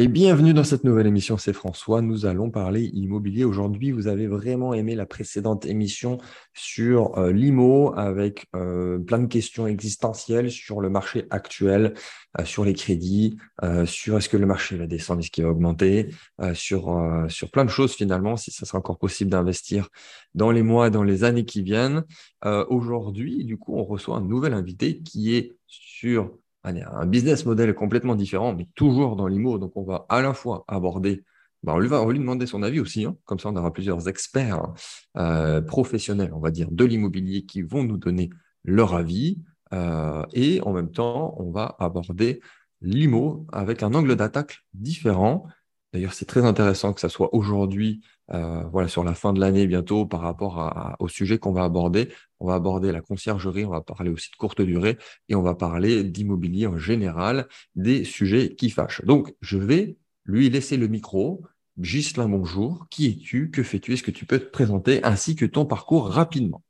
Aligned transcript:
Et 0.00 0.08
bienvenue 0.08 0.54
dans 0.54 0.64
cette 0.64 0.84
nouvelle 0.84 1.06
émission, 1.06 1.36
c'est 1.36 1.52
François. 1.52 2.00
Nous 2.00 2.24
allons 2.24 2.50
parler 2.50 2.84
immobilier. 2.94 3.44
Aujourd'hui, 3.44 3.92
vous 3.92 4.06
avez 4.06 4.26
vraiment 4.28 4.72
aimé 4.72 4.94
la 4.94 5.04
précédente 5.04 5.66
émission 5.66 6.16
sur 6.54 7.18
euh, 7.18 7.32
l'IMO 7.32 7.92
avec 7.94 8.46
euh, 8.56 8.98
plein 8.98 9.18
de 9.18 9.26
questions 9.26 9.66
existentielles 9.66 10.50
sur 10.50 10.80
le 10.80 10.88
marché 10.88 11.26
actuel, 11.28 11.92
euh, 12.40 12.46
sur 12.46 12.64
les 12.64 12.72
crédits, 12.72 13.36
sur 13.84 14.16
est-ce 14.16 14.30
que 14.30 14.38
le 14.38 14.46
marché 14.46 14.78
va 14.78 14.86
descendre, 14.86 15.20
est-ce 15.20 15.30
qu'il 15.30 15.44
va 15.44 15.50
augmenter, 15.50 16.08
sur, 16.54 17.26
sur 17.28 17.50
plein 17.50 17.66
de 17.66 17.70
choses 17.70 17.92
finalement, 17.92 18.38
si 18.38 18.50
ça 18.50 18.64
sera 18.64 18.78
encore 18.78 18.98
possible 18.98 19.30
d'investir 19.30 19.90
dans 20.34 20.50
les 20.50 20.62
mois, 20.62 20.88
dans 20.88 21.02
les 21.02 21.24
années 21.24 21.44
qui 21.44 21.62
viennent. 21.62 22.04
Aujourd'hui, 22.42 23.44
du 23.44 23.58
coup, 23.58 23.76
on 23.76 23.84
reçoit 23.84 24.16
un 24.16 24.22
nouvel 24.22 24.54
invité 24.54 25.02
qui 25.02 25.36
est 25.36 25.58
sur 25.66 26.30
un 26.64 27.06
business 27.06 27.46
model 27.46 27.74
complètement 27.74 28.14
différent, 28.14 28.54
mais 28.54 28.68
toujours 28.74 29.16
dans 29.16 29.26
l'IMO. 29.26 29.58
Donc, 29.58 29.72
on 29.76 29.84
va 29.84 30.06
à 30.08 30.20
la 30.22 30.34
fois 30.34 30.64
aborder, 30.68 31.24
bah, 31.62 31.74
on, 31.74 31.78
lui 31.78 31.88
va, 31.88 32.04
lui 32.04 32.18
demander 32.18 32.46
son 32.46 32.62
avis 32.62 32.80
aussi, 32.80 33.04
hein. 33.04 33.16
comme 33.24 33.38
ça 33.38 33.48
on 33.48 33.56
aura 33.56 33.72
plusieurs 33.72 34.08
experts 34.08 34.72
euh, 35.16 35.60
professionnels, 35.60 36.32
on 36.34 36.40
va 36.40 36.50
dire, 36.50 36.68
de 36.70 36.84
l'immobilier 36.84 37.42
qui 37.42 37.62
vont 37.62 37.84
nous 37.84 37.96
donner 37.96 38.30
leur 38.64 38.94
avis. 38.94 39.38
Euh, 39.72 40.24
et 40.32 40.60
en 40.62 40.72
même 40.72 40.90
temps, 40.90 41.34
on 41.38 41.50
va 41.50 41.76
aborder 41.78 42.40
l'IMO 42.82 43.46
avec 43.52 43.82
un 43.82 43.94
angle 43.94 44.16
d'attaque 44.16 44.60
différent. 44.74 45.46
D'ailleurs, 45.92 46.12
c'est 46.12 46.24
très 46.24 46.44
intéressant 46.44 46.92
que 46.92 47.00
ça 47.00 47.08
soit 47.08 47.34
aujourd'hui 47.34 48.00
euh, 48.32 48.62
voilà, 48.70 48.86
sur 48.86 49.02
la 49.02 49.14
fin 49.14 49.32
de 49.32 49.40
l'année 49.40 49.66
bientôt 49.66 50.06
par 50.06 50.20
rapport 50.20 50.96
au 51.00 51.08
sujet 51.08 51.38
qu'on 51.38 51.52
va 51.52 51.64
aborder. 51.64 52.10
On 52.38 52.46
va 52.46 52.54
aborder 52.54 52.92
la 52.92 53.00
conciergerie, 53.00 53.64
on 53.64 53.70
va 53.70 53.80
parler 53.80 54.10
aussi 54.10 54.30
de 54.30 54.36
courte 54.36 54.60
durée 54.60 54.98
et 55.28 55.34
on 55.34 55.42
va 55.42 55.54
parler 55.54 56.04
d'immobilier 56.04 56.68
en 56.68 56.78
général, 56.78 57.48
des 57.74 58.04
sujets 58.04 58.54
qui 58.54 58.70
fâchent. 58.70 59.04
Donc, 59.04 59.34
je 59.40 59.58
vais 59.58 59.96
lui 60.24 60.48
laisser 60.48 60.76
le 60.76 60.86
micro. 60.86 61.44
Gislain, 61.80 62.28
bonjour. 62.28 62.86
Qui 62.90 63.06
es-tu? 63.06 63.50
Que 63.50 63.62
fais-tu? 63.62 63.94
Est-ce 63.94 64.02
que 64.02 64.10
tu 64.10 64.26
peux 64.26 64.38
te 64.38 64.50
présenter 64.50 65.02
ainsi 65.02 65.34
que 65.34 65.44
ton 65.44 65.66
parcours 65.66 66.08
rapidement? 66.08 66.62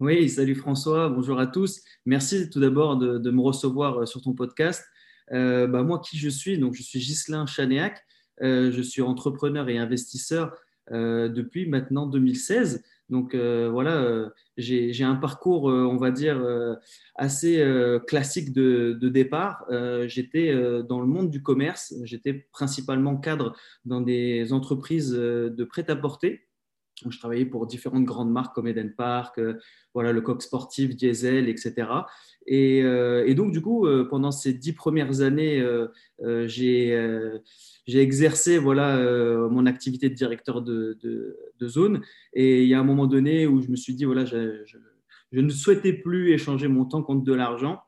Oui, 0.00 0.28
salut 0.28 0.56
François, 0.56 1.08
bonjour 1.08 1.38
à 1.38 1.46
tous. 1.46 1.82
Merci 2.04 2.50
tout 2.50 2.58
d'abord 2.58 2.96
de, 2.96 3.30
me 3.30 3.40
recevoir 3.40 4.02
euh, 4.02 4.06
sur 4.06 4.22
ton 4.22 4.32
podcast. 4.32 4.82
Euh, 5.32 5.68
bah, 5.68 5.84
moi, 5.84 6.00
qui 6.00 6.18
je 6.18 6.28
suis 6.28 6.58
Donc, 6.58 6.74
je 6.74 6.82
suis 6.82 7.00
Gislain 7.00 7.46
Chanéac. 7.46 8.02
Je 8.40 8.82
suis 8.82 9.02
entrepreneur 9.02 9.68
et 9.68 9.78
investisseur 9.78 10.52
euh, 10.92 11.30
depuis 11.30 11.66
maintenant 11.66 12.06
2016. 12.06 12.84
Donc 13.08 13.34
euh, 13.34 13.70
voilà, 13.70 14.02
euh, 14.02 14.28
j'ai 14.58 15.02
un 15.02 15.14
parcours, 15.14 15.64
on 15.64 15.96
va 15.96 16.10
dire, 16.10 16.42
assez 17.14 17.64
classique 18.06 18.52
de, 18.52 18.98
départ. 19.00 19.66
j'étais 20.06 20.54
dans 20.84 21.00
le 21.00 21.06
monde 21.06 21.30
du 21.30 21.42
commerce, 21.42 21.94
j'étais 22.02 22.46
principalement 22.52 23.16
cadre 23.16 23.54
dans 23.84 24.00
des 24.00 24.52
entreprises 24.52 25.12
de 25.12 25.64
prêt-à-porter. 25.64 26.43
Je 27.08 27.18
travaillais 27.18 27.44
pour 27.44 27.66
différentes 27.66 28.04
grandes 28.04 28.30
marques 28.30 28.54
comme 28.54 28.68
Eden 28.68 28.94
Park, 28.94 29.40
voilà, 29.92 30.12
le 30.12 30.20
coq 30.20 30.40
sportif, 30.42 30.96
Diesel, 30.96 31.48
etc. 31.48 31.88
Et, 32.46 32.78
et 32.78 33.34
donc, 33.34 33.52
du 33.52 33.60
coup, 33.60 33.86
pendant 34.08 34.30
ces 34.30 34.54
dix 34.54 34.72
premières 34.72 35.20
années, 35.20 35.60
j'ai 37.86 38.00
exercé 38.00 38.58
voilà, 38.58 38.96
euh, 38.96 39.48
mon 39.48 39.66
activité 39.66 40.08
de 40.08 40.14
directeur 40.14 40.62
de, 40.62 40.98
de, 41.02 41.68
zone. 41.68 42.02
Et 42.32 42.62
il 42.62 42.68
y 42.68 42.74
a 42.74 42.80
un 42.80 42.84
moment 42.84 43.06
donné 43.06 43.46
où 43.46 43.60
je 43.60 43.68
me 43.68 43.76
suis 43.76 43.94
dit, 43.94 44.04
voilà, 44.04 44.24
je, 44.24 44.62
je, 44.64 45.40
ne 45.40 45.48
souhaitais 45.48 45.92
plus 45.92 46.32
échanger 46.32 46.68
mon 46.68 46.84
temps 46.84 47.02
contre 47.02 47.24
de 47.24 47.32
l'argent. 47.32 47.80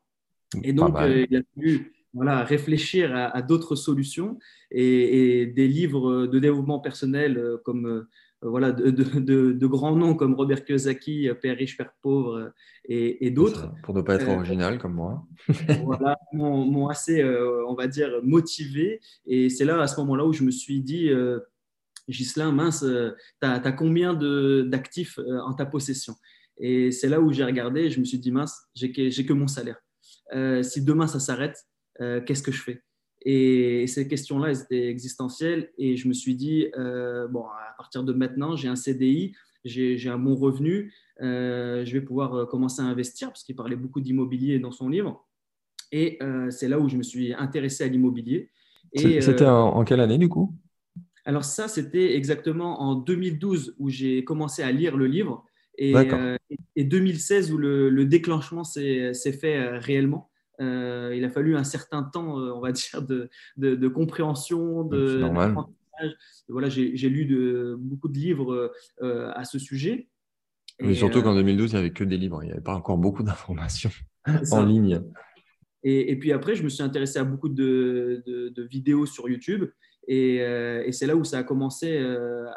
Et 0.62 0.72
donc, 0.72 0.96
euh, 0.98 1.26
il 1.28 1.36
a 1.36 1.40
fallu 1.54 1.92
voilà, 2.14 2.44
réfléchir 2.44 3.14
à, 3.14 3.42
d'autres 3.42 3.74
solutions. 3.74 4.38
Et, 4.70 5.40
et, 5.40 5.46
des 5.46 5.68
livres 5.68 6.26
de 6.26 6.38
développement 6.38 6.80
personnel 6.80 7.36
euh, 7.38 7.58
comme 7.64 7.86
euh, 7.86 8.08
voilà, 8.42 8.72
de, 8.72 9.66
grands 9.66 9.96
noms 9.96 10.14
comme 10.14 10.34
Robert 10.34 10.64
Kiyosaki, 10.64 11.28
euh, 11.28 11.34
Père 11.34 11.56
riche, 11.56 11.76
Père 11.76 11.92
pauvre 12.02 12.36
euh, 12.36 12.50
et, 12.84 13.30
d'autres. 13.30 13.72
Pour 13.82 13.94
ne 13.94 14.02
pas 14.02 14.16
être 14.16 14.28
original 14.28 14.78
comme 14.78 14.94
moi. 14.94 15.26
voilà, 15.84 16.18
m'ont 16.32 16.88
assez, 16.88 17.24
on 17.24 17.74
va 17.74 17.86
dire, 17.86 18.20
motivé. 18.22 19.00
Et 19.26 19.48
c'est 19.48 19.64
là, 19.64 19.80
à 19.80 19.86
ce 19.86 19.98
moment-là, 20.00 20.24
où 20.24 20.32
je 20.32 20.44
me 20.44 20.50
suis 20.50 20.80
dit, 20.80 21.10
Ghislain, 22.08 22.52
mince, 22.52 22.84
tu 22.84 23.48
as, 23.48 23.72
combien 23.72 24.14
d'actifs 24.64 25.18
en 25.44 25.54
ta 25.54 25.66
possession? 25.66 26.14
Et 26.58 26.90
c'est 26.90 27.08
là 27.08 27.20
où 27.20 27.32
j'ai 27.32 27.44
regardé, 27.44 27.90
je 27.90 28.00
me 28.00 28.04
suis 28.04 28.18
dit, 28.18 28.30
mince, 28.30 28.68
j'ai 28.74 28.92
que, 28.92 29.22
que, 29.22 29.32
mon 29.32 29.48
salaire. 29.48 29.80
si 30.62 30.84
demain 30.84 31.06
ça 31.06 31.20
s'arrête, 31.20 31.66
qu'est-ce 31.98 32.42
que 32.42 32.52
je 32.52 32.62
fais? 32.62 32.82
Et 33.22 33.86
ces 33.86 34.06
questions-là, 34.06 34.50
elles 34.50 34.62
étaient 34.62 34.88
existentielles. 34.88 35.70
Et 35.78 35.96
je 35.96 36.08
me 36.08 36.12
suis 36.12 36.34
dit, 36.34 36.68
euh, 36.78 37.26
bon, 37.28 37.44
à 37.44 37.74
partir 37.76 38.04
de 38.04 38.12
maintenant, 38.12 38.56
j'ai 38.56 38.68
un 38.68 38.76
CDI, 38.76 39.32
j'ai 39.64 40.08
un 40.08 40.18
bon 40.18 40.36
revenu, 40.36 40.92
euh, 41.22 41.84
je 41.84 41.92
vais 41.92 42.00
pouvoir 42.00 42.34
euh, 42.34 42.46
commencer 42.46 42.82
à 42.82 42.84
investir, 42.84 43.28
parce 43.28 43.42
qu'il 43.42 43.56
parlait 43.56 43.76
beaucoup 43.76 44.00
d'immobilier 44.00 44.58
dans 44.58 44.70
son 44.70 44.88
livre. 44.88 45.24
Et 45.92 46.18
c'est 46.50 46.68
là 46.68 46.80
où 46.80 46.88
je 46.88 46.96
me 46.96 47.04
suis 47.04 47.32
intéressé 47.32 47.84
à 47.84 47.86
l'immobilier. 47.86 48.50
C'était 48.94 49.46
en, 49.46 49.84
quelle 49.84 50.00
année 50.00 50.18
du 50.18 50.28
coup? 50.28 50.52
Alors 51.24 51.44
ça, 51.44 51.68
c'était 51.68 52.16
exactement 52.16 52.82
en 52.82 52.96
2012 52.96 53.76
où 53.78 53.88
j'ai 53.88 54.24
commencé 54.24 54.62
à 54.62 54.72
lire 54.72 54.96
le 54.96 55.06
livre. 55.06 55.44
Et, 55.78 55.94
et 56.74 56.84
2016 56.84 57.52
où 57.52 57.58
le, 57.58 57.88
le 57.88 58.04
déclenchement 58.04 58.64
s'est 58.64 59.12
fait 59.40 59.78
réellement. 59.78 60.28
Euh, 60.60 61.14
il 61.14 61.24
a 61.24 61.30
fallu 61.30 61.56
un 61.56 61.64
certain 61.64 62.02
temps, 62.02 62.38
euh, 62.38 62.52
on 62.52 62.60
va 62.60 62.72
dire, 62.72 63.02
de, 63.02 63.28
de, 63.56 63.88
compréhension, 63.88 64.84
de 64.84 65.24
Voilà, 66.48 66.68
j'ai 66.68 67.08
lu 67.08 67.26
de, 67.26 67.76
beaucoup 67.78 68.08
de 68.08 68.18
livres 68.18 68.72
euh, 69.02 69.32
à 69.34 69.44
ce 69.44 69.58
sujet. 69.58 70.08
Mais 70.80 70.94
surtout 70.94 71.22
qu'en 71.22 71.34
2012, 71.34 71.70
il 71.70 71.74
n'y 71.74 71.78
avait 71.78 71.90
que 71.90 72.04
des 72.04 72.18
livres, 72.18 72.42
il 72.42 72.46
n'y 72.46 72.52
avait 72.52 72.60
pas 72.60 72.74
encore 72.74 72.98
beaucoup 72.98 73.22
d'informations 73.22 73.90
en 74.52 74.64
ligne. 74.64 75.02
Et, 75.82 76.10
et, 76.10 76.16
puis 76.18 76.32
après, 76.32 76.54
je 76.54 76.62
me 76.62 76.68
suis 76.68 76.82
intéressé 76.82 77.18
à 77.18 77.24
beaucoup 77.24 77.48
de, 77.48 78.22
de 78.26 78.62
vidéos 78.62 79.06
sur 79.06 79.28
YouTube. 79.28 79.70
Et, 80.08 80.36
et 80.36 80.92
c'est 80.92 81.06
là 81.06 81.16
où 81.16 81.24
ça 81.24 81.38
a 81.38 81.42
commencé 81.44 81.98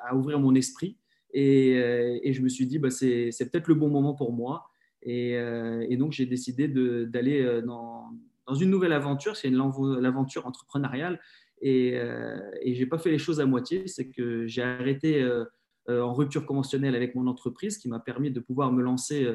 à 0.04 0.16
ouvrir 0.16 0.40
mon 0.40 0.54
esprit. 0.56 0.98
Et, 1.32 1.76
et 2.24 2.34
je 2.34 2.42
me 2.42 2.50
suis 2.50 2.66
dit, 2.66 2.80
bah, 2.80 2.90
c'est 2.90 3.32
peut-être 3.52 3.68
le 3.68 3.76
bon 3.76 3.90
moment 3.90 4.16
pour 4.16 4.34
moi. 4.34 4.70
Euh, 5.08 5.86
et, 5.88 5.98
donc, 5.98 6.12
j'ai 6.12 6.26
décidé 6.26 6.68
d'aller 6.68 7.42
euh, 7.42 7.62
dans, 7.62 8.12
une 8.60 8.70
nouvelle 8.70 8.94
aventure. 8.94 9.36
C'est 9.36 9.50
l'aventure 9.50 10.46
entrepreneuriale. 10.46 11.20
Et, 11.62 11.94
euh, 11.96 12.40
et 12.62 12.74
je 12.74 12.80
n'ai 12.80 12.86
pas 12.86 12.98
fait 12.98 13.12
les 13.12 13.18
choses 13.18 13.40
à 13.40 13.46
moitié. 13.46 13.88
C'est 13.88 14.10
que 14.10 14.48
j'ai 14.48 14.64
arrêté 14.64 15.28
en 15.88 16.14
rupture 16.14 16.46
conventionnelle 16.46 16.96
avec 16.96 17.16
mon 17.16 17.28
entreprise, 17.28 17.78
qui 17.78 17.90
m'a 17.90 18.00
permis 18.00 18.32
de 18.32 18.40
pouvoir 18.40 18.72
me 18.72 18.82
lancer 18.82 19.28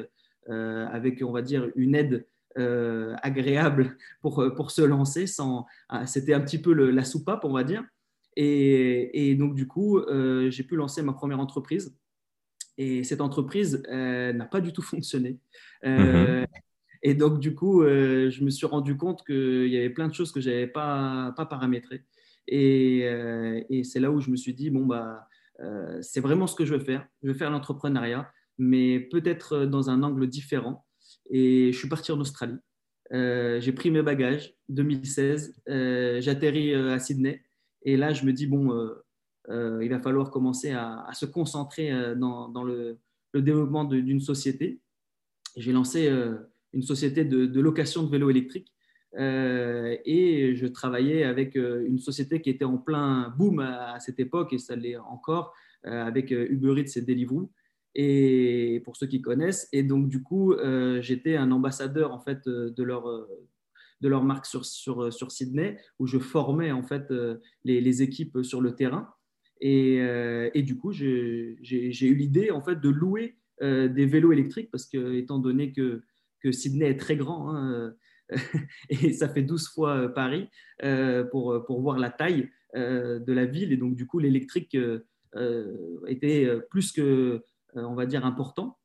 avec, 0.47 1.21
on 1.23 1.31
va 1.31 1.41
dire, 1.41 1.69
une 1.75 1.95
aide 1.95 2.25
agréable 2.55 3.97
pour, 4.21 4.43
pour 4.55 4.71
se 4.71 4.81
lancer. 4.81 5.25
Ah, 5.89 6.05
c'était 6.05 6.33
un 6.33 6.41
petit 6.41 6.59
peu 6.59 6.73
la 6.73 7.03
soupape, 7.03 7.45
on 7.45 7.53
va 7.53 7.63
dire. 7.63 7.83
Et 8.35 9.35
donc, 9.35 9.55
du 9.55 9.67
coup, 9.67 10.01
j'ai 10.49 10.63
pu 10.63 10.75
lancer 10.75 11.01
ma 11.03 11.13
première 11.13 11.39
entreprise 11.39 11.95
et 12.77 13.03
cette 13.03 13.21
entreprise 13.21 13.83
euh, 13.89 14.33
n'a 14.33 14.45
pas 14.45 14.61
du 14.61 14.73
tout 14.73 14.81
fonctionné. 14.81 15.39
Euh, 15.85 16.41
mhm. 16.41 16.47
Et 17.03 17.13
donc, 17.13 17.39
du 17.39 17.53
coup, 17.53 17.83
euh, 17.83 18.29
je 18.31 18.43
me 18.43 18.49
suis 18.49 18.65
rendu 18.65 18.97
compte 18.97 19.23
qu'il 19.25 19.67
y 19.67 19.77
avait 19.77 19.91
plein 19.91 20.07
de 20.07 20.13
choses 20.13 20.31
que 20.31 20.41
je 20.41 20.49
n'avais 20.49 20.67
pas, 20.67 21.33
pas 21.37 21.45
paramétrées. 21.45 22.03
Et, 22.47 22.99
et 23.69 23.83
c'est 23.83 23.99
là 23.99 24.11
où 24.11 24.21
je 24.21 24.29
me 24.29 24.35
suis 24.35 24.53
dit, 24.53 24.69
bon, 24.69 24.85
bah, 24.85 25.27
c'est 26.01 26.19
vraiment 26.19 26.45
ce 26.45 26.55
que 26.55 26.63
je 26.63 26.75
veux 26.75 26.79
faire. 26.79 27.07
Je 27.23 27.29
veux 27.29 27.33
faire 27.33 27.49
l'entrepreneuriat, 27.49 28.31
mais 28.59 28.99
peut-être 28.99 29.65
dans 29.65 29.89
un 29.89 30.03
angle 30.03 30.27
différent. 30.27 30.85
Et 31.31 31.71
je 31.71 31.77
suis 31.77 31.89
parti 31.89 32.11
en 32.11 32.19
Australie. 32.19 32.57
j'ai 33.11 33.71
pris 33.71 33.89
mes 33.89 34.03
bagages, 34.03 34.53
2016. 34.69 35.61
J'atterris 36.19 36.75
à 36.75 36.99
Sydney. 36.99 37.43
Et 37.81 37.97
là, 37.97 38.13
je 38.13 38.25
me 38.25 38.33
dis, 38.33 38.45
bon, 38.45 38.71
il 39.49 39.89
va 39.89 39.99
falloir 39.99 40.31
commencer 40.31 40.71
à, 40.71 41.09
se 41.13 41.25
concentrer 41.25 41.91
euh, 41.91 42.15
dans, 42.15 42.63
le, 42.63 42.97
développement 43.33 43.83
d'une 43.83 44.21
société. 44.21 44.79
J'ai 45.57 45.73
lancé 45.73 46.07
euh, 46.07 46.35
une 46.73 46.83
société 46.83 47.25
de, 47.25 47.59
location 47.59 48.03
de 48.03 48.09
vélos 48.09 48.29
électriques 48.29 48.71
et 49.17 50.55
je 50.55 50.67
travaillais 50.67 51.23
avec 51.23 51.55
une 51.55 51.99
société 51.99 52.41
qui 52.41 52.49
était 52.49 52.65
en 52.65 52.77
plein 52.77 53.33
boom 53.37 53.61
à, 53.61 53.97
cette 54.01 54.19
époque 54.19 54.51
et 54.51 54.57
ça 54.57 54.75
l'est 54.75 54.97
encore 54.97 55.53
avec 55.83 56.31
Uber 56.31 56.81
Eats 56.81 56.97
et 56.97 57.01
Deliveroo 57.01 57.49
et 57.93 58.81
pour 58.83 58.97
ceux 58.97 59.07
qui 59.07 59.21
connaissent. 59.21 59.69
Et 59.71 59.83
donc, 59.83 60.09
du 60.09 60.21
coup, 60.21 60.53
j'étais 60.99 61.37
un 61.37 61.51
ambassadeur 61.51 62.11
en 62.11 62.19
fait 62.19 62.45
de 62.49 62.83
leur, 62.83 63.05
de 64.01 64.07
leur 64.09 64.23
marque 64.25 64.47
sur, 64.47 64.65
sur, 64.65 65.13
sur, 65.13 65.31
Sydney, 65.31 65.77
où 65.97 66.07
je 66.07 66.19
formais 66.19 66.73
en 66.73 66.83
fait 66.83 67.05
les 67.63 68.01
équipes 68.01 68.43
sur 68.43 68.59
le 68.59 68.75
terrain. 68.75 69.15
Euh, 69.63 70.49
et, 70.53 70.63
du 70.63 70.77
coup, 70.77 70.91
j'ai 70.91 71.57
eu 71.61 72.15
l'idée 72.15 72.51
en 72.51 72.61
fait 72.61 72.79
de 72.79 72.89
louer 72.89 73.37
euh, 73.61 73.87
des 73.87 74.05
vélos 74.05 74.31
électriques 74.31 74.69
parce 74.71 74.85
que, 74.85 75.13
étant 75.15 75.39
donné 75.39 75.71
que, 75.71 76.03
Sydney 76.51 76.85
est 76.85 76.97
très 76.99 77.15
grand, 77.15 77.55
hein, 77.55 77.95
et 78.89 79.13
ça 79.13 79.27
fait 79.27 79.41
12 79.41 79.67
fois 79.69 80.13
Paris 80.13 80.47
pour, 81.31 81.81
voir 81.81 81.97
la 81.97 82.11
taille 82.11 82.51
de 82.75 83.33
la 83.33 83.45
ville. 83.45 83.73
Et 83.73 83.77
donc, 83.77 83.95
du 83.95 84.05
coup, 84.05 84.19
l'électrique 84.19 84.77
était 86.07 86.47
plus 86.69 86.91
que, 86.91 87.43
on 87.73 87.95
va 87.95 88.05
dire, 88.05 88.27
important. 88.27 88.77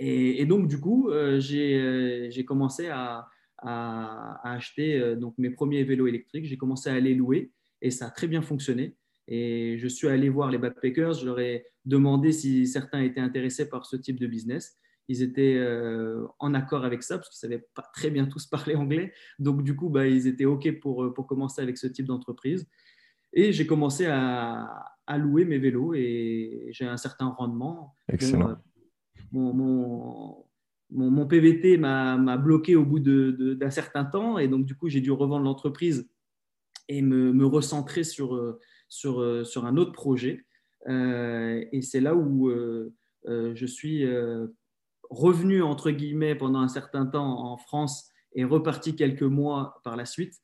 Et, 0.00 0.44
donc, 0.46 0.66
du 0.66 0.80
coup, 0.80 1.10
j'ai 1.38 2.44
commencé 2.44 2.88
à, 2.88 3.28
à, 3.58 4.40
acheter 4.52 5.14
donc, 5.14 5.34
mes 5.38 5.50
premiers 5.50 5.84
vélos 5.84 6.08
électriques. 6.08 6.46
J'ai 6.46 6.58
commencé 6.58 6.90
à 6.90 6.98
les 6.98 7.14
louer 7.14 7.52
et 7.82 7.92
ça 7.92 8.06
a 8.06 8.10
très 8.10 8.26
bien 8.26 8.42
fonctionné. 8.42 8.96
Et 9.30 9.78
je 9.78 9.86
suis 9.86 10.08
allé 10.08 10.28
voir 10.28 10.50
les 10.50 10.58
backpackers, 10.58 11.14
je 11.14 11.24
leur 11.24 11.38
ai 11.38 11.64
demandé 11.84 12.32
si 12.32 12.66
certains 12.66 13.00
étaient 13.00 13.20
intéressés 13.20 13.68
par 13.68 13.86
ce 13.86 13.96
type 13.96 14.18
de 14.18 14.26
business. 14.26 14.76
Ils 15.06 15.22
étaient 15.22 15.54
euh, 15.56 16.26
en 16.40 16.52
accord 16.52 16.84
avec 16.84 17.04
ça 17.04 17.16
parce 17.16 17.30
qu'ils 17.30 17.48
ne 17.48 17.52
savaient 17.52 17.66
pas 17.74 17.84
très 17.94 18.10
bien 18.10 18.26
tous 18.26 18.46
parler 18.50 18.74
anglais. 18.74 19.12
Donc, 19.38 19.62
du 19.62 19.76
coup, 19.76 19.88
bah, 19.88 20.08
ils 20.08 20.26
étaient 20.26 20.44
OK 20.44 20.80
pour, 20.80 21.04
euh, 21.04 21.14
pour 21.14 21.28
commencer 21.28 21.62
avec 21.62 21.78
ce 21.78 21.86
type 21.86 22.06
d'entreprise. 22.06 22.68
Et 23.32 23.52
j'ai 23.52 23.66
commencé 23.66 24.06
à, 24.06 24.84
à, 25.06 25.18
louer 25.18 25.44
mes 25.44 25.58
vélos 25.58 25.94
et 25.94 26.68
j'ai 26.72 26.84
un 26.84 26.96
certain 26.96 27.26
rendement. 27.26 27.94
Excellent. 28.08 28.50
Euh, 28.50 28.54
mon, 29.30 29.54
mon, 29.54 30.44
mon, 30.90 31.26
PVT 31.28 31.76
m'a 31.76 32.36
bloqué 32.36 32.74
au 32.74 32.84
bout 32.84 32.98
d'un 32.98 33.70
certain 33.70 34.04
temps 34.04 34.38
et 34.38 34.48
donc, 34.48 34.66
du 34.66 34.74
coup, 34.74 34.88
j'ai 34.88 35.00
dû 35.00 35.12
revendre 35.12 35.44
l'entreprise 35.44 36.10
et 36.88 37.02
me, 37.02 37.32
me 37.32 37.46
recentrer 37.46 38.02
sur 38.02 38.58
sur, 38.90 39.20
euh, 39.20 39.44
sur 39.44 39.64
un 39.64 39.78
autre 39.78 39.92
projet. 39.92 40.44
Euh, 40.88 41.64
et 41.72 41.80
c'est 41.80 42.00
là 42.00 42.14
où 42.14 42.50
euh, 42.50 42.92
je 43.24 43.66
suis 43.66 44.06
revenu, 45.08 45.62
entre 45.62 45.90
guillemets, 45.90 46.34
pendant 46.34 46.60
un 46.60 46.68
certain 46.68 47.06
temps 47.06 47.44
en 47.44 47.56
France 47.56 48.10
et 48.34 48.44
reparti 48.44 48.94
quelques 48.94 49.22
mois 49.22 49.80
par 49.84 49.96
la 49.96 50.04
suite. 50.04 50.34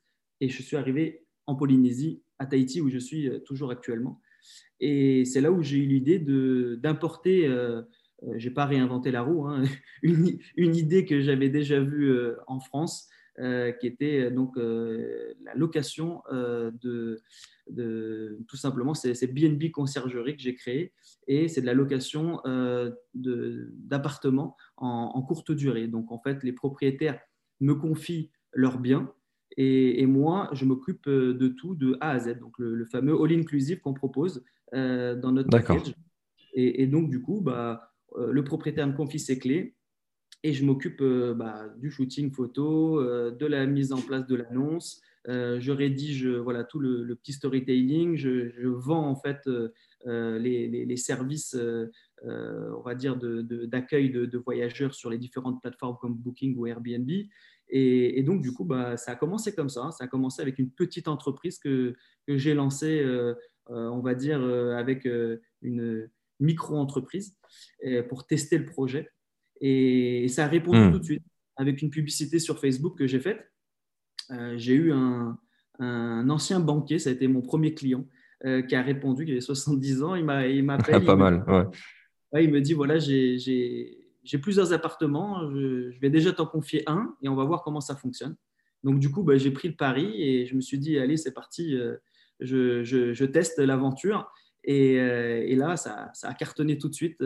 Et 0.41 0.49
je 0.49 0.61
suis 0.61 0.77
arrivé 0.77 1.25
en 1.45 1.55
Polynésie, 1.55 2.21
à 2.39 2.45
Tahiti, 2.45 2.81
où 2.81 2.89
je 2.89 2.97
suis 2.97 3.29
toujours 3.45 3.71
actuellement. 3.71 4.21
Et 4.79 5.25
c'est 5.25 5.41
là 5.41 5.51
où 5.51 5.63
j'ai 5.63 5.77
eu 5.77 5.87
l'idée 5.87 6.19
d'importer, 6.19 7.47
je 7.47 8.47
n'ai 8.47 8.53
pas 8.53 8.65
réinventé 8.65 9.09
la 9.09 9.23
roue, 9.23 9.47
hein, 9.47 9.63
une, 10.03 10.75
idée 10.75 11.05
que 11.05 11.21
j'avais 11.21 11.49
déjà 11.49 11.79
vue 11.79 12.15
en 12.45 12.59
France, 12.59 13.09
qui 13.37 13.87
était 13.87 14.31
donc 14.31 14.55
la 14.57 15.53
location 15.55 16.23
de, 16.31 17.21
de, 17.69 18.39
tout 18.47 18.57
simplement, 18.57 18.93
c'est 18.93 19.27
BNB 19.27 19.71
Conciergerie 19.71 20.35
que 20.35 20.41
j'ai 20.41 20.55
créé 20.55 20.93
et 21.27 21.47
c'est 21.47 21.61
de 21.61 21.65
la 21.65 21.73
location 21.73 22.39
euh, 22.45 22.91
d'appartements 23.13 24.55
en, 24.77 25.21
courte 25.21 25.51
durée. 25.51 25.87
Donc, 25.87 26.11
en 26.11 26.19
fait, 26.19 26.43
les 26.43 26.53
propriétaires 26.53 27.19
me 27.59 27.73
confient 27.73 28.31
leurs 28.53 28.79
biens 28.79 29.11
et, 29.57 30.05
moi, 30.05 30.49
je 30.53 30.65
m'occupe 30.65 31.07
euh, 31.07 31.33
de 31.33 31.47
tout 31.47 31.73
de 31.75 31.97
A 31.99 32.11
à 32.11 32.19
Z. 32.19 32.39
Donc, 32.39 32.53
le, 32.59 32.85
fameux 32.85 33.15
all-inclusive 33.19 33.79
qu'on 33.79 33.93
propose 33.93 34.43
euh, 34.73 35.15
dans 35.15 35.31
notre 35.31 35.49
package. 35.49 35.93
Et, 36.53 36.83
et, 36.83 36.87
donc, 36.87 37.09
du 37.09 37.21
coup, 37.21 37.41
bah, 37.41 37.93
le 38.15 38.43
propriétaire 38.43 38.87
me 38.87 38.93
confie 38.93 39.19
ses 39.19 39.39
clés 39.39 39.75
et 40.43 40.53
je 40.53 40.63
m'occupe 40.63 41.03
bah, 41.35 41.67
du 41.77 41.89
shooting 41.89 42.31
photo, 42.31 43.01
de 43.31 43.45
la 43.45 43.65
mise 43.65 43.91
en 43.91 44.01
place 44.01 44.25
de 44.27 44.35
l'annonce, 44.35 45.01
euh, 45.29 45.59
je 45.59 45.73
rédige 45.73 46.25
voilà, 46.25 46.63
tout 46.63 46.79
le, 46.79 47.13
petit 47.15 47.33
storytelling, 47.33 48.15
je, 48.15 48.67
vends 48.67 49.09
en 49.09 49.15
fait 49.15 49.39
euh, 49.47 49.73
euh, 50.05 50.39
les, 50.39 50.97
services, 50.97 51.57
on 52.23 52.81
va 52.81 52.95
dire, 52.95 53.17
d'accueil 53.17 54.09
de, 54.09 54.37
voyageurs 54.37 54.93
sur 54.93 55.09
les 55.09 55.17
différentes 55.17 55.61
plateformes 55.61 55.97
comme 55.99 56.15
Booking 56.15 56.55
ou 56.57 56.67
Airbnb. 56.67 57.09
Et, 57.69 58.23
donc, 58.23 58.41
du 58.41 58.53
coup, 58.53 58.63
bah, 58.63 58.95
ça 58.95 59.11
a 59.11 59.15
commencé 59.15 59.53
comme 59.53 59.69
ça. 59.69 59.91
Ça 59.91 60.05
a 60.05 60.07
commencé 60.07 60.41
avec 60.41 60.59
une 60.59 60.71
petite 60.71 61.09
entreprise 61.09 61.59
que 61.59 61.93
j'ai 62.27 62.53
lancée, 62.53 63.05
on 63.67 63.99
va 63.99 64.15
dire, 64.15 64.41
avec 64.41 65.05
une 65.61 66.09
micro-entreprise 66.39 67.35
pour 68.07 68.25
tester 68.27 68.57
le 68.57 68.65
projet. 68.65 69.09
Et, 69.61 70.27
ça 70.29 70.45
a 70.45 70.47
répondu 70.47 70.79
hmm. 70.79 70.91
tout 70.91 70.99
de 70.99 71.03
suite 71.03 71.23
avec 71.57 71.81
une 71.81 71.89
publicité 71.89 72.39
sur 72.39 72.59
Facebook 72.59 72.97
que 72.97 73.07
j'ai 73.07 73.19
faite. 73.19 73.51
Euh, 74.31 74.53
j'ai 74.57 74.73
eu 74.73 74.91
un, 74.91 75.37
ancien 75.79 76.59
banquier, 76.59 76.99
ça 76.99 77.09
a 77.09 77.13
été 77.13 77.27
mon 77.27 77.41
premier 77.41 77.73
client, 77.73 78.05
euh, 78.45 78.61
qui 78.61 78.75
a 78.75 78.81
répondu, 78.81 79.23
il 79.25 79.31
avait 79.31 79.41
70 79.41 80.03
ans, 80.03 80.15
il 80.15 80.23
m'appelle. 80.25 81.05
pas 81.05 81.15
mal, 81.15 81.43
ouais. 81.47 82.43
Il 82.43 82.51
me 82.51 82.61
dit, 82.61 82.73
voilà, 82.73 82.97
j'ai 82.99 84.37
plusieurs 84.41 84.73
appartements, 84.73 85.49
je, 85.51 85.97
vais 85.99 86.09
déjà 86.09 86.31
t'en 86.31 86.45
confier 86.45 86.83
un 86.87 87.15
et 87.21 87.29
on 87.29 87.35
va 87.35 87.45
voir 87.45 87.63
comment 87.63 87.81
ça 87.81 87.95
fonctionne. 87.95 88.35
Donc, 88.83 88.99
du 88.99 89.09
coup, 89.09 89.23
bah, 89.23 89.37
j'ai 89.37 89.51
pris 89.51 89.67
le 89.69 89.75
pari 89.75 90.21
et 90.21 90.45
je 90.45 90.55
me 90.55 90.61
suis 90.61 90.77
dit, 90.77 90.99
allez, 90.99 91.17
c'est 91.17 91.33
parti, 91.33 91.75
euh, 91.75 91.95
je, 92.39 93.25
teste 93.25 93.59
l'aventure. 93.59 94.29
Et, 94.63 95.55
là, 95.55 95.77
ça, 95.77 96.11
a 96.21 96.33
cartonné 96.33 96.77
tout 96.77 96.89
de 96.89 96.93
suite. 96.93 97.17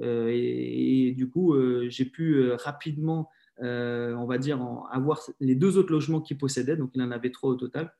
Et, 0.00 1.14
du 1.16 1.28
coup, 1.28 1.54
j'ai 1.88 2.04
pu 2.04 2.50
rapidement 2.52 3.28
euh, 3.62 4.14
on 4.14 4.24
va 4.24 4.38
dire, 4.38 4.58
avoir 4.90 5.20
les 5.38 5.54
deux 5.54 5.76
autres 5.76 5.92
logements 5.92 6.20
qu'il 6.20 6.38
possédait. 6.38 6.76
Donc, 6.76 6.90
il 6.94 7.02
en 7.02 7.10
avait 7.10 7.30
trois 7.30 7.50
au 7.50 7.56
total. 7.56 7.94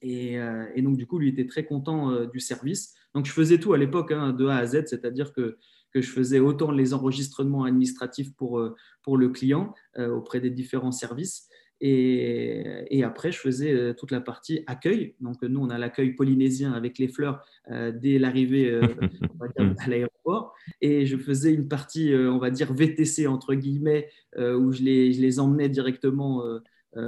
Et, 0.00 0.40
euh, 0.40 0.66
donc, 0.78 0.96
du 0.96 1.06
coup, 1.06 1.18
lui 1.18 1.28
était 1.28 1.46
très 1.46 1.64
content 1.64 2.10
euh, 2.10 2.26
du 2.26 2.40
service. 2.40 2.94
Donc, 3.14 3.26
je 3.26 3.32
faisais 3.32 3.58
tout 3.58 3.72
à 3.74 3.78
l'époque, 3.78 4.10
hein, 4.10 4.32
de 4.32 4.46
A 4.46 4.56
à 4.56 4.66
Z, 4.66 4.86
c'est-à-dire 4.86 5.32
que, 5.32 5.58
que, 5.92 6.00
je 6.00 6.10
faisais 6.10 6.40
autant 6.40 6.72
les 6.72 6.94
enregistrements 6.94 7.64
administratifs 7.64 8.34
pour, 8.34 8.60
pour 9.02 9.16
le 9.16 9.28
client 9.28 9.74
auprès 9.98 10.40
des 10.40 10.50
différents 10.50 10.92
services. 10.92 11.48
Et, 11.84 13.02
après, 13.02 13.32
je 13.32 13.38
faisais 13.38 13.72
euh, 13.72 13.92
toute 13.92 14.12
la 14.12 14.20
partie 14.20 14.62
accueil. 14.68 15.16
Donc, 15.20 15.42
nous, 15.42 15.60
on 15.60 15.68
a 15.68 15.78
l'accueil 15.78 16.12
polynésien 16.12 16.72
avec 16.72 16.96
les 16.98 17.08
fleurs 17.08 17.44
euh, 17.72 17.90
dès 17.90 18.20
l'arrivée 18.20 18.70
euh, 18.70 18.82
à 19.78 19.88
l'aéroport. 19.88 20.54
Et 20.80 21.06
je 21.06 21.16
faisais 21.16 21.52
une 21.52 21.66
partie, 21.66 22.14
on 22.14 22.38
va 22.38 22.50
dire, 22.50 22.72
VTC, 22.72 23.26
entre 23.26 23.54
guillemets, 23.54 24.08
où 24.38 24.70
je 24.70 24.82
les, 24.82 25.12
je 25.12 25.20
les, 25.20 25.40
emmenais 25.40 25.68
directement. 25.68 26.44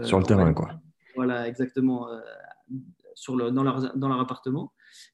Sur 0.03 0.19
le 0.19 0.25
terrain, 0.25 0.53
quoi. 0.53 0.81
Voilà, 1.15 1.47
exactement. 1.47 2.09
Sur 3.15 3.37
le, 3.37 3.53
dans, 3.53 3.63
leur, 3.63 3.97
dans 3.97 4.09
leur 4.09 4.19
appartement. 4.19 4.73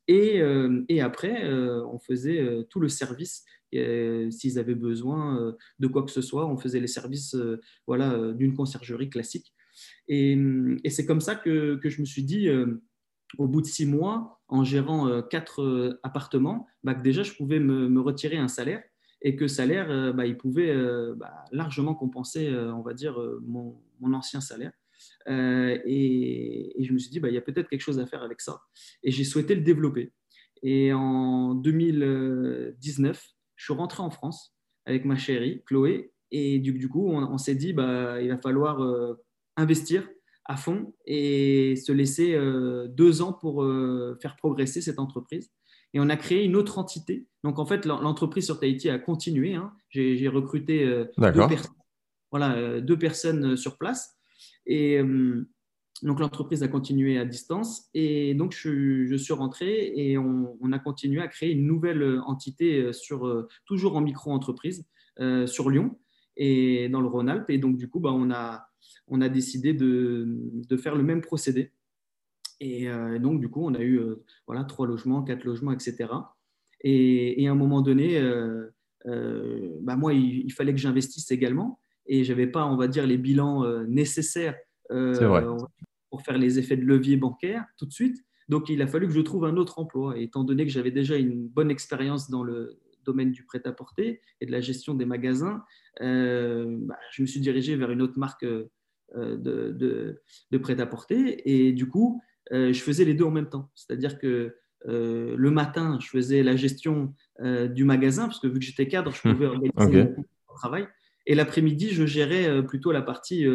Et, 0.09 0.41
et 0.89 1.01
après, 1.03 1.53
on 1.53 1.99
faisait 1.99 2.67
tout 2.71 2.81
le 2.81 2.89
service 2.89 3.45
euh, 3.45 3.60
s'ils 3.73 4.59
avaient 4.59 4.75
besoin 4.75 5.41
euh, 5.41 5.53
de 5.79 5.87
quoi 5.87 6.03
que 6.03 6.11
ce 6.11 6.21
soit, 6.21 6.47
on 6.47 6.57
faisait 6.57 6.81
les 6.81 6.87
services 6.87 7.35
euh, 7.35 7.61
voilà, 7.87 8.33
d'une 8.33 8.55
conciergerie 8.55 9.11
classique. 9.11 9.55
Et, 10.09 10.37
c'est 10.89 11.07
comme 11.07 11.21
ça 11.21 11.35
que, 11.35 11.77
que, 11.77 11.89
je 11.89 12.01
me 12.01 12.07
suis 12.07 12.25
dit, 12.25 12.49
au 13.39 13.47
bout 13.47 13.61
de 13.61 13.67
six 13.67 13.87
mois, 13.87 14.41
en 14.49 14.65
gérant 14.65 15.23
quatre 15.23 15.99
appartements, 16.03 16.67
bah, 16.83 16.95
que 16.95 17.03
déjà 17.03 17.23
je 17.23 17.33
pouvais 17.33 17.61
me, 17.61 18.01
retirer 18.01 18.37
un 18.37 18.49
salaire 18.49 18.83
et 19.23 19.37
que 19.37 19.47
salaire, 19.47 20.13
bah, 20.13 20.27
il 20.27 20.37
pouvait 20.37 20.77
bah, 21.17 21.45
largement 21.53 21.95
compenser, 21.95 22.53
on 22.53 22.83
va 22.83 22.93
dire, 22.93 23.19
mon, 23.43 23.81
mon 24.01 24.13
ancien 24.13 24.41
salaire. 24.41 24.73
et, 25.29 26.73
et, 26.77 26.85
je 26.85 26.93
me 26.93 26.99
suis 26.99 27.11
dit, 27.11 27.21
bah, 27.21 27.29
il 27.29 27.35
y 27.35 27.39
a 27.39 27.43
peut-être 27.43 27.69
quelque 27.69 27.81
chose 27.81 28.01
à 28.01 28.07
faire 28.07 28.23
avec 28.23 28.41
ça. 28.41 28.61
Et 29.03 29.11
j'ai 29.13 29.25
souhaité 29.25 29.55
le 29.55 29.63
développer. 29.63 30.13
Et 30.63 30.93
en 30.93 31.55
2019, 31.55 33.23
je 33.61 33.67
suis 33.67 33.75
rentré 33.75 34.03
en 34.03 34.09
France 34.09 34.55
avec 34.87 35.05
ma 35.05 35.17
chérie, 35.17 35.63
Chloé, 35.67 36.15
et 36.31 36.61
du, 36.61 36.89
coup, 36.89 37.11
on, 37.11 37.37
s'est 37.37 37.55
dit, 37.55 37.75
bah, 37.75 38.23
il 38.23 38.29
va 38.31 38.39
falloir 38.39 38.83
euh, 38.83 39.23
investir 39.59 40.09
à 40.47 40.57
fond 40.57 40.95
et 41.05 41.77
se 41.77 41.93
laisser 41.93 42.35
euh, 42.35 42.89
deux 42.89 43.21
ans 43.21 43.35
pour 43.35 43.63
euh, 43.63 44.17
faire 44.23 44.37
progresser 44.37 44.81
cette 44.81 44.99
entreprise. 44.99 45.51
Et 45.93 46.01
on 46.01 46.09
a 46.09 46.17
créé 46.17 46.43
une 46.45 46.57
autre 46.57 46.79
entité. 46.79 47.27
Donc, 47.45 47.59
en 47.59 47.67
fait, 47.67 47.85
l'entreprise 47.85 48.47
sur 48.47 48.59
Tahiti 48.59 48.89
a 48.89 48.99
continué. 48.99 49.57
Hein. 49.57 49.75
J'ai 49.91 50.29
recruté 50.29 50.87
deux, 51.19 51.57
voilà, 52.31 52.81
deux 52.81 52.99
personnes 52.99 53.59
sur 53.59 53.77
place. 53.77 54.17
Et 54.65 55.03
donc 56.03 56.21
l'entreprise 56.21 56.63
a 56.63 56.69
continué 56.69 57.19
à 57.19 57.25
distance 57.25 57.89
et 57.95 58.35
donc 58.35 58.53
je, 58.53 59.17
suis 59.17 59.33
rentré 59.33 59.93
et 59.95 60.17
on, 60.17 60.73
a 60.73 60.79
continué 60.79 61.21
à 61.21 61.29
créer 61.29 61.53
une 61.53 61.67
nouvelle 61.67 62.21
entité 62.27 62.81
euh, 62.81 62.93
sur, 62.93 63.27
euh, 63.27 63.49
toujours 63.67 63.97
en 63.97 64.01
micro-entreprise 64.01 64.87
euh, 65.21 65.47
sur 65.47 65.69
Lyon 65.69 65.99
et 66.37 66.89
dans 66.89 67.01
le 67.01 67.09
Rhône-Alpes. 67.09 67.51
Et 67.51 67.59
donc 67.59 67.77
du 67.77 67.89
coup, 67.89 68.01
bah, 68.01 68.13
on, 68.13 68.31
a, 68.31 68.67
on 69.09 69.21
a 69.21 69.29
décidé 69.29 69.75
de, 69.75 70.25
de 70.27 70.77
faire 70.77 70.95
le 70.95 71.03
même 71.03 71.21
procédé. 71.21 71.73
Et 72.63 72.89
donc 73.21 73.41
du 73.41 73.49
coup, 73.49 73.65
on 73.65 73.73
a 73.73 73.81
eu 73.81 73.99
voilà, 74.47 74.65
trois 74.65 74.87
logements, 74.87 75.23
quatre 75.23 75.45
logements, 75.45 75.73
etc. 75.73 76.09
Et, 76.83 77.49
à 77.49 77.53
un 77.53 77.55
moment 77.55 77.81
donné, 77.81 78.21
bah, 79.07 79.97
moi, 79.97 80.13
il, 80.13 80.45
il, 80.45 80.53
fallait 80.53 80.75
que 80.75 80.79
j'investisse 80.79 81.31
également 81.31 81.81
et 82.05 82.23
je 82.23 82.33
n'avais 82.35 82.47
pas, 82.47 82.67
on 82.67 82.77
va 82.77 82.87
dire, 82.87 83.07
les 83.07 83.17
bilans 83.17 83.65
nécessaires 83.85 84.57
euh, 84.91 85.57
pour 86.11 86.23
faire 86.23 86.37
les 86.37 86.59
effets 86.59 86.77
de 86.77 86.85
levier 86.85 87.17
bancaire 87.17 87.65
tout 87.79 87.87
de 87.87 87.93
suite. 87.93 88.25
Donc, 88.49 88.69
il 88.69 88.83
a 88.83 88.89
fallu 88.89 89.07
que 89.07 89.13
je 89.13 89.21
trouve 89.21 89.45
un 89.45 89.57
autre 89.57 89.79
emploi. 89.79 90.19
Et 90.19 90.25
étant 90.25 90.43
donné 90.43 90.67
que 90.67 90.73
j'avais 90.73 90.91
déjà 90.91 91.17
une 91.17 91.47
bonne 91.47 91.71
expérience 91.71 92.29
dans 92.29 92.43
le 92.43 92.81
domaine 93.05 93.31
du 93.31 93.45
prêt-à-porter 93.45 94.21
et 94.41 94.47
de 94.47 94.51
la 94.51 94.61
gestion 94.61 94.95
des 94.95 95.05
magasins, 95.05 95.65
euh, 96.03 96.77
bah, 96.81 96.99
je 97.13 97.23
me 97.23 97.27
suis 97.27 97.41
dirigé 97.41 97.77
vers 97.77 97.93
une 97.93 98.03
autre 98.03 98.19
marque 98.19 98.45
euh, 98.45 98.67
de, 99.15 100.21
de 100.51 100.59
prêt-à-porter. 100.59 101.49
Et 101.49 101.73
du 101.73 101.89
coup, 101.89 102.21
je 102.51 102.81
faisais 102.81 103.05
les 103.05 103.15
deux 103.15 103.25
en 103.25 103.31
même 103.31 103.49
temps. 103.49 103.71
C'est-à-dire 103.77 104.19
que 104.19 104.57
le 104.85 105.51
matin, 105.51 105.99
je 106.01 106.09
faisais 106.09 106.43
la 106.43 106.57
gestion 106.57 107.15
du 107.41 107.85
magasin, 107.85 108.27
parce 108.27 108.41
que 108.41 108.49
vu 108.49 108.59
que 108.59 108.65
j'étais 108.65 108.89
cadre, 108.89 109.13
je 109.13 109.31
pouvais 109.31 109.47
organiser 109.47 110.15
mon 110.49 110.55
travail. 110.57 110.89
Et 111.27 111.37
l'après-midi, 111.37 111.91
je 111.91 112.07
gérais 112.07 112.67
plutôt 112.67 112.91
la 112.91 113.03
partie 113.03 113.47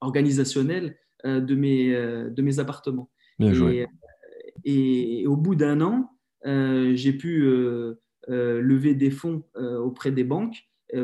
organisationnelle 0.00 0.98
de, 1.24 1.54
mes, 1.54 1.92
de 1.92 2.42
mes 2.42 2.58
appartements. 2.58 3.10
Et, 3.40 3.86
et, 4.64 5.26
au 5.26 5.36
bout 5.36 5.54
d'un 5.54 5.80
an, 5.80 6.10
j'ai 6.44 7.12
pu 7.12 7.44
lever 8.28 8.94
des 8.94 9.10
fonds 9.10 9.44
auprès 9.56 10.12
des 10.12 10.24
banques 10.24 10.56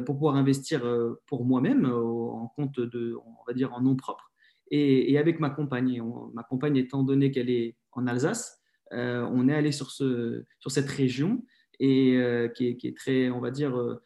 pour 0.05 0.17
pouvoir 0.17 0.37
investir 0.37 0.83
pour 1.27 1.45
moi-même 1.45 1.87
en 1.87 2.49
compte 2.55 2.79
de, 2.79 3.17
on 3.17 3.45
va 3.47 3.53
dire, 3.53 3.73
en 3.73 3.81
nom 3.81 3.97
propre. 3.97 4.31
Et, 4.71 5.19
avec 5.19 5.41
ma 5.41 5.51
compagne, 5.51 6.03
ma 6.33 6.43
compagne 6.45 6.77
étant 6.77 7.03
donné 7.03 7.31
qu'elle 7.31 7.51
est 7.51 7.77
en 7.93 8.07
Alsace, 8.07 8.63
on 8.93 9.49
est 9.49 9.55
allé 9.55 9.73
sur, 9.73 9.91
ce, 9.91 10.45
sur 10.59 10.71
cette 10.71 10.89
région 10.89 11.45
et 11.81 12.19
qui 12.55 12.69
est, 12.69 12.77
qui, 12.77 12.89
est, 12.89 12.97
très, 12.97 13.31
on 13.31 13.41
va 13.41 13.51
dire, 13.51 13.99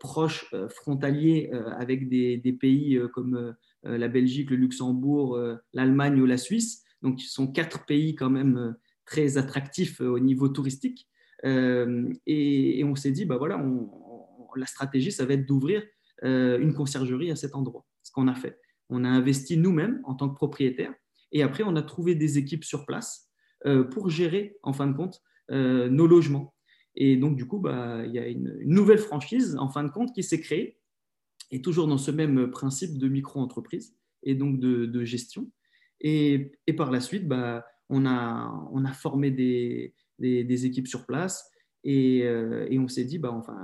proche, 0.00 0.54
frontalier 0.70 1.50
avec 1.76 2.08
des, 2.08 2.38
des 2.38 2.52
pays 2.52 2.98
comme 3.12 3.54
la 3.84 4.08
Belgique, 4.08 4.50
le 4.50 4.56
Luxembourg, 4.56 5.38
l'Allemagne 5.72 6.20
ou 6.20 6.26
la 6.26 6.36
Suisse. 6.36 6.84
Donc, 7.02 7.20
ce 7.20 7.30
sont 7.30 7.46
quatre 7.52 7.86
pays 7.86 8.14
quand 8.14 8.30
même 8.30 8.74
très 9.04 9.38
attractifs 9.38 10.00
au 10.00 10.18
niveau 10.18 10.48
touristique. 10.48 11.08
Et, 11.44 12.82
on 12.84 12.94
s'est 12.96 13.12
dit, 13.12 13.24
bah 13.24 13.36
voilà, 13.36 13.64
la 14.56 14.66
stratégie, 14.66 15.12
ça 15.12 15.24
va 15.24 15.34
être 15.34 15.46
d'ouvrir 15.46 15.82
euh, 16.24 16.58
une 16.58 16.74
conciergerie 16.74 17.30
à 17.30 17.36
cet 17.36 17.54
endroit. 17.54 17.86
Ce 18.02 18.10
qu'on 18.10 18.28
a 18.28 18.34
fait. 18.34 18.58
On 18.88 19.04
a 19.04 19.08
investi 19.08 19.56
nous-mêmes 19.56 20.00
en 20.04 20.14
tant 20.14 20.28
que 20.28 20.34
propriétaire 20.34 20.92
et 21.32 21.42
après, 21.42 21.62
on 21.62 21.76
a 21.76 21.82
trouvé 21.82 22.14
des 22.14 22.38
équipes 22.38 22.64
sur 22.64 22.86
place 22.86 23.28
euh, 23.66 23.84
pour 23.84 24.08
gérer, 24.08 24.56
en 24.62 24.72
fin 24.72 24.86
de 24.86 24.96
compte, 24.96 25.22
euh, 25.50 25.88
nos 25.88 26.06
logements. 26.06 26.54
Et 26.94 27.16
donc, 27.16 27.36
du 27.36 27.46
coup, 27.46 27.58
bah, 27.58 28.02
il 28.06 28.12
y 28.12 28.18
a 28.18 28.26
une, 28.26 28.58
nouvelle 28.64 28.98
franchise, 28.98 29.56
en 29.58 29.68
fin 29.68 29.84
de 29.84 29.90
compte, 29.90 30.12
qui 30.14 30.22
s'est 30.22 30.40
créée, 30.40 30.77
et 31.50 31.62
toujours 31.62 31.86
dans 31.86 31.98
ce 31.98 32.10
même 32.10 32.50
principe 32.50 32.98
de 32.98 33.08
micro-entreprise 33.08 33.96
et 34.22 34.34
donc 34.34 34.60
de, 34.60 35.04
gestion. 35.04 35.50
Et, 36.00 36.52
par 36.76 36.90
la 36.90 37.00
suite, 37.00 37.26
bah, 37.26 37.64
on, 37.88 38.06
a, 38.06 38.68
on 38.72 38.84
a 38.84 38.92
formé 38.92 39.30
des, 39.30 39.94
des 40.18 40.66
équipes 40.66 40.88
sur 40.88 41.06
place 41.06 41.50
euh, 41.86 42.66
et, 42.68 42.78
on 42.78 42.88
s'est 42.88 43.04
dit, 43.04 43.18
bah, 43.18 43.32
enfin, 43.32 43.56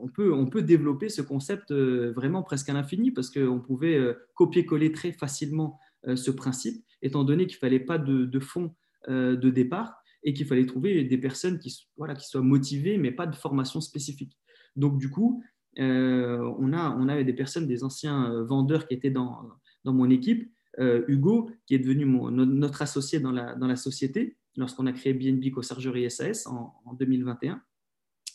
on 0.00 0.08
peut, 0.08 0.32
on 0.32 0.46
peut 0.46 0.62
développer 0.62 1.08
ce 1.08 1.22
concept 1.22 1.70
euh, 1.70 2.12
vraiment 2.14 2.42
presque 2.42 2.68
à 2.68 2.72
l'infini 2.72 3.10
parce 3.10 3.30
qu'on 3.30 3.60
pouvait 3.60 3.96
euh, 3.96 4.14
copier-coller 4.34 4.92
très 4.92 5.12
facilement 5.12 5.78
ce 6.16 6.32
principe, 6.32 6.84
étant 7.00 7.22
donné 7.22 7.46
qu'il 7.46 7.58
ne 7.58 7.60
fallait 7.60 7.78
pas 7.78 7.96
de, 7.96 8.40
fonds 8.40 8.74
de 9.08 9.50
départ 9.50 10.02
et 10.24 10.34
qu'il 10.34 10.46
fallait 10.46 10.66
trouver 10.66 11.04
des 11.04 11.16
personnes 11.16 11.60
qui, 11.60 11.86
voilà, 11.96 12.16
qui 12.16 12.26
soient 12.26 12.42
motivées, 12.42 12.98
mais 12.98 13.12
pas 13.12 13.28
de 13.28 13.36
formation 13.36 13.80
spécifique. 13.80 14.36
Donc, 14.74 14.98
du 14.98 15.10
coup, 15.10 15.44
on, 15.78 16.72
a, 16.72 16.96
on 16.98 17.08
avait 17.08 17.24
des 17.24 17.32
personnes, 17.32 17.66
des 17.66 17.84
anciens 17.84 18.42
vendeurs 18.42 18.86
qui 18.86 18.94
étaient 18.94 19.10
dans, 19.10 19.48
dans 19.84 19.92
mon 19.92 20.10
équipe. 20.10 20.50
Hugo, 20.78 21.50
qui 21.66 21.74
est 21.74 21.78
devenu 21.78 22.06
notre 22.06 22.80
associé 22.80 23.20
dans 23.20 23.30
la, 23.30 23.54
dans 23.54 23.66
la 23.66 23.76
société, 23.76 24.38
lorsqu'on 24.56 24.86
a 24.86 24.92
créé 24.92 25.12
BNB 25.12 25.50
Conciergerie 25.50 26.10
SAS 26.10 26.46
en, 26.46 26.74
en 26.84 26.94
2021. 26.94 27.60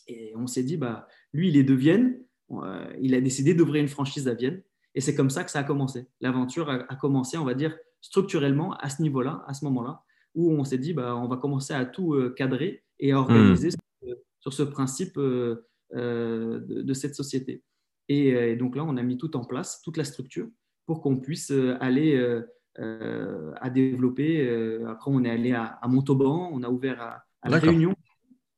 Et 0.08 0.32
on 0.36 0.46
s'est 0.46 0.62
dit, 0.62 0.76
bah, 0.76 1.06
lui, 1.32 1.48
il 1.48 1.56
est 1.56 1.64
de 1.64 1.74
Vienne. 1.74 2.18
Euh, 2.50 2.92
il 3.00 3.14
a 3.14 3.20
décidé 3.20 3.54
d'ouvrir 3.54 3.82
une 3.82 3.88
franchise 3.88 4.26
à 4.26 4.34
Vienne. 4.34 4.62
Et 4.94 5.00
c'est 5.00 5.14
comme 5.14 5.30
ça 5.30 5.44
que 5.44 5.50
ça 5.50 5.60
a 5.60 5.64
commencé. 5.64 6.06
L'aventure 6.20 6.70
a, 6.70 6.96
commencé, 6.96 7.36
on 7.36 7.44
va 7.44 7.54
dire, 7.54 7.76
structurellement 8.00 8.74
à 8.76 8.88
ce 8.88 9.02
niveau-là, 9.02 9.44
à 9.46 9.54
ce 9.54 9.64
moment-là, 9.66 10.02
où 10.34 10.52
on 10.52 10.64
s'est 10.64 10.78
dit, 10.78 10.94
bah, 10.94 11.14
on 11.14 11.28
va 11.28 11.36
commencer 11.36 11.74
à 11.74 11.84
tout 11.84 12.14
euh, 12.14 12.30
cadrer 12.30 12.84
et 12.98 13.12
à 13.12 13.18
organiser 13.18 13.68
hmm. 13.68 14.12
sur, 14.40 14.52
ce 14.52 14.62
principe 14.62 15.18
euh, 15.18 15.67
de, 15.94 16.92
cette 16.94 17.14
société. 17.14 17.62
Et, 18.08 18.56
donc 18.56 18.76
là, 18.76 18.84
on 18.84 18.96
a 18.96 19.02
mis 19.02 19.18
tout 19.18 19.36
en 19.36 19.44
place, 19.44 19.80
toute 19.82 19.96
la 19.96 20.04
structure, 20.04 20.48
pour 20.86 21.00
qu'on 21.00 21.18
puisse 21.18 21.52
aller 21.80 22.42
à 22.76 23.70
développer. 23.70 24.48
après, 24.86 25.10
on 25.10 25.24
est 25.24 25.30
allé 25.30 25.52
à, 25.52 25.80
Montauban, 25.88 26.50
on 26.52 26.62
a 26.62 26.68
ouvert 26.68 27.00
à, 27.00 27.24
à 27.42 27.50
La 27.50 27.58
Réunion, 27.58 27.94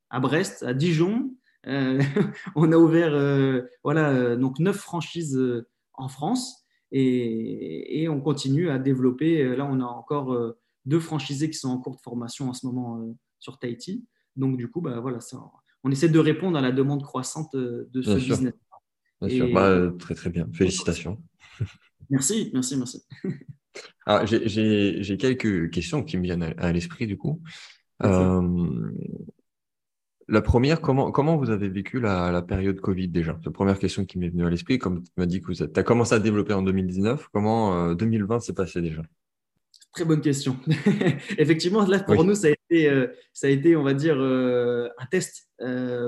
à 0.09 0.19
Brest, 0.19 0.63
à 0.63 0.73
Dijon, 0.73 1.31
euh, 1.67 2.01
on 2.55 2.71
a 2.71 2.77
ouvert 2.77 3.13
euh, 3.13 3.61
voilà, 3.83 4.09
euh, 4.09 4.35
donc 4.35 4.59
neuf 4.59 4.77
franchises 4.77 5.39
en 5.93 6.07
France 6.07 6.65
et, 6.91 8.07
on 8.09 8.19
continue 8.19 8.69
à 8.69 8.79
développer. 8.79 9.55
Là, 9.55 9.65
on 9.65 9.79
a 9.79 9.85
encore 9.85 10.37
deux 10.85 10.99
franchisés 10.99 11.49
qui 11.49 11.57
sont 11.57 11.69
en 11.69 11.77
cours 11.77 11.95
de 11.95 12.01
formation 12.01 12.49
en 12.49 12.53
ce 12.53 12.65
moment 12.65 13.15
sur 13.39 13.59
Tahiti. 13.59 14.05
Donc, 14.35 14.57
du 14.57 14.69
coup, 14.69 14.81
bah, 14.81 14.99
voilà, 14.99 15.21
on 15.83 15.91
essaie 15.91 16.09
de 16.09 16.19
répondre 16.19 16.57
à 16.57 16.61
la 16.61 16.71
demande 16.71 17.03
croissante 17.03 17.55
de 17.55 18.01
ce 18.01 18.15
business. 18.15 18.53
Bien 19.21 19.29
sûr. 19.29 19.53
Bah, 19.53 19.91
très, 19.99 20.15
très 20.15 20.29
bien. 20.29 20.47
Félicitations. 20.53 21.21
Merci, 22.09 22.51
merci, 22.53 22.75
merci. 22.75 23.05
J'ai 24.25 25.17
quelques 25.17 25.69
questions 25.69 26.03
qui 26.03 26.17
me 26.17 26.23
viennent 26.23 26.53
à, 26.57 26.73
l'esprit, 26.73 27.07
du 27.07 27.17
coup. 27.17 27.41
La 30.31 30.41
première, 30.41 30.79
comment, 30.79 31.11
comment 31.11 31.35
vous 31.35 31.49
avez 31.49 31.67
vécu 31.67 31.99
la, 31.99 32.41
période 32.41 32.79
Covid 32.79 33.09
déjà? 33.09 33.39
La 33.45 33.51
première 33.51 33.79
question 33.79 34.05
qui 34.05 34.17
m'est 34.17 34.29
venue 34.29 34.45
à 34.45 34.49
l'esprit. 34.49 34.77
Comme 34.77 35.03
tu 35.03 35.11
m'as 35.17 35.25
dit 35.25 35.41
que 35.41 35.51
tu 35.51 35.63
as 35.79 35.83
commencé 35.83 36.15
à 36.15 36.19
développer 36.19 36.53
en 36.53 36.61
2019, 36.61 37.27
comment 37.33 37.93
2020 37.93 38.35
euh, 38.35 38.39
s'est 38.39 38.53
passé 38.53 38.81
déjà? 38.81 39.01
Très 39.93 40.05
bonne 40.05 40.21
question. 40.21 40.57
Effectivement, 41.37 41.85
là, 41.85 41.99
pour 41.99 42.23
nous, 42.23 42.35
ça 42.35 42.47
a, 42.47 42.51
été, 42.51 42.89
euh, 42.89 43.07
ça 43.33 43.47
a 43.47 43.49
été, 43.49 43.75
on 43.75 43.83
va 43.83 43.93
dire, 43.93 44.15
euh, 44.17 44.87
un 44.97 45.05
test 45.05 45.49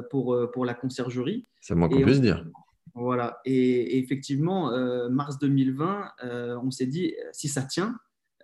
pour, 0.09 0.49
pour 0.51 0.65
la 0.65 0.73
conciergerie. 0.73 1.45
C'est 1.61 1.75
moins 1.75 1.89
qu'on 1.89 2.01
puisse 2.01 2.21
dire. 2.21 2.45
Voilà. 2.95 3.39
Et, 3.45 3.99
effectivement, 3.99 4.71
mars 5.09 5.39
2020, 5.39 6.11
on 6.63 6.71
s'est 6.71 6.85
dit, 6.85 7.13
si 7.31 7.47
ça 7.47 7.63
tient, 7.63 7.95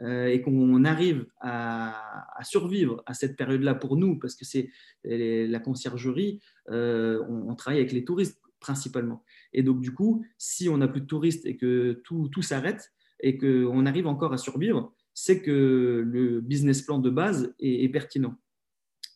euh, 0.01 0.27
et 0.27 0.41
qu'on 0.41 0.85
arrive 0.85 1.25
à, 1.41 2.41
survivre 2.43 3.03
à 3.05 3.13
cette 3.13 3.35
période-là 3.35 3.75
pour 3.75 3.97
nous, 3.97 4.17
parce 4.17 4.33
que 4.33 4.45
c'est 4.45 4.69
la 5.03 5.59
conciergerie, 5.59 6.39
euh, 6.69 7.21
on, 7.27 7.53
travaille 7.55 7.81
avec 7.81 7.91
les 7.91 8.05
touristes 8.05 8.39
principalement. 8.61 9.25
Et 9.51 9.61
donc, 9.61 9.81
du 9.81 9.93
coup, 9.93 10.23
si 10.37 10.69
on 10.69 10.77
n'a 10.77 10.87
plus 10.87 11.01
de 11.01 11.05
touristes 11.05 11.45
et 11.45 11.57
que 11.57 12.01
tout, 12.05 12.29
tout 12.29 12.41
s'arrête 12.41 12.93
et 13.19 13.37
qu'on 13.37 13.85
arrive 13.85 14.07
encore 14.07 14.31
à 14.31 14.37
survivre, 14.37 14.93
c'est 15.13 15.41
que 15.41 16.01
le 16.05 16.39
business 16.39 16.81
plan 16.81 16.99
de 16.99 17.09
base 17.09 17.53
est, 17.59 17.89
pertinent. 17.89 18.37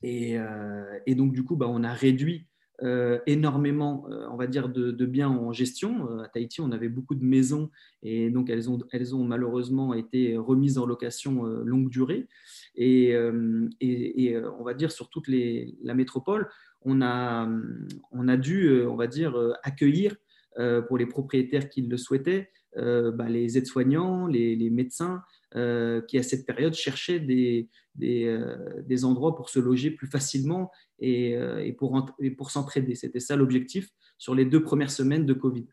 Et, 0.03 0.37
euh, 0.37 0.99
et, 1.07 1.15
donc, 1.15 1.33
du 1.33 1.43
coup, 1.43 1.55
bah, 1.55 1.67
on 1.69 1.83
a 1.83 1.93
réduit 1.93 2.45
euh, 2.83 3.19
énormément, 3.25 4.05
euh, 4.09 4.27
on 4.29 4.35
va 4.35 4.47
dire, 4.47 4.67
de, 4.67 5.05
biens 5.05 5.29
en 5.29 5.53
gestion. 5.53 6.19
À 6.19 6.27
Tahiti, 6.27 6.59
on 6.59 6.71
avait 6.73 6.89
beaucoup 6.89 7.15
de 7.15 7.23
maisons 7.23 7.69
et 8.01 8.29
donc 8.29 8.49
elles 8.49 8.69
ont, 8.69 9.23
malheureusement 9.23 9.93
été 9.93 10.35
remises 10.35 10.77
en 10.77 10.85
location 10.85 11.43
longue 11.43 11.89
durée. 11.89 12.27
Et, 12.75 13.15
on 13.17 14.63
va 14.63 14.73
dire 14.73 14.91
sur 14.91 15.09
toute 15.09 15.27
la 15.29 15.93
métropole, 15.93 16.49
on 16.81 17.01
a, 17.01 17.47
dû, 18.37 18.83
on 18.85 18.95
va 18.95 19.07
dire, 19.07 19.37
accueillir 19.63 20.15
pour 20.87 20.97
les 20.97 21.05
propriétaires 21.05 21.69
qui 21.69 21.83
le 21.83 21.97
souhaitaient, 21.97 22.49
bah, 22.75 23.29
les 23.29 23.57
aides-soignants, 23.57 24.27
les, 24.27 24.69
médecins 24.69 25.21
qui 25.53 26.17
à 26.17 26.23
cette 26.23 26.45
période 26.45 26.73
cherchaient 26.73 27.19
des, 27.19 27.69
des, 27.95 28.39
des, 28.85 29.05
endroits 29.05 29.35
pour 29.35 29.49
se 29.49 29.59
loger 29.59 29.91
plus 29.91 30.07
facilement 30.07 30.71
euh, 31.03 31.59
et, 31.59 31.73
pour, 31.73 32.05
pour 32.37 32.51
s'entraider. 32.51 32.95
C'était 32.95 33.19
ça 33.19 33.35
l'objectif 33.35 33.89
sur 34.17 34.35
les 34.35 34.45
deux 34.45 34.63
premières 34.63 34.91
semaines 34.91 35.25
de 35.25 35.33
Covid. 35.33 35.67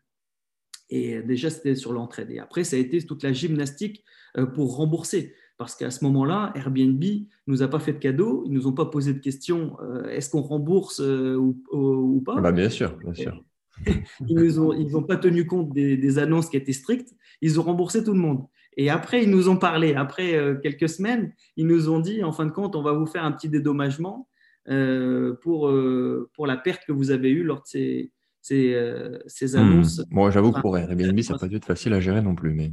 Et 0.89 1.21
déjà, 1.21 1.49
c'était 1.49 1.75
sur 1.75 1.93
l'entraide. 1.93 2.31
Et 2.31 2.39
après, 2.39 2.65
ça 2.65 2.75
a 2.75 2.79
été 2.79 3.01
toute 3.01 3.23
la 3.23 3.31
gymnastique 3.31 4.03
euh, 4.37 4.45
pour 4.45 4.75
rembourser. 4.75 5.33
Parce 5.57 5.75
qu'à 5.75 5.91
ce 5.91 6.03
moment-là, 6.03 6.51
Airbnb 6.55 7.03
nous 7.47 7.63
a 7.63 7.67
pas 7.67 7.79
fait 7.79 7.93
de 7.93 7.99
cadeau, 7.99 8.43
ils 8.45 8.51
nous 8.51 8.67
ont 8.67 8.73
pas 8.73 8.87
posé 8.87 9.13
de 9.13 9.19
questions 9.19 9.77
euh, 9.81 10.09
est-ce 10.09 10.29
qu'on 10.29 10.41
rembourse 10.41 10.99
ou, 10.99 12.23
pas 12.25 12.41
bah 12.41 12.51
Bien 12.51 12.69
sûr, 12.69 12.97
bien 12.97 13.13
sûr. 13.13 13.43
ils 14.27 14.55
n'ont 14.55 14.73
ils 14.73 14.97
ont 14.97 15.03
pas 15.03 15.17
tenu 15.17 15.45
compte 15.45 15.73
des, 15.73 15.97
des, 15.97 16.19
annonces 16.19 16.49
qui 16.49 16.57
étaient 16.57 16.73
strictes, 16.73 17.15
ils 17.41 17.59
ont 17.59 17.63
remboursé 17.63 18.03
tout 18.03 18.13
le 18.13 18.19
monde. 18.19 18.45
Et 18.77 18.89
après, 18.89 19.23
ils 19.23 19.29
nous 19.29 19.49
ont 19.49 19.57
parlé, 19.57 19.95
après 19.95 20.39
quelques 20.63 20.87
semaines, 20.87 21.33
ils 21.57 21.67
nous 21.67 21.89
ont 21.89 21.99
dit 21.99 22.23
en 22.23 22.31
fin 22.31 22.45
de 22.45 22.51
compte, 22.51 22.75
on 22.75 22.81
va 22.81 22.93
vous 22.93 23.05
faire 23.05 23.25
un 23.25 23.31
petit 23.31 23.49
dédommagement 23.49 24.29
euh, 24.69 25.33
pour, 25.41 25.69
euh, 25.69 26.29
pour 26.35 26.45
la 26.45 26.55
perte 26.55 26.85
que 26.85 26.91
vous 26.91 27.09
avez 27.09 27.31
eue 27.31 27.41
lors 27.41 27.63
de 27.63 27.67
ces, 27.67 28.11
ces, 28.41 28.75
euh, 28.75 29.17
ces 29.25 29.55
hmm. 29.55 29.59
annonces. 29.59 30.03
Moi, 30.11 30.29
j'avoue 30.29 30.51
que 30.51 30.61
pour 30.61 30.77
Airbnb, 30.77 31.19
ça 31.21 31.33
n'a 31.33 31.39
pas 31.39 31.47
dû 31.47 31.55
être 31.55 31.65
facile 31.65 31.93
à 31.93 31.99
gérer 31.99 32.21
non 32.21 32.35
plus. 32.35 32.53
Mais... 32.53 32.71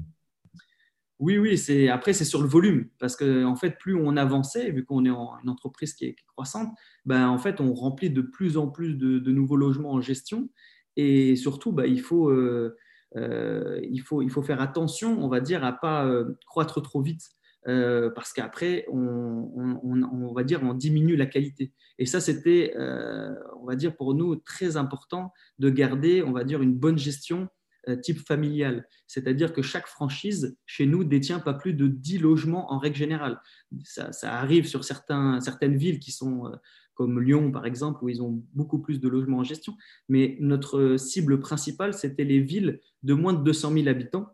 Oui, 1.18 1.38
oui, 1.38 1.56
c'est 1.56 1.88
après 1.88 2.12
c'est 2.12 2.26
sur 2.26 2.42
le 2.42 2.46
volume 2.46 2.90
parce 3.00 3.16
que 3.16 3.44
en 3.44 3.56
fait 3.56 3.76
plus 3.78 3.96
on 3.96 4.16
avançait, 4.16 4.70
vu 4.70 4.84
qu'on 4.84 5.04
est 5.04 5.10
en, 5.10 5.32
une 5.42 5.48
entreprise 5.48 5.94
qui 5.94 6.04
est, 6.04 6.16
croissante, 6.28 6.68
ben 7.06 7.28
en 7.28 7.38
fait 7.38 7.60
on 7.60 7.74
remplit 7.74 8.10
de 8.10 8.20
plus 8.20 8.56
en 8.56 8.68
plus 8.68 8.94
de, 8.94 9.18
nouveaux 9.32 9.56
logements 9.56 9.94
en 9.94 10.00
gestion 10.00 10.48
et 10.94 11.34
surtout 11.34 11.72
ben, 11.72 11.86
il 11.86 12.00
faut 12.00 12.30
il, 13.14 14.02
faut, 14.04 14.22
il 14.22 14.30
faut 14.30 14.42
faire 14.42 14.60
attention, 14.60 15.22
on 15.22 15.28
va 15.28 15.40
dire, 15.40 15.64
à 15.64 15.72
pas 15.72 16.10
croître 16.46 16.82
trop 16.82 17.00
vite. 17.00 17.22
parce 17.64 18.32
qu'après, 18.32 18.84
on, 18.92 19.50
on, 19.82 20.32
va 20.34 20.44
dire, 20.44 20.62
on 20.62 20.74
diminue 20.74 21.16
la 21.16 21.26
qualité. 21.26 21.72
Et 21.98 22.06
ça, 22.06 22.20
c'était, 22.20 22.74
on 22.76 23.66
va 23.66 23.76
dire, 23.76 23.96
pour 23.96 24.14
nous 24.14 24.36
très 24.36 24.76
important 24.76 25.32
de 25.58 25.70
garder, 25.70 26.22
on 26.22 26.32
va 26.32 26.44
dire, 26.44 26.62
une 26.62 26.74
bonne 26.74 26.98
gestion 26.98 27.48
euh, 27.88 27.96
type 27.96 28.18
familial. 28.26 28.86
C'est-à-dire 29.06 29.52
que 29.52 29.62
chaque 29.62 29.86
franchise, 29.86 30.58
chez 30.66 30.84
nous, 30.84 31.04
détient 31.04 31.38
pas 31.38 31.54
plus 31.54 31.74
de 31.74 31.86
10 31.86 32.18
logements 32.18 32.72
en 32.72 32.78
règle 32.78 32.96
générale. 32.96 33.40
Ça, 33.84 34.10
arrive 34.22 34.66
sur 34.66 34.84
certains, 34.84 35.40
certaines 35.40 35.76
villes 35.76 35.98
qui 35.98 36.12
sont 36.12 36.46
euh, 36.46 36.56
comme 36.98 37.20
Lyon, 37.20 37.50
par 37.50 37.64
exemple, 37.64 38.04
où 38.04 38.08
ils 38.08 38.20
ont 38.20 38.42
beaucoup 38.52 38.80
plus 38.80 39.00
de 39.00 39.08
logements 39.08 39.38
en 39.38 39.44
gestion. 39.44 39.74
Mais 40.10 40.36
notre 40.40 40.96
cible 40.98 41.40
principale, 41.40 41.94
c'était 41.94 42.24
les 42.24 42.40
villes 42.40 42.80
de 43.02 43.14
moins 43.14 43.32
de 43.32 43.42
200 43.42 43.72
000 43.72 43.88
habitants. 43.88 44.26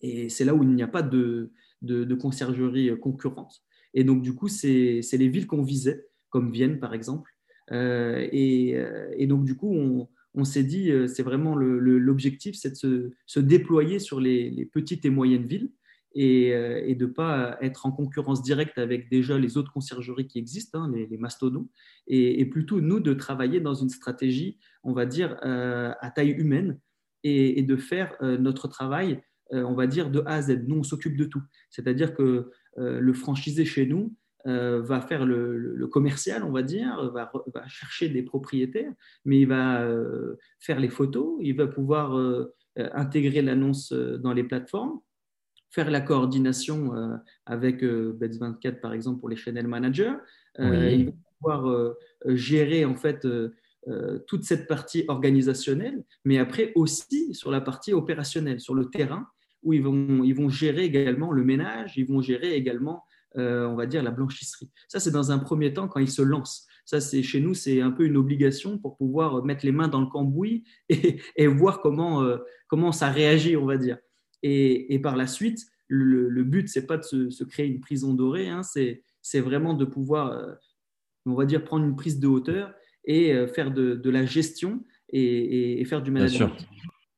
Et 0.00 0.28
c'est 0.28 0.44
là 0.44 0.54
où 0.54 0.62
il 0.62 0.70
n'y 0.70 0.82
a 0.82 0.88
pas 0.88 1.02
de, 1.02 1.52
de, 1.82 2.14
conciergerie 2.14 2.98
concurrente. 2.98 3.62
Et 3.94 4.02
donc, 4.02 4.22
du 4.22 4.34
coup, 4.34 4.48
c'est 4.48 5.02
les 5.12 5.28
villes 5.28 5.46
qu'on 5.46 5.62
visait, 5.62 6.08
comme 6.30 6.50
Vienne, 6.50 6.80
par 6.80 6.94
exemple. 6.94 7.30
Euh, 7.70 8.26
et, 8.32 8.76
et, 9.16 9.26
donc, 9.26 9.44
du 9.44 9.54
coup, 9.54 9.72
on, 9.72 10.08
on 10.34 10.44
s'est 10.44 10.64
dit, 10.64 10.90
euh, 10.90 11.06
c'est 11.06 11.22
vraiment 11.22 11.54
l'objectif, 11.54 12.56
c'est 12.56 12.82
de 12.84 13.12
se, 13.26 13.40
déployer 13.40 13.98
sur 13.98 14.20
les, 14.20 14.68
petites 14.72 15.04
et 15.04 15.10
moyennes 15.10 15.46
villes 15.46 15.70
et, 16.14 16.54
euh, 16.54 16.94
de 16.94 17.06
ne 17.06 17.10
pas 17.10 17.56
être 17.60 17.86
en 17.86 17.92
concurrence 17.92 18.42
directe 18.42 18.78
avec 18.78 19.10
déjà 19.10 19.38
les 19.38 19.56
autres 19.56 19.72
conciergeries 19.72 20.26
qui 20.26 20.38
existent, 20.38 20.82
hein, 20.82 20.92
les, 20.94 21.18
mastodons, 21.18 21.68
et, 22.06 22.44
plutôt 22.46 22.80
nous 22.80 23.00
de 23.00 23.14
travailler 23.14 23.60
dans 23.60 23.74
une 23.74 23.88
stratégie, 23.88 24.58
on 24.82 24.92
va 24.92 25.06
dire, 25.06 25.36
euh, 25.44 25.92
à 26.00 26.10
taille 26.10 26.30
humaine 26.30 26.78
et, 27.24 27.62
de 27.62 27.76
faire 27.76 28.16
notre 28.20 28.68
travail, 28.68 29.22
on 29.50 29.74
va 29.74 29.86
dire, 29.86 30.10
de 30.10 30.20
A 30.26 30.34
à 30.36 30.42
Z. 30.42 30.64
Nous, 30.66 30.76
on 30.76 30.82
s'occupe 30.82 31.16
de 31.16 31.24
tout. 31.24 31.42
C'est-à-dire 31.70 32.14
que 32.14 32.50
le 32.76 33.12
franchisé 33.12 33.64
chez 33.64 33.86
nous, 33.86 34.16
euh, 34.48 34.82
va 34.82 35.00
faire 35.00 35.24
le, 35.24 35.86
commercial, 35.86 36.42
on 36.42 36.50
va 36.50 36.62
dire, 36.62 37.12
va, 37.12 37.30
chercher 37.68 38.08
des 38.08 38.22
propriétaires, 38.22 38.92
mais 39.24 39.40
il 39.40 39.46
va 39.46 39.82
euh, 39.82 40.36
faire 40.58 40.80
les 40.80 40.88
photos, 40.88 41.38
il 41.40 41.56
va 41.56 41.68
pouvoir 41.68 42.18
euh, 42.18 42.52
intégrer 42.76 43.40
l'annonce 43.40 43.92
dans 43.92 44.32
les 44.32 44.42
plateformes, 44.42 44.98
faire 45.72 45.90
la 45.90 46.00
coordination 46.00 46.92
avec 47.46 47.82
Bets24 47.82 48.80
par 48.80 48.92
exemple 48.92 49.20
pour 49.20 49.28
les 49.28 49.36
channel 49.36 49.66
managers, 49.66 50.14
il 50.58 51.06
va 51.06 51.12
pouvoir 51.38 51.94
gérer 52.26 52.84
en 52.84 52.94
fait 52.94 53.26
toute 54.26 54.44
cette 54.44 54.68
partie 54.68 55.04
organisationnelle, 55.08 56.04
mais 56.24 56.38
après 56.38 56.72
aussi 56.74 57.34
sur 57.34 57.50
la 57.50 57.60
partie 57.60 57.92
opérationnelle, 57.92 58.60
sur 58.60 58.74
le 58.74 58.86
terrain, 58.90 59.26
où 59.62 59.72
ils 59.72 59.82
vont, 59.82 60.22
ils 60.24 60.34
vont 60.34 60.48
gérer 60.48 60.84
également 60.84 61.32
le 61.32 61.44
ménage, 61.44 61.94
ils 61.96 62.06
vont 62.06 62.20
gérer 62.20 62.54
également 62.54 63.04
euh, 63.38 63.66
on 63.66 63.76
va 63.76 63.86
dire, 63.86 64.02
la 64.02 64.10
blanchisserie. 64.10 64.70
Ça, 64.88 65.00
c'est 65.00 65.10
dans 65.10 65.32
un 65.32 65.38
premier 65.38 65.72
temps 65.72 65.88
quand 65.88 66.00
ils 66.00 66.10
se 66.10 66.20
lancent. 66.20 66.66
Ça, 66.84 67.00
c'est 67.00 67.22
chez 67.22 67.40
nous, 67.40 67.54
c'est 67.54 67.80
un 67.80 67.90
peu 67.90 68.04
une 68.04 68.18
obligation 68.18 68.76
pour 68.76 68.96
pouvoir 68.98 69.42
mettre 69.42 69.64
les 69.64 69.72
mains 69.72 69.88
dans 69.88 70.00
le 70.00 70.06
cambouis 70.06 70.64
et, 70.90 71.46
voir 71.46 71.80
comment, 71.80 72.22
euh, 72.22 72.38
comment 72.66 72.92
ça 72.92 73.10
réagit, 73.10 73.56
on 73.56 73.64
va 73.64 73.78
dire. 73.78 73.96
Et, 74.42 74.98
par 75.00 75.16
la 75.16 75.26
suite, 75.26 75.66
le, 75.88 76.28
le 76.28 76.44
but, 76.44 76.68
c'est 76.68 76.86
pas 76.86 76.96
de 76.96 77.30
se, 77.30 77.44
créer 77.44 77.66
une 77.66 77.80
prison 77.80 78.14
dorée, 78.14 78.48
hein, 78.48 78.62
c'est 78.62 79.40
vraiment 79.40 79.74
de 79.74 79.84
pouvoir, 79.84 80.32
euh, 80.32 80.54
on 81.26 81.34
va 81.34 81.44
dire, 81.44 81.64
prendre 81.64 81.84
une 81.84 81.96
prise 81.96 82.18
de 82.18 82.26
hauteur 82.26 82.74
et 83.04 83.46
faire 83.48 83.72
de, 83.72 84.10
la 84.10 84.24
gestion 84.24 84.84
et, 85.08 85.84
faire 85.84 86.02
du 86.02 86.10
management. 86.10 86.52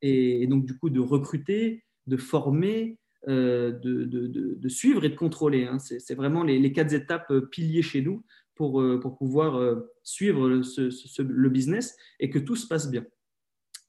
Et, 0.02 0.46
donc, 0.46 0.66
du 0.66 0.76
coup, 0.76 0.90
de 0.90 1.00
recruter, 1.00 1.84
de 2.06 2.16
former, 2.16 2.98
euh, 3.28 3.72
de, 3.72 4.68
suivre 4.68 5.04
et 5.04 5.08
de 5.08 5.14
contrôler. 5.14 5.64
Hein. 5.64 5.78
C'est 5.78 6.14
vraiment 6.14 6.42
les, 6.42 6.72
quatre 6.72 6.92
étapes 6.92 7.30
euh, 7.30 7.40
piliers 7.40 7.82
chez 7.82 8.02
nous 8.02 8.22
pour, 8.54 8.82
euh, 8.82 9.00
pour 9.00 9.16
pouvoir 9.16 9.82
suivre 10.02 10.48
le 10.48 11.48
business 11.48 11.96
et 12.20 12.28
que 12.28 12.38
tout 12.38 12.56
se 12.56 12.66
passe 12.66 12.90
bien. 12.90 13.04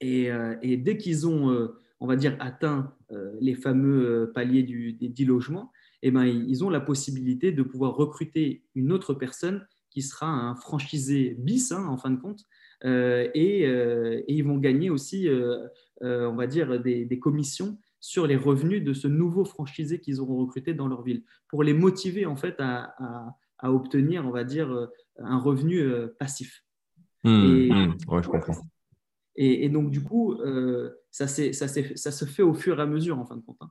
Et, 0.00 0.30
dès 0.78 0.96
qu'ils 0.96 1.26
ont, 1.26 1.68
on 2.00 2.06
va 2.06 2.16
dire, 2.16 2.36
atteint 2.40 2.94
les 3.40 3.54
fameux 3.54 4.30
paliers 4.34 4.62
des 4.62 5.08
10 5.08 5.24
logements, 5.24 5.72
eh 6.02 6.10
ben, 6.10 6.24
ils 6.24 6.64
ont 6.64 6.70
la 6.70 6.80
possibilité 6.80 7.52
de 7.52 7.62
pouvoir 7.62 7.94
recruter 7.94 8.64
une 8.74 8.92
autre 8.92 9.14
personne 9.14 9.66
qui 9.90 10.02
sera 10.02 10.26
un 10.26 10.54
franchisé 10.54 11.36
bis, 11.38 11.72
hein, 11.72 11.86
en 11.86 11.96
fin 11.96 12.10
de 12.10 12.20
compte, 12.20 12.44
et, 12.84 13.66
ils 14.28 14.42
vont 14.42 14.58
gagner 14.58 14.90
aussi, 14.90 15.28
on 16.02 16.34
va 16.34 16.46
dire, 16.46 16.80
des 16.80 17.18
commissions 17.18 17.78
sur 18.06 18.28
les 18.28 18.36
revenus 18.36 18.84
de 18.84 18.92
ce 18.92 19.08
nouveau 19.08 19.44
franchisé 19.44 19.98
qu'ils 19.98 20.20
auront 20.20 20.36
recruté 20.36 20.74
dans 20.74 20.86
leur 20.86 21.02
ville, 21.02 21.24
pour 21.48 21.64
les 21.64 21.74
motiver 21.74 22.24
en 22.24 22.36
fait 22.36 22.54
à, 22.60 22.94
obtenir, 23.64 24.24
on 24.24 24.30
va 24.30 24.44
dire, 24.44 24.70
euh, 24.70 24.86
un 25.18 25.38
revenu 25.38 25.80
euh, 25.80 26.14
passif. 26.18 26.62
Mmh, 27.24 27.28
et, 27.28 27.68
mmh. 27.70 27.96
je 28.22 28.28
comprends. 28.28 28.56
Et, 29.34 29.68
donc, 29.68 29.90
du 29.90 30.02
coup, 30.04 30.34
euh, 30.34 30.94
ça, 31.24 32.12
se 32.12 32.24
fait 32.24 32.42
au 32.42 32.54
fur 32.54 32.78
et 32.78 32.82
à 32.82 32.86
mesure, 32.86 33.18
en 33.18 33.24
fin 33.24 33.36
de 33.36 33.42
compte. 33.42 33.56
Hein. 33.60 33.70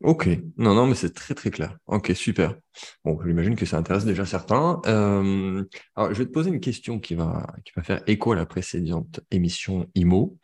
Ok, 0.00 0.28
non, 0.58 0.74
non, 0.74 0.86
mais 0.86 0.94
c'est 0.94 1.14
très 1.14 1.34
très 1.34 1.50
clair. 1.50 1.78
Ok, 1.86 2.12
super. 2.14 2.56
Bon, 3.04 3.18
j'imagine 3.24 3.56
que 3.56 3.64
ça 3.64 3.78
intéresse 3.78 4.04
déjà 4.04 4.26
certains. 4.26 4.80
alors, 4.84 6.12
je 6.12 6.18
vais 6.18 6.26
te 6.26 6.32
poser 6.32 6.50
une 6.50 6.60
question 6.60 6.98
qui 6.98 7.14
va, 7.14 7.46
faire 7.82 8.02
écho 8.06 8.32
à 8.32 8.36
la 8.36 8.44
précédente 8.44 9.20
émission 9.30 9.88
IMO. 9.94 10.38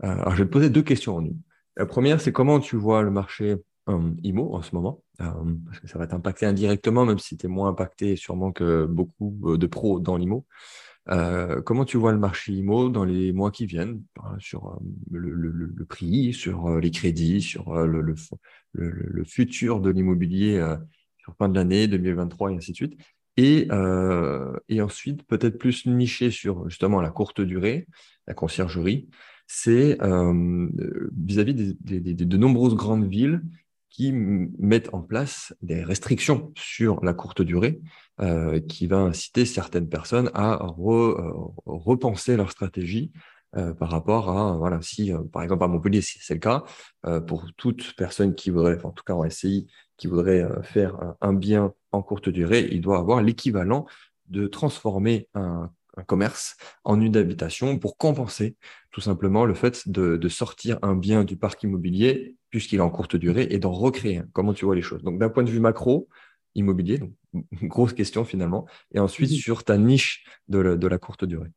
alors, 0.00 0.32
je 0.32 0.42
vais 0.42 0.46
te 0.46 0.52
poser 0.52 0.70
deux 0.70 0.82
questions 0.82 1.16
en 1.16 1.24
une. 1.24 1.40
La 1.76 1.86
première, 1.86 2.20
c'est 2.20 2.32
comment 2.32 2.60
tu 2.60 2.76
vois 2.76 3.02
le 3.02 3.10
marché 3.10 3.56
euh, 3.88 4.10
IMO 4.22 4.54
en 4.54 4.62
ce 4.62 4.74
moment? 4.74 5.02
Euh, 5.20 5.30
Parce 5.66 5.80
que 5.80 5.88
ça 5.88 5.98
va 5.98 6.06
t'impacter 6.06 6.46
indirectement, 6.46 7.04
même 7.04 7.18
si 7.18 7.36
tu 7.36 7.46
es 7.46 7.48
moins 7.48 7.68
impacté 7.68 8.16
sûrement 8.16 8.52
que 8.52 8.86
beaucoup 8.86 9.36
euh, 9.44 9.58
de 9.58 9.66
pros 9.66 10.00
dans 10.00 10.16
l'IMO. 10.16 10.46
Comment 11.06 11.84
tu 11.84 11.96
vois 11.96 12.12
le 12.12 12.18
marché 12.18 12.52
IMO 12.52 12.88
dans 12.88 13.04
les 13.04 13.32
mois 13.32 13.50
qui 13.50 13.66
viennent 13.66 14.02
sur 14.38 14.80
le, 15.10 15.84
prix, 15.86 16.32
sur 16.32 16.78
les 16.78 16.90
crédits, 16.90 17.42
sur 17.42 17.74
le, 17.74 18.14
futur 19.24 19.80
de 19.80 19.90
l'immobilier 19.90 20.64
sur 21.18 21.34
fin 21.36 21.48
de 21.48 21.54
l'année 21.54 21.86
2023 21.88 22.52
et 22.52 22.56
ainsi 22.56 22.72
de 22.72 22.76
suite. 22.76 22.98
Et, 23.36 23.68
ensuite 24.80 25.24
peut-être 25.26 25.58
plus 25.58 25.86
niché 25.86 26.30
sur 26.30 26.68
justement 26.68 27.00
la 27.00 27.10
courte 27.10 27.40
durée, 27.40 27.86
la 28.26 28.34
conciergerie, 28.34 29.08
c'est 29.46 30.00
euh, 30.02 30.68
vis-à-vis 31.16 31.54
de 31.54 32.36
nombreuses 32.36 32.74
grandes 32.74 33.06
villes 33.06 33.42
qui 33.94 34.10
mettent 34.12 34.92
en 34.92 35.02
place 35.02 35.54
des 35.62 35.84
restrictions 35.84 36.52
sur 36.56 37.04
la 37.04 37.14
courte 37.14 37.42
durée, 37.42 37.80
euh, 38.20 38.58
qui 38.58 38.88
va 38.88 38.98
inciter 38.98 39.44
certaines 39.44 39.88
personnes 39.88 40.32
à 40.34 40.64
euh, 40.64 41.32
repenser 41.64 42.36
leur 42.36 42.50
stratégie 42.50 43.12
par 43.78 43.88
rapport 43.88 44.36
à, 44.36 44.56
voilà, 44.56 44.82
si 44.82 45.12
par 45.32 45.44
exemple 45.44 45.62
à 45.62 45.68
Montpellier, 45.68 46.00
si 46.00 46.18
c'est 46.20 46.34
le 46.34 46.40
cas, 46.40 46.64
pour 47.28 47.46
toute 47.56 47.94
personne 47.96 48.34
qui 48.34 48.50
voudrait, 48.50 48.84
en 48.84 48.90
tout 48.90 49.04
cas 49.04 49.12
en 49.12 49.30
SCI, 49.30 49.68
qui 49.96 50.08
voudrait 50.08 50.44
faire 50.64 51.14
un 51.20 51.32
bien 51.32 51.72
en 51.92 52.02
courte 52.02 52.28
durée, 52.28 52.68
il 52.72 52.80
doit 52.80 52.98
avoir 52.98 53.22
l'équivalent 53.22 53.86
de 54.26 54.48
transformer 54.48 55.28
un 55.34 55.70
commerce 56.02 56.56
en 56.82 57.00
une 57.00 57.16
habitation 57.16 57.78
pour 57.78 57.96
compenser 57.96 58.56
tout 58.90 59.00
simplement 59.00 59.44
le 59.44 59.54
fait 59.54 59.88
de, 59.88 60.28
sortir 60.28 60.78
un 60.82 60.94
bien 60.94 61.24
du 61.24 61.36
parc 61.36 61.62
immobilier 61.62 62.36
puisqu'il 62.54 62.76
est 62.76 62.82
en 62.82 62.90
courte 62.90 63.16
durée 63.16 63.48
et 63.50 63.58
d'en 63.58 63.72
recréer 63.72 64.22
Comment 64.32 64.54
tu 64.54 64.64
vois 64.64 64.76
les 64.76 64.82
choses? 64.82 65.02
Donc 65.02 65.18
d'un 65.18 65.28
point 65.28 65.42
de 65.42 65.50
vue 65.50 65.58
macro, 65.58 66.08
immobilier, 66.54 66.98
donc 66.98 67.12
grosse 67.64 67.92
question 67.92 68.24
finalement, 68.24 68.68
et 68.92 69.00
ensuite 69.00 69.32
mhm. 69.32 69.36
sur 69.36 69.64
ta 69.64 69.76
niche 69.76 70.24
de, 70.46 70.58
la 70.60 70.98
courte 70.98 71.24
durée. 71.24 71.50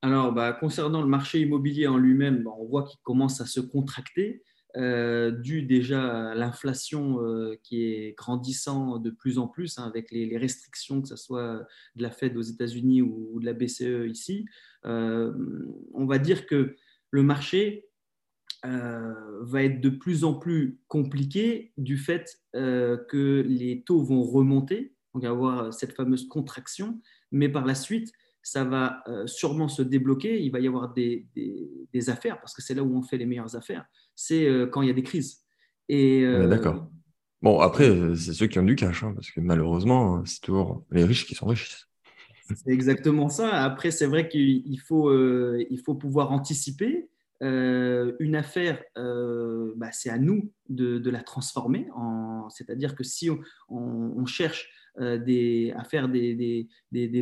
Alors, 0.00 0.30
bah, 0.32 0.52
concernant 0.52 1.02
le 1.02 1.08
marché 1.08 1.40
immobilier 1.40 1.88
en 1.88 1.96
lui-même, 1.96 2.44
bah, 2.44 2.52
on 2.56 2.66
voit 2.66 2.84
qu'il 2.84 3.00
commence 3.02 3.40
à 3.40 3.46
se 3.46 3.58
contracter 3.58 4.44
euh, 4.76 5.32
dû 5.32 5.62
déjà 5.62 6.30
à 6.30 6.34
l'inflation 6.36 7.20
euh, 7.20 7.58
qui 7.64 7.82
est 7.82 8.16
grandissant 8.16 8.98
de 8.98 9.10
plus 9.10 9.38
en 9.38 9.48
plus, 9.48 9.76
hein, 9.78 9.88
avec 9.88 10.12
les, 10.12 10.38
restrictions, 10.38 11.02
que 11.02 11.08
ce 11.08 11.16
soit 11.16 11.66
de 11.96 12.02
la 12.02 12.12
Fed 12.12 12.36
aux 12.36 12.42
États-Unis 12.42 13.02
ou, 13.02 13.40
de 13.40 13.44
la 13.44 13.54
BCE 13.54 14.08
ici. 14.08 14.46
Euh, 14.86 15.32
on 15.94 16.06
va 16.06 16.18
dire 16.18 16.46
que 16.46 16.76
le 17.10 17.22
marché 17.24 17.86
va 18.64 19.62
être 19.62 19.80
de 19.80 19.90
plus 19.90 20.24
en 20.24 20.34
plus 20.34 20.78
compliqué 20.88 21.72
du 21.76 21.98
fait 21.98 22.40
que 22.52 23.44
les 23.46 23.82
taux 23.82 24.02
vont 24.02 24.22
remonter, 24.22 24.94
on 25.12 25.18
va 25.18 25.28
avoir 25.28 25.74
cette 25.74 25.92
fameuse 25.92 26.26
contraction, 26.28 27.00
mais 27.30 27.48
par 27.48 27.66
la 27.66 27.74
suite, 27.74 28.10
ça 28.42 28.64
va 28.64 29.04
sûrement 29.26 29.68
se 29.68 29.82
débloquer, 29.82 30.42
il 30.42 30.50
va 30.50 30.60
y 30.60 30.66
avoir 30.66 30.94
des 30.94 31.26
affaires, 32.08 32.40
parce 32.40 32.54
que 32.54 32.62
c'est 32.62 32.74
là 32.74 32.82
où 32.82 32.96
on 32.96 33.02
fait 33.02 33.18
les 33.18 33.26
meilleures 33.26 33.54
affaires 33.54 33.86
c'est 34.14 34.46
euh, 34.46 34.66
quand 34.66 34.82
il 34.82 34.88
y 34.88 34.90
a 34.90 34.94
des 34.94 35.02
crises. 35.02 35.42
Et, 35.88 36.22
euh, 36.22 36.48
D'accord. 36.48 36.88
Bon, 37.42 37.60
après, 37.60 37.90
c'est 38.16 38.32
ceux 38.32 38.46
qui 38.46 38.58
ont 38.58 38.64
du 38.64 38.74
cash, 38.74 39.02
hein, 39.02 39.12
parce 39.14 39.30
que 39.30 39.40
malheureusement, 39.40 40.24
c'est 40.24 40.40
toujours 40.40 40.84
les 40.90 41.04
riches 41.04 41.26
qui 41.26 41.34
sont 41.34 41.46
riches. 41.46 41.86
C'est 42.46 42.72
exactement 42.72 43.28
ça. 43.28 43.50
Après, 43.62 43.90
c'est 43.90 44.06
vrai 44.06 44.28
qu'il 44.28 44.80
faut, 44.80 45.08
euh, 45.10 45.64
il 45.70 45.78
faut 45.78 45.94
pouvoir 45.94 46.32
anticiper. 46.32 47.08
Une 47.40 48.36
affaire, 48.36 48.82
bah, 48.96 49.90
c'est 49.92 50.10
à 50.10 50.18
nous 50.18 50.50
de, 50.68 51.10
la 51.10 51.22
transformer. 51.22 51.88
C'est-à-dire 52.50 52.94
que 52.94 53.04
si 53.04 53.28
on, 53.68 54.26
cherche 54.26 54.70
des, 54.98 55.72
à 55.76 55.84
faire 55.84 56.08
des, 56.08 56.68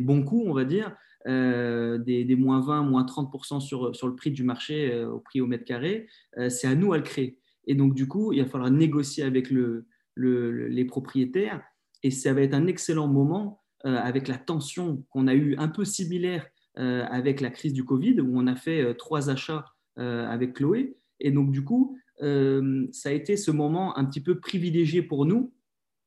bons 0.02 0.22
coups, 0.22 0.44
on 0.46 0.54
va 0.54 0.64
dire, 0.64 0.94
des, 1.26 2.36
moins 2.38 2.60
20, 2.60 2.82
moins 2.82 3.04
30% 3.04 3.60
sur, 3.60 3.94
sur 3.94 4.08
le 4.08 4.14
prix 4.14 4.30
du 4.30 4.44
marché, 4.44 5.04
au 5.04 5.20
prix 5.20 5.40
au 5.40 5.46
mètre 5.46 5.64
carré, 5.64 6.08
c'est 6.48 6.66
à 6.66 6.74
nous 6.74 6.92
à 6.92 6.98
le 6.98 7.04
créer. 7.04 7.38
Et 7.66 7.74
donc, 7.74 7.94
du 7.94 8.08
coup, 8.08 8.32
il 8.32 8.42
va 8.42 8.48
falloir 8.48 8.70
négocier 8.70 9.24
avec 9.24 9.50
le, 9.50 9.86
les 10.16 10.84
propriétaires. 10.84 11.62
Et 12.02 12.10
ça 12.10 12.32
va 12.32 12.42
être 12.42 12.54
un 12.54 12.66
excellent 12.66 13.08
moment 13.08 13.62
euh, 13.86 13.96
avec 13.96 14.28
la 14.28 14.38
tension 14.38 15.04
qu'on 15.10 15.26
a 15.26 15.34
eu 15.34 15.56
un 15.56 15.68
peu 15.68 15.84
similaire 15.84 16.46
euh, 16.78 17.04
avec 17.10 17.40
la 17.40 17.50
crise 17.50 17.72
du 17.72 17.84
Covid, 17.84 18.20
où 18.20 18.38
on 18.38 18.46
a 18.46 18.56
fait 18.56 18.82
euh, 18.82 18.94
trois 18.94 19.30
achats 19.30 19.64
avec 19.96 20.54
Chloé. 20.54 20.96
Et 21.20 21.30
donc, 21.30 21.50
du 21.50 21.64
coup, 21.64 21.98
ça 22.20 23.08
a 23.08 23.12
été 23.12 23.36
ce 23.36 23.50
moment 23.50 23.96
un 23.98 24.04
petit 24.04 24.20
peu 24.20 24.40
privilégié 24.40 25.02
pour 25.02 25.26
nous 25.26 25.52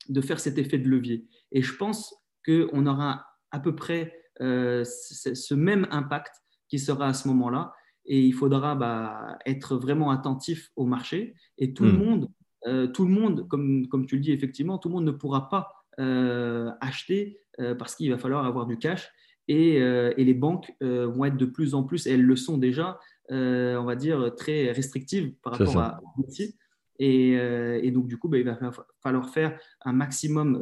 de 0.09 0.21
faire 0.21 0.39
cet 0.39 0.57
effet 0.57 0.77
de 0.77 0.87
levier. 0.87 1.27
Et 1.51 1.61
je 1.61 1.75
pense 1.75 2.15
qu'on 2.45 2.85
aura 2.85 3.25
à 3.51 3.59
peu 3.59 3.75
près 3.75 4.13
ce 4.39 5.53
même 5.53 5.87
impact 5.91 6.33
qui 6.67 6.79
sera 6.79 7.07
à 7.07 7.13
ce 7.13 7.27
moment-là. 7.27 7.73
Et 8.05 8.21
il 8.21 8.33
faudra 8.33 8.75
bah, 8.75 9.37
être 9.45 9.77
vraiment 9.77 10.11
attentif 10.11 10.71
au 10.75 10.85
marché. 10.85 11.35
Et 11.57 11.73
tout 11.73 11.83
le 11.83 11.93
hmm. 11.93 11.97
monde 11.97 12.29
euh, 12.67 12.87
tout 12.87 13.05
le 13.05 13.11
monde, 13.11 13.47
comme, 13.47 13.87
comme 13.87 14.05
tu 14.05 14.15
le 14.15 14.21
dis 14.21 14.31
effectivement, 14.31 14.77
tout 14.77 14.89
le 14.89 14.95
monde 14.95 15.05
ne 15.05 15.11
pourra 15.11 15.49
pas 15.49 15.71
euh, 15.99 16.71
acheter 16.81 17.39
euh, 17.59 17.75
parce 17.75 17.95
qu'il 17.95 18.09
va 18.11 18.17
falloir 18.17 18.45
avoir 18.45 18.65
du 18.65 18.77
cash 18.77 19.09
et, 19.47 19.75
et 19.75 20.23
les 20.23 20.33
banques 20.33 20.73
vont 20.81 21.23
être 21.23 21.37
de 21.37 21.45
plus 21.45 21.75
en 21.75 21.83
plus, 21.83 22.07
et 22.07 22.13
elles 22.13 22.23
le 22.23 22.35
sont 22.35 22.57
déjà, 22.57 22.99
on 23.29 23.83
va 23.83 23.95
dire, 23.95 24.33
très 24.35 24.71
restrictives 24.71 25.33
par 25.43 25.53
rapport 25.53 25.77
à 25.77 26.01
métier. 26.17 26.55
Et, 26.97 27.31
et, 27.31 27.91
donc, 27.91 28.07
du 28.07 28.17
coup, 28.17 28.29
bah, 28.29 28.37
il 28.37 28.45
va 28.45 28.57
falloir 29.03 29.29
faire 29.29 29.59
un 29.83 29.91
maximum 29.91 30.57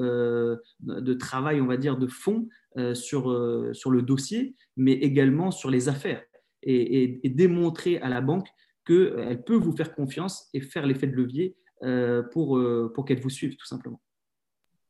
de 0.80 1.13
travail, 1.13 1.62
on 1.62 1.67
va 1.67 1.78
dire, 1.78 1.97
de 1.97 2.08
fond 2.08 2.47
sur, 2.93 3.76
sur 3.76 3.91
le 3.91 4.02
dossier, 4.02 4.56
mais 4.78 4.93
également 4.93 5.52
sur 5.52 5.69
les 5.69 5.89
affaires 5.89 6.23
et, 6.63 7.26
et 7.26 7.30
démontrer 7.30 7.99
à 7.99 8.10
la 8.10 8.21
banque 8.21 8.47
qu'elle 8.86 9.43
peut 9.43 9.56
vous 9.56 9.76
faire 9.76 9.93
confiance 9.95 10.49
et 10.54 10.62
faire 10.62 10.86
l'effet 10.86 11.08
de 11.08 11.15
levier 11.15 11.56
euh, 11.84 12.23
pour, 12.23 12.58
euh, 12.58 12.91
pour 12.93 13.06
qu'elle 13.06 13.19
vous 13.19 13.30
suive, 13.30 13.56
tout 13.56 13.65
simplement. 13.65 14.02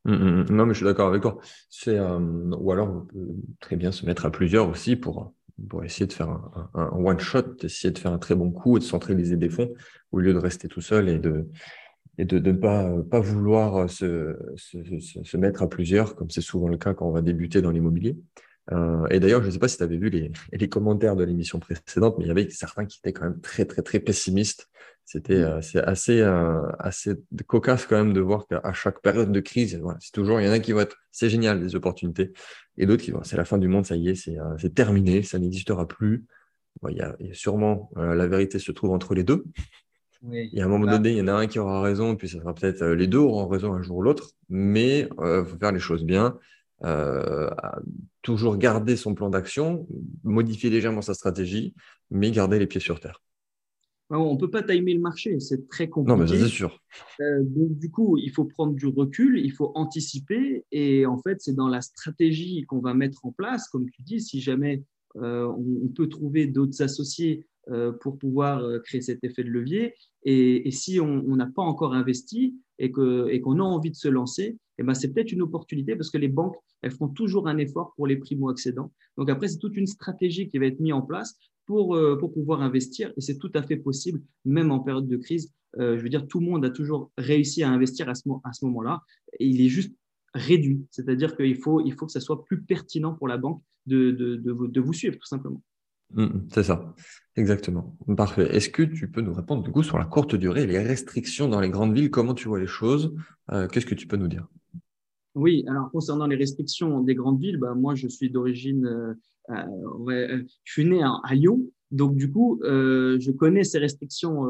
Hum, 0.06 0.14
hum, 0.14 0.40
hum. 0.40 0.56
non, 0.56 0.66
mais 0.66 0.74
je 0.74 0.78
suis 0.78 0.86
d'accord 0.86 1.08
avec 1.08 1.22
toi. 1.22 1.40
C'est, 1.70 1.98
euh, 1.98 2.20
ou 2.20 2.72
alors, 2.72 2.90
on 2.90 3.06
peut 3.06 3.28
très 3.60 3.76
bien 3.76 3.92
se 3.92 4.06
mettre 4.06 4.26
à 4.26 4.32
plusieurs 4.32 4.70
aussi 4.70 4.96
pour, 4.96 5.34
pour 5.70 5.84
essayer 5.84 6.08
de 6.08 6.14
faire 6.14 6.30
un, 6.74 6.90
one-shot, 6.94 7.58
essayer 7.64 7.92
de 7.92 8.00
faire 8.00 8.12
un 8.12 8.18
très 8.18 8.36
bon 8.36 8.52
coup 8.52 8.78
et 8.78 8.80
de 8.80 8.86
centraliser 8.86 9.38
des 9.38 9.50
fonds 9.50 9.74
au 10.12 10.20
lieu 10.20 10.34
de 10.34 10.40
rester 10.40 10.68
tout 10.68 10.82
seul 10.82 11.10
et 11.10 11.20
de, 11.20 11.48
et 12.18 12.26
de 12.26 12.40
ne 12.40 12.58
pas, 12.58 12.90
pas 13.10 13.20
vouloir 13.20 13.90
se, 13.90 14.38
se, 14.56 14.78
se, 15.00 15.38
mettre 15.38 15.62
à 15.64 15.70
plusieurs, 15.70 16.16
comme 16.16 16.30
c'est 16.30 16.42
souvent 16.42 16.68
le 16.68 16.78
cas 16.78 16.94
quand 16.94 17.08
on 17.08 17.12
va 17.12 17.22
débuter 17.22 17.62
dans 17.62 17.72
l'immobilier. 17.72 18.18
Euh, 18.72 19.06
et 19.10 19.20
d'ailleurs, 19.20 19.42
je 19.42 19.48
ne 19.48 19.52
sais 19.52 19.60
pas 19.60 19.68
si 19.68 19.78
tu 19.78 19.84
avais 19.84 19.98
vu 19.98 20.10
les, 20.10 20.32
les 20.52 20.70
commentaires 20.70 21.16
de 21.16 21.24
l'émission 21.24 21.60
précédente, 21.60 22.16
mais 22.18 22.26
il 22.26 22.28
y 22.28 22.32
avait 22.32 22.50
certains 22.50 22.86
qui 22.86 23.00
étaient 23.00 23.14
quand 23.14 23.26
même 23.26 23.42
très, 23.42 23.66
très, 23.66 23.82
très 23.82 24.00
pessimistes. 24.00 24.70
C'était 25.06 25.34
euh, 25.34 25.62
c'est 25.62 25.84
assez, 25.84 26.22
euh, 26.22 26.62
assez 26.80 27.16
cocasse 27.46 27.86
quand 27.86 27.98
même 27.98 28.14
de 28.14 28.22
voir 28.22 28.48
qu'à 28.48 28.74
chaque 28.74 29.02
période 29.02 29.32
de 29.32 29.40
crise, 29.40 29.78
voilà, 29.82 29.98
c'est 30.02 30.12
toujours, 30.12 30.40
il 30.40 30.48
y 30.48 30.50
en 30.50 30.54
a 30.54 30.60
qui 30.60 30.72
vont 30.72 30.80
être, 30.80 30.98
c'est 31.12 31.30
génial, 31.30 31.60
des 31.60 31.76
opportunités, 31.76 32.32
et 32.78 32.86
d'autres 32.86 33.04
qui 33.04 33.12
vont, 33.12 33.24
c'est 33.24 33.38
la 33.38 33.46
fin 33.46 33.58
du 33.58 33.68
monde, 33.68 33.86
ça 33.86 33.96
y 33.96 34.10
est, 34.10 34.16
c'est 34.16 34.38
euh, 34.40 34.70
terminé, 34.70 35.22
ça 35.22 35.40
n'existera 35.40 35.88
plus. 35.88 36.26
Bon, 36.82 36.90
il, 36.90 36.98
y 36.98 37.02
a, 37.02 37.16
il, 37.20 37.28
y 37.28 37.32
a, 37.32 37.34
sûrement, 37.34 37.92
la 37.96 38.28
vérité 38.28 38.58
se 38.58 38.72
trouve 38.72 38.92
entre 38.92 39.14
les 39.14 39.24
deux. 39.24 39.44
Oui. 40.24 40.50
Il 40.52 40.58
y 40.58 40.62
a 40.62 40.66
un 40.66 40.70
moment 40.70 40.90
donné, 40.90 41.12
il 41.12 41.18
y 41.18 41.22
en 41.22 41.28
a 41.28 41.34
un 41.34 41.48
qui 41.48 41.60
aura 41.60 41.82
raison, 41.82 42.16
puis 42.16 42.30
ça 42.30 42.40
sera 42.40 42.56
peut-être 42.56 42.84
les 42.84 43.08
deux 43.08 43.20
auront 43.20 43.48
raison 43.48 43.74
un 43.74 43.82
jour 43.82 43.98
ou 43.98 44.02
l'autre, 44.02 44.32
mais 44.50 45.02
il 45.02 45.46
faut 45.46 45.58
faire 45.60 45.72
les 45.72 45.80
choses 45.80 46.04
bien 46.04 46.40
euh, 46.86 47.50
toujours 48.24 48.58
garder 48.58 48.98
son 48.98 49.16
plan 49.16 49.30
d'action, 49.30 49.88
modifier 50.24 50.70
légèrement 50.70 51.02
sa 51.02 51.14
stratégie, 51.14 51.74
mais 52.10 52.32
garder 52.32 52.60
les 52.60 52.68
pieds 52.68 52.82
sur 52.82 53.00
terre. 53.00 53.22
On 54.20 54.34
ne 54.34 54.40
peut 54.40 54.50
pas 54.50 54.64
timer 54.64 54.94
le 54.94 55.00
marché, 55.00 55.40
c'est 55.40 55.68
très 55.68 55.90
compliqué. 55.90 56.18
Non, 56.18 56.24
mais 56.24 56.28
c'est 56.28 56.48
sûr. 56.48 56.80
Euh, 57.20 57.44
donc, 57.44 57.78
du 57.78 57.90
coup, 57.90 58.18
il 58.18 58.32
faut 58.32 58.46
prendre 58.46 58.74
du 58.74 58.88
recul, 58.88 59.40
il 59.40 59.52
faut 59.52 59.72
anticiper. 59.76 60.66
Et 60.72 61.06
en 61.06 61.18
fait, 61.18 61.38
c'est 61.40 61.56
dans 61.56 61.68
la 61.68 61.82
stratégie 61.82 62.64
qu'on 62.66 62.80
va 62.80 62.94
mettre 62.94 63.26
en 63.26 63.32
place. 63.32 63.68
Comme 63.70 63.90
tu 63.90 64.02
dis, 64.04 64.22
si 64.22 64.40
jamais 64.40 64.84
euh, 65.18 65.48
on, 65.48 65.88
peut 65.90 66.10
trouver 66.10 66.48
d'autres 66.48 66.82
associés 66.82 67.48
euh, 67.70 67.92
pour 67.92 68.18
pouvoir 68.18 68.64
créer 68.84 69.02
cet 69.02 69.24
effet 69.24 69.44
de 69.44 69.50
levier. 69.50 69.96
Et, 70.24 70.70
si 70.72 71.00
on 71.00 71.36
n'a 71.36 71.48
pas 71.48 71.64
encore 71.64 71.94
investi 71.94 72.56
et 72.80 72.92
qu'on 72.92 73.28
et 73.28 73.42
qu'on 73.42 73.60
a 73.60 73.64
envie 73.64 73.92
de 73.92 73.96
se 73.96 74.08
lancer, 74.08 74.58
eh 74.78 74.84
ben 74.84 74.94
c'est 74.94 75.14
peut-être 75.14 75.32
une 75.32 75.42
opportunité 75.42 75.96
parce 75.96 76.10
que 76.10 76.18
les 76.18 76.28
banques, 76.28 76.56
elles 76.82 76.92
font 76.92 77.08
toujours 77.08 77.48
un 77.48 77.58
effort 77.58 77.94
pour 77.96 78.08
les 78.08 78.18
primo-accédants. 78.18 78.92
Donc 79.18 79.30
après, 79.30 79.48
c'est 79.48 79.60
toute 79.60 79.78
une 79.78 79.88
stratégie 79.88 80.48
qui 80.50 80.58
va 80.58 80.66
être 80.66 80.80
mise 80.80 80.94
en 80.94 81.02
place 81.02 81.38
pour, 81.66 81.96
euh, 81.96 82.18
pour 82.18 82.34
pouvoir 82.34 82.62
investir 82.62 83.12
et 83.18 83.22
c'est 83.22 83.38
tout 83.38 83.52
à 83.54 83.64
fait 83.64 83.78
possible, 83.78 84.22
même 84.46 84.72
en 84.72 84.80
période 84.80 85.08
de 85.08 85.18
crise. 85.18 85.54
je 85.78 86.00
veux 86.02 86.10
dire, 86.10 86.28
tout 86.28 86.40
le 86.40 86.46
monde 86.48 86.66
a 86.66 86.70
toujours 86.70 87.12
réussi 87.18 87.64
à 87.64 87.70
investir 87.70 88.10
à 88.10 88.16
ce, 88.16 88.24
ce 88.24 88.66
moment-là. 88.66 89.02
Il 89.40 89.62
est 89.62 89.70
juste 89.70 89.94
réduit, 90.34 90.86
c'est-à-dire 90.92 91.36
qu'il 91.36 91.56
faut, 91.58 91.82
il 91.86 91.94
faut 91.94 92.06
que 92.06 92.12
ça 92.12 92.20
soit 92.20 92.44
plus 92.46 92.62
pertinent 92.62 93.14
pour 93.14 93.28
la 93.28 93.38
banque 93.38 93.62
de, 93.86 94.12
de, 94.12 94.36
de, 94.36 94.68
de 94.68 94.82
vous 94.82 94.94
suivre, 94.94 95.16
tout 95.16 95.28
simplement. 95.28 95.62
Mmh, 96.12 96.24
mmh, 96.24 96.48
c'est 96.54 96.64
ça, 96.64 96.94
exactement. 97.36 97.98
Parfait. 98.16 98.56
Est-ce 98.56 98.70
que 98.70 98.84
tu 98.84 99.10
peux 99.10 99.22
nous 99.22 99.34
répondre 99.34 99.64
du 99.64 99.72
coup 99.72 99.84
sur 99.84 99.98
la 99.98 100.06
courte 100.06 100.36
durée 100.36 100.68
les 100.68 100.80
restrictions 100.80 101.48
dans 101.48 101.60
les 101.60 101.70
grandes 101.70 101.94
villes? 101.94 102.12
Comment 102.12 102.34
tu 102.34 102.48
vois 102.48 102.60
les 102.60 102.68
choses? 102.68 103.16
Euh, 103.52 103.68
Qu'est-ce 103.68 103.86
que 103.86 103.96
tu 103.96 104.08
peux 104.08 104.18
nous 104.18 104.28
dire? 104.28 104.48
Oui, 105.36 105.64
alors 105.68 105.90
concernant 105.92 106.28
les 106.28 106.36
restrictions 106.36 107.02
des 107.02 107.16
grandes 107.16 107.40
villes, 107.40 107.58
bah, 107.58 107.74
moi 107.74 107.96
je 107.96 108.08
suis 108.08 108.30
d'origine, 108.30 108.86
euh, 108.86 109.14
euh, 110.10 110.44
je 110.64 110.72
suis 110.72 110.86
né 110.86 111.02
à, 111.04 111.34
Lyon, 111.34 111.62
donc 111.92 112.16
du 112.16 112.32
coup 112.32 112.60
je 112.64 113.32
connais 113.32 113.64
ces 113.64 113.80
restrictions, 113.80 114.48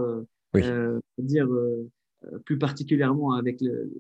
dire 1.18 1.48
plus 2.46 2.58
particulièrement 2.58 3.34
avec 3.34 3.60
le, 3.62 3.92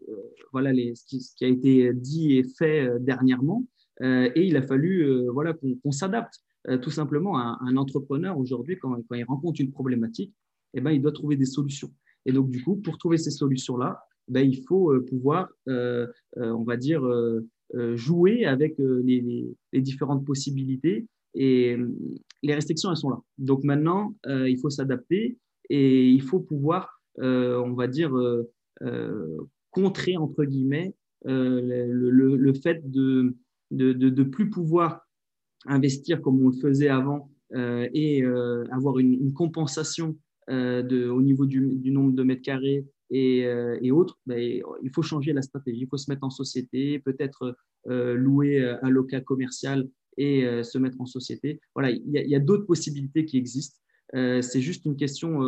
voilà 0.52 0.72
les, 0.72 0.94
ce 0.96 1.06
qui, 1.06 1.46
a 1.46 1.48
été 1.48 1.94
dit 1.94 2.38
et 2.38 2.44
fait 2.44 2.90
dernièrement, 3.00 3.66
et 4.02 4.46
il 4.46 4.58
a 4.58 4.62
fallu 4.62 5.28
voilà 5.30 5.54
qu'on 5.54 5.92
s'adapte. 5.92 6.44
Euh, 6.70 6.78
tout 6.78 6.92
simplement, 6.92 7.38
un, 7.38 7.78
entrepreneur 7.78 8.38
aujourd'hui, 8.38 8.78
quand, 8.80 8.98
il 9.12 9.24
rencontre 9.24 9.60
une 9.60 9.72
problématique, 9.72 10.34
eh 10.74 10.82
ben, 10.82 10.92
il 10.92 11.02
doit 11.02 11.12
trouver 11.12 11.36
des 11.36 11.46
solutions. 11.46 11.92
Et 12.26 12.32
donc, 12.32 12.50
du 12.50 12.64
coup, 12.64 12.78
pour 12.78 12.98
trouver 12.98 13.18
ces 13.18 13.32
solutions-là, 13.32 14.02
ben, 14.28 14.42
il 14.42 14.64
faut 14.64 14.92
euh, 14.92 15.06
pouvoir, 15.06 15.50
euh, 15.68 16.08
on 16.36 16.64
va 16.64 16.78
dire, 16.78 17.04
jouer 17.96 18.46
avec 18.46 18.76
les, 18.78 19.56
différentes 19.74 20.26
possibilités. 20.26 21.08
Et 21.36 21.76
les 22.44 22.54
restrictions, 22.54 22.92
elles 22.92 22.98
sont 22.98 23.10
là. 23.10 23.20
Donc 23.40 23.64
maintenant, 23.64 24.16
il 24.28 24.58
faut 24.60 24.70
s'adapter 24.70 25.38
et 25.70 26.08
il 26.08 26.22
faut 26.22 26.40
pouvoir, 26.40 27.02
on 27.18 27.74
va 27.74 27.88
dire, 27.88 28.16
contrer, 29.72 30.18
entre 30.18 30.46
guillemets, 30.46 30.94
le, 31.26 32.54
fait 32.54 32.90
de 32.92 33.36
ne 33.72 33.94
de, 33.94 34.24
plus 34.24 34.50
pouvoir 34.50 35.08
investir 35.66 36.22
comme 36.22 36.44
on 36.46 36.50
le 36.50 36.58
faisait 36.58 36.90
avant 36.90 37.30
euh, 37.56 37.88
et 37.94 38.24
euh, 38.24 38.66
avoir 38.72 38.98
une, 38.98 39.32
compensation 39.34 40.18
euh, 40.50 40.82
de, 40.82 41.08
au 41.08 41.22
niveau 41.22 41.46
du, 41.46 41.92
nombre 41.92 42.14
de 42.14 42.24
mètres 42.24 42.42
carrés 42.42 42.86
et, 43.10 43.42
et 43.82 43.92
autres, 43.92 44.18
ben, 44.26 44.40
il 44.82 44.90
faut 44.90 45.02
changer 45.02 45.34
la 45.34 45.42
stratégie. 45.42 45.82
Il 45.82 45.88
faut 45.88 45.98
se 45.98 46.10
mettre 46.10 46.24
en 46.24 46.30
société, 46.30 47.00
peut-être 47.00 47.56
louer 47.86 48.64
un 48.82 48.90
local 48.90 49.24
commercial 49.24 49.88
et 50.18 50.64
se 50.64 50.78
mettre 50.78 51.00
en 51.00 51.06
société. 51.06 51.60
Voilà, 51.76 51.92
il 51.92 52.10
y 52.12 52.36
a, 52.36 52.40
d'autres 52.40 52.66
possibilités 52.66 53.26
qui 53.26 53.38
existent. 53.38 53.80
c'est 54.14 54.62
juste 54.62 54.86
une 54.86 54.96
question 54.96 55.42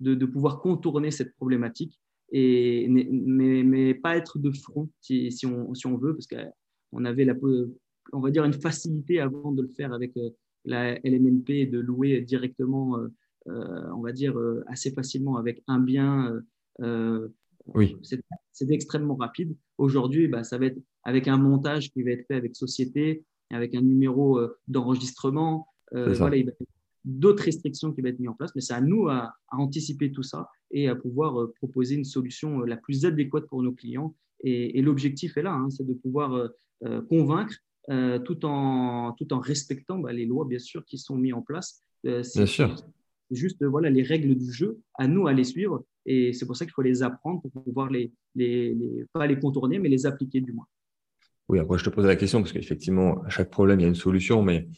de, 0.00 0.26
pouvoir 0.26 0.60
contourner 0.60 1.10
cette 1.10 1.34
problématique, 1.36 1.98
et, 2.32 2.88
mais, 2.88 3.94
pas 3.94 4.16
être 4.16 4.38
de 4.38 4.50
front 4.50 4.88
si, 5.00 5.46
on, 5.46 5.96
veut, 5.96 6.14
parce 6.14 6.26
qu'on 6.26 7.04
avait 7.04 7.24
la, 7.24 7.34
on 8.12 8.20
va 8.20 8.30
dire, 8.30 8.44
une 8.44 8.52
facilité 8.52 9.20
avant 9.20 9.52
de 9.52 9.62
le 9.62 9.68
faire 9.68 9.92
avec 9.92 10.16
euh, 10.16 10.30
la 10.64 10.98
LMNP 11.04 11.66
de 11.70 11.78
louer 11.78 12.20
directement, 12.20 12.98
euh, 12.98 13.08
euh, 13.48 13.90
on 13.94 14.00
va 14.00 14.12
dire, 14.12 14.36
assez 14.66 14.90
facilement 14.90 15.36
avec 15.36 15.62
un 15.68 15.78
bien. 15.78 16.40
Oui. 16.78 17.96
C'est 18.52 18.70
extrêmement 18.70 19.16
rapide. 19.16 19.54
Aujourd'hui, 19.78 20.28
bah, 20.28 20.44
ça 20.44 20.58
va 20.58 20.66
être 20.66 20.78
avec 21.02 21.28
un 21.28 21.36
montage 21.36 21.90
qui 21.90 22.02
va 22.02 22.12
être 22.12 22.26
fait 22.26 22.34
avec 22.34 22.54
société, 22.56 23.24
avec 23.50 23.74
un 23.74 23.82
numéro 23.82 24.40
d'enregistrement. 24.68 25.68
voilà, 25.92 26.36
il 26.36 26.52
d'autres 27.04 27.44
restrictions 27.44 27.92
qui 27.92 28.00
vont 28.00 28.08
être 28.08 28.18
mises 28.18 28.30
en 28.30 28.34
place, 28.34 28.50
mais 28.56 28.60
c'est 28.60 28.72
à 28.72 28.80
nous 28.80 29.08
à, 29.08 29.32
anticiper 29.52 30.10
tout 30.10 30.24
ça 30.24 30.48
et 30.72 30.88
à 30.88 30.96
pouvoir 30.96 31.52
proposer 31.54 31.94
une 31.94 32.04
solution 32.04 32.60
la 32.62 32.76
plus 32.76 33.04
adéquate 33.04 33.46
pour 33.46 33.62
nos 33.62 33.72
clients. 33.72 34.14
Et, 34.42 34.82
l'objectif 34.82 35.36
est 35.36 35.42
là, 35.42 35.52
hein, 35.52 35.70
c'est 35.70 35.86
de 35.86 35.94
pouvoir 35.94 36.50
convaincre 37.08 37.56
euh, 37.88 38.18
tout, 38.18 38.44
en, 38.44 39.12
tout 39.12 39.32
en 39.32 39.38
respectant 39.38 39.98
bah, 39.98 40.12
les 40.12 40.26
lois, 40.26 40.44
bien 40.44 40.58
sûr, 40.58 40.84
qui 40.84 40.98
sont 40.98 41.16
mises 41.16 41.34
en 41.34 41.42
place. 41.42 41.80
Euh, 42.04 42.22
bien 42.34 42.46
sûr. 42.46 42.74
juste 43.30 43.64
voilà 43.64 43.90
les 43.90 44.02
règles 44.02 44.34
du 44.34 44.52
jeu, 44.52 44.80
à 44.94 45.06
nous 45.06 45.26
à 45.26 45.32
les 45.32 45.44
suivre. 45.44 45.84
Et 46.06 46.32
c'est 46.32 46.46
pour 46.46 46.56
ça 46.56 46.64
qu'il 46.64 46.72
faut 46.72 46.82
les 46.82 47.02
apprendre 47.02 47.42
pour 47.42 47.64
pouvoir 47.64 47.90
les, 47.90 48.12
les, 48.34 48.76
pas 49.12 49.26
les 49.26 49.38
contourner, 49.38 49.78
mais 49.78 49.88
les 49.88 50.06
appliquer 50.06 50.40
du 50.40 50.52
moins. 50.52 50.66
Oui, 51.48 51.58
après 51.58 51.78
je 51.78 51.84
te 51.84 51.90
posais 51.90 52.08
la 52.08 52.16
question 52.16 52.40
parce 52.40 52.52
qu'effectivement, 52.52 53.22
à 53.24 53.28
chaque 53.28 53.50
problème, 53.50 53.80
il 53.80 53.82
y 53.82 53.86
a 53.86 53.88
une 53.88 53.94
solution, 53.94 54.42
mais 54.42 54.68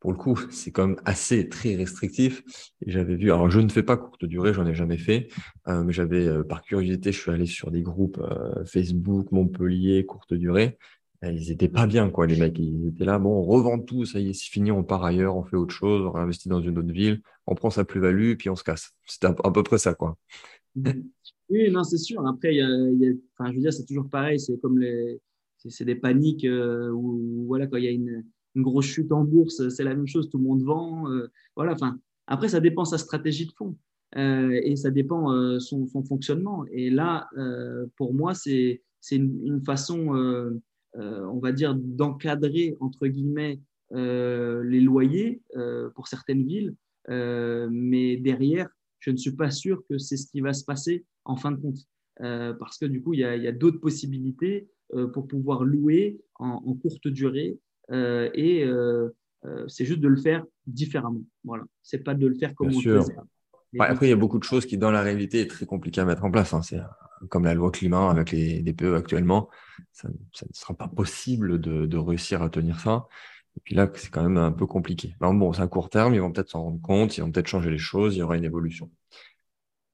pour 0.00 0.12
le 0.12 0.18
coup, 0.18 0.38
c'est 0.50 0.70
quand 0.70 0.86
même 0.88 1.00
assez 1.04 1.48
très 1.48 1.74
restrictif. 1.74 2.44
J'avais 2.86 3.16
vu, 3.16 3.32
alors 3.32 3.50
je 3.50 3.60
ne 3.60 3.68
fais 3.68 3.82
pas 3.82 3.96
courte 3.96 4.24
durée, 4.24 4.52
j'en 4.52 4.66
ai 4.66 4.74
jamais 4.74 4.98
fait, 4.98 5.28
euh, 5.68 5.82
mais 5.82 5.92
j'avais, 5.92 6.26
euh, 6.26 6.44
par 6.44 6.62
curiosité, 6.62 7.12
je 7.12 7.20
suis 7.20 7.30
allé 7.30 7.46
sur 7.46 7.70
des 7.70 7.82
groupes 7.82 8.18
euh, 8.18 8.64
Facebook, 8.64 9.32
Montpellier, 9.32 10.04
courte 10.06 10.34
durée. 10.34 10.78
ils 11.22 11.50
étaient 11.50 11.68
pas 11.68 11.86
bien, 11.86 12.10
quoi, 12.10 12.26
les 12.26 12.36
mecs. 12.38 12.58
Ils 12.58 12.88
étaient 12.88 13.04
là, 13.04 13.18
bon, 13.18 13.30
on 13.30 13.42
revend 13.42 13.80
tout, 13.80 14.04
ça 14.04 14.20
y 14.20 14.30
est, 14.30 14.32
c'est 14.32 14.50
fini, 14.50 14.70
on 14.70 14.84
part 14.84 15.04
ailleurs, 15.04 15.36
on 15.36 15.44
fait 15.44 15.56
autre 15.56 15.74
chose, 15.74 16.06
on 16.06 16.12
réinvestit 16.12 16.48
dans 16.48 16.60
une 16.60 16.78
autre 16.78 16.92
ville, 16.92 17.22
on 17.46 17.54
prend 17.54 17.70
sa 17.70 17.84
plus-value, 17.84 18.34
puis 18.36 18.50
on 18.50 18.56
se 18.56 18.64
casse. 18.64 18.92
C'était 19.06 19.26
à, 19.26 19.32
peu 19.32 19.62
près 19.62 19.78
ça, 19.78 19.94
quoi. 19.94 20.16
Oui, 21.48 21.70
non, 21.70 21.84
c'est 21.84 21.98
sûr. 21.98 22.26
Après, 22.26 22.56
y 22.56 22.60
a, 22.60 22.66
je 22.66 23.52
veux 23.52 23.60
dire, 23.60 23.72
c'est 23.72 23.84
toujours 23.84 24.08
pareil. 24.08 24.40
C'est 24.40 24.60
comme 24.60 24.80
les, 24.80 25.20
c'est 25.56 25.84
des 25.84 25.94
paniques 25.94 26.46
où, 26.46 27.44
voilà, 27.46 27.66
quand 27.66 27.76
il 27.76 27.84
y 27.84 27.88
a 27.88 27.92
une, 27.92 28.24
grosse 28.56 28.86
chute 28.86 29.12
en 29.12 29.22
bourse, 29.22 29.68
c'est 29.68 29.84
la 29.84 29.94
même 29.94 30.06
chose, 30.06 30.30
tout 30.30 30.38
le 30.38 30.44
monde 30.44 30.62
vend. 30.62 31.10
Euh, 31.10 31.30
voilà, 31.54 31.72
enfin, 31.72 31.98
après, 32.26 32.48
ça 32.48 32.60
dépend 32.60 32.84
sa 32.84 32.98
stratégie 32.98 33.46
de 33.46 33.52
fond 33.52 33.76
euh, 34.16 34.58
et 34.64 34.76
ça 34.76 34.90
dépend 34.90 35.30
euh, 35.32 35.58
son, 35.58 35.86
son, 35.86 36.02
fonctionnement. 36.02 36.64
Et 36.72 36.90
là, 36.90 37.28
pour 37.96 38.14
moi, 38.14 38.34
c'est 38.34 38.80
une, 39.10 39.40
une, 39.44 39.62
façon, 39.62 40.60
on 40.94 41.38
va 41.38 41.52
dire, 41.52 41.74
d'encadrer, 41.74 42.76
entre 42.80 43.06
guillemets, 43.06 43.60
les 43.90 44.80
loyers 44.80 45.42
pour 45.94 46.08
certaines 46.08 46.46
villes. 46.46 46.74
mais 47.08 48.16
derrière, 48.16 48.68
je 49.00 49.10
ne 49.10 49.16
suis 49.16 49.32
pas 49.32 49.50
sûr 49.50 49.82
que 49.88 49.98
c'est 49.98 50.16
ce 50.16 50.26
qui 50.30 50.40
va 50.40 50.52
se 50.52 50.64
passer 50.64 51.04
en 51.24 51.36
fin 51.36 51.52
de 51.52 51.60
compte. 51.60 51.78
parce 52.58 52.78
que 52.78 52.86
du 52.86 53.02
coup, 53.02 53.14
il 53.14 53.20
y 53.20 53.24
a, 53.24 53.30
a 53.30 53.52
d'autres 53.52 53.80
possibilités 53.80 54.68
pour 55.12 55.26
pouvoir 55.26 55.64
louer 55.64 56.20
en, 56.38 56.62
en 56.64 56.74
courte 56.74 57.08
durée 57.08 57.58
euh, 57.90 58.30
et 58.34 58.64
euh, 58.64 59.08
euh, 59.44 59.64
c'est 59.68 59.84
juste 59.84 60.00
de 60.00 60.08
le 60.08 60.16
faire 60.16 60.44
différemment. 60.66 61.22
Voilà, 61.44 61.64
c'est 61.82 62.02
pas 62.02 62.14
de 62.14 62.26
le 62.26 62.34
faire 62.34 62.54
comme 62.54 62.68
on 62.68 62.80
le 62.80 63.00
faisait. 63.00 63.16
après, 63.78 64.06
il 64.06 64.10
y 64.10 64.12
a 64.12 64.16
beaucoup 64.16 64.38
de 64.38 64.44
choses 64.44 64.66
qui, 64.66 64.78
dans 64.78 64.90
la 64.90 65.02
réalité, 65.02 65.40
est 65.40 65.50
très 65.50 65.66
compliqué 65.66 66.00
à 66.00 66.04
mettre 66.04 66.24
en 66.24 66.30
place. 66.30 66.52
Hein. 66.52 66.62
C'est 66.62 66.80
comme 67.28 67.44
la 67.44 67.54
loi 67.54 67.70
climat 67.70 68.10
avec 68.10 68.32
les 68.32 68.62
DPE 68.62 68.94
actuellement, 68.94 69.48
ça, 69.92 70.08
ne 70.08 70.52
sera 70.52 70.74
pas 70.74 70.88
possible 70.88 71.60
de, 71.60 71.86
de, 71.86 71.96
réussir 71.96 72.42
à 72.42 72.50
tenir 72.50 72.80
ça. 72.80 73.06
Et 73.56 73.60
puis 73.64 73.74
là, 73.74 73.90
c'est 73.94 74.10
quand 74.10 74.22
même 74.22 74.36
un 74.36 74.52
peu 74.52 74.66
compliqué. 74.66 75.14
bon, 75.20 75.52
c'est 75.52 75.62
à 75.62 75.66
court 75.66 75.90
terme, 75.90 76.14
ils 76.14 76.20
vont 76.20 76.30
peut-être 76.30 76.50
s'en 76.50 76.62
rendre 76.64 76.80
compte, 76.80 77.16
ils 77.16 77.22
vont 77.22 77.30
peut-être 77.30 77.48
changer 77.48 77.70
les 77.70 77.78
choses, 77.78 78.14
il 78.14 78.18
y 78.18 78.22
aura 78.22 78.36
une 78.36 78.44
évolution. 78.44 78.90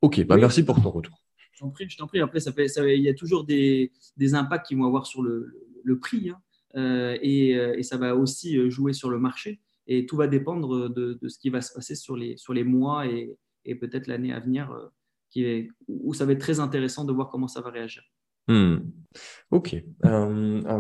Ok, 0.01 0.25
bah 0.27 0.37
merci 0.37 0.65
pour 0.65 0.83
ton 0.83 0.91
retour. 0.91 1.23
Je 1.53 1.61
t'en 1.61 1.71
prie, 1.71 1.89
je 1.89 1.97
t'en 1.97 2.07
prie. 2.09 2.21
Après, 2.21 2.41
ça 2.41 2.53
fait, 2.53 2.67
ça, 2.67 2.87
il 2.89 3.03
y 3.03 3.09
a 3.09 3.15
toujours 3.15 3.45
des, 3.45 3.93
des 4.17 4.35
impacts 4.35 4.67
qui 4.67 4.75
vont 4.75 4.85
avoir 4.85 5.07
sur 5.07 5.23
le, 5.23 5.55
le 5.85 5.99
prix. 5.99 6.31
Hein. 6.31 6.41
Euh, 6.77 7.17
euh, 7.23 7.75
et, 7.77 7.83
ça 7.83 7.97
va 7.97 8.17
aussi 8.17 8.57
euh, 8.57 8.71
jouer 8.71 8.93
sur 8.93 9.11
le 9.11 9.19
marché. 9.19 9.61
Et 9.87 10.07
tout 10.07 10.17
va 10.17 10.27
dépendre 10.27 10.89
de, 10.89 11.19
ce 11.29 11.39
qui 11.39 11.51
va 11.51 11.61
se 11.61 11.73
passer 11.73 11.95
sur 11.95 12.17
les, 12.17 12.37
sur 12.37 12.55
les 12.55 12.65
mois 12.65 13.07
et, 13.07 13.37
peut-être 13.81 14.07
l'année 14.07 14.33
à 14.33 14.41
venir, 14.41 14.77
qui 15.31 15.45
est, 15.45 15.69
où 15.89 16.15
ça 16.15 16.25
va 16.25 16.33
être 16.33 16.41
très 16.41 16.61
intéressant 16.61 17.05
de 17.05 17.13
voir 17.13 17.31
comment 17.31 17.49
ça 17.49 17.61
va 17.61 17.71
réagir. 17.71 18.03
Hmm. 18.49 18.79
Ok. 19.51 19.75
alors, 20.03 20.31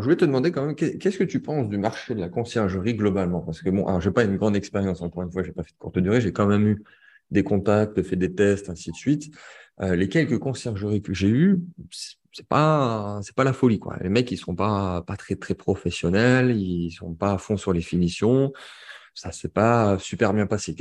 je 0.01 0.05
voulais 0.05 0.16
te 0.16 0.25
demander 0.25 0.53
quand 0.53 0.64
même, 0.66 0.75
qu'est-ce 0.75 1.18
que 1.18 1.25
tu 1.25 1.40
penses 1.42 1.68
du 1.68 1.79
marché 1.79 2.14
de 2.14 2.20
la 2.20 2.29
conciergerie 2.29 2.94
globalement? 2.94 3.40
Parce 3.42 3.62
que 3.62 3.70
bon, 3.70 3.87
alors, 3.87 4.01
j'ai 4.01 4.11
pas 4.11 4.25
une 4.25 4.37
grande 4.37 4.57
expérience, 4.57 5.03
encore 5.03 5.22
une 5.22 5.31
fois, 5.31 5.42
j'ai 5.42 5.53
pas 5.53 5.62
fait 5.62 5.72
de 5.72 5.79
courte 5.79 5.98
durée, 5.98 6.20
j'ai 6.20 6.33
quand 6.33 6.46
même 6.46 6.66
eu 6.66 6.83
des 7.31 7.44
contacts, 7.44 8.03
fait 8.03 8.16
des 8.16 8.35
tests, 8.35 8.70
ainsi 8.70 8.90
de 8.90 8.96
suite. 8.96 9.35
les 9.81 10.09
quelques 10.09 10.38
conciergeries 10.38 11.03
que 11.03 11.14
j'ai 11.14 11.29
eues, 11.29 11.61
c'est 12.33 12.46
pas 12.48 13.20
c'est 13.22 13.35
pas 13.35 13.44
la 13.44 13.53
folie 13.53 13.79
quoi. 13.79 13.96
Les 14.01 14.09
mecs 14.09 14.31
ils 14.31 14.38
sont 14.38 14.55
pas 14.55 15.03
pas 15.03 15.16
très 15.16 15.37
très 15.37 15.55
professionnels, 15.55 16.57
ils 16.57 16.90
sont 16.92 17.14
pas 17.14 17.33
à 17.35 17.38
fond 17.38 17.57
sur 17.57 17.72
les 17.72 17.83
finitions. 17.83 18.53
Ça 19.14 19.31
s'est 19.33 19.48
pas 19.51 19.98
super 19.98 20.33
bien 20.33 20.46
passé. 20.46 20.75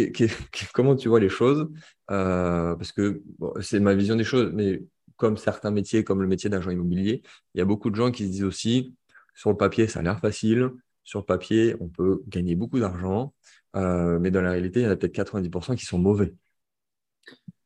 comment 0.74 0.96
tu 0.96 1.10
vois 1.10 1.20
les 1.20 1.30
choses? 1.30 1.70
Euh, 2.12 2.76
Parce 2.76 2.92
que 2.94 3.22
c'est 3.62 3.80
ma 3.80 3.94
vision 3.94 4.16
des 4.16 4.24
choses, 4.24 4.52
mais 4.54 4.82
comme 5.22 5.38
certains 5.38 5.70
métiers, 5.70 6.04
comme 6.04 6.20
le 6.20 6.28
métier 6.28 6.50
d'agent 6.50 6.72
immobilier, 6.72 7.22
il 7.54 7.60
y 7.60 7.62
a 7.62 7.66
beaucoup 7.66 7.92
de 7.92 7.96
gens 7.96 8.10
qui 8.10 8.26
se 8.26 8.32
disent 8.32 8.44
aussi 8.44 8.96
sur 9.36 9.52
le 9.52 9.56
papier 9.56 9.86
ça 9.86 10.00
a 10.00 10.02
l'air 10.02 10.20
facile, 10.20 10.72
sur 11.04 11.20
le 11.20 11.26
papier 11.26 11.76
on 11.80 11.90
peut 11.90 12.24
gagner 12.28 12.56
beaucoup 12.56 12.80
d'argent, 12.80 13.36
euh, 13.76 14.18
mais 14.18 14.32
dans 14.32 14.42
la 14.42 14.50
réalité 14.50 14.80
il 14.80 14.84
y 14.84 14.88
en 14.88 14.90
a 14.90 14.96
peut-être 14.96 15.14
90% 15.14 15.76
qui 15.76 15.86
sont 15.86 16.00
mauvais. 16.00 16.34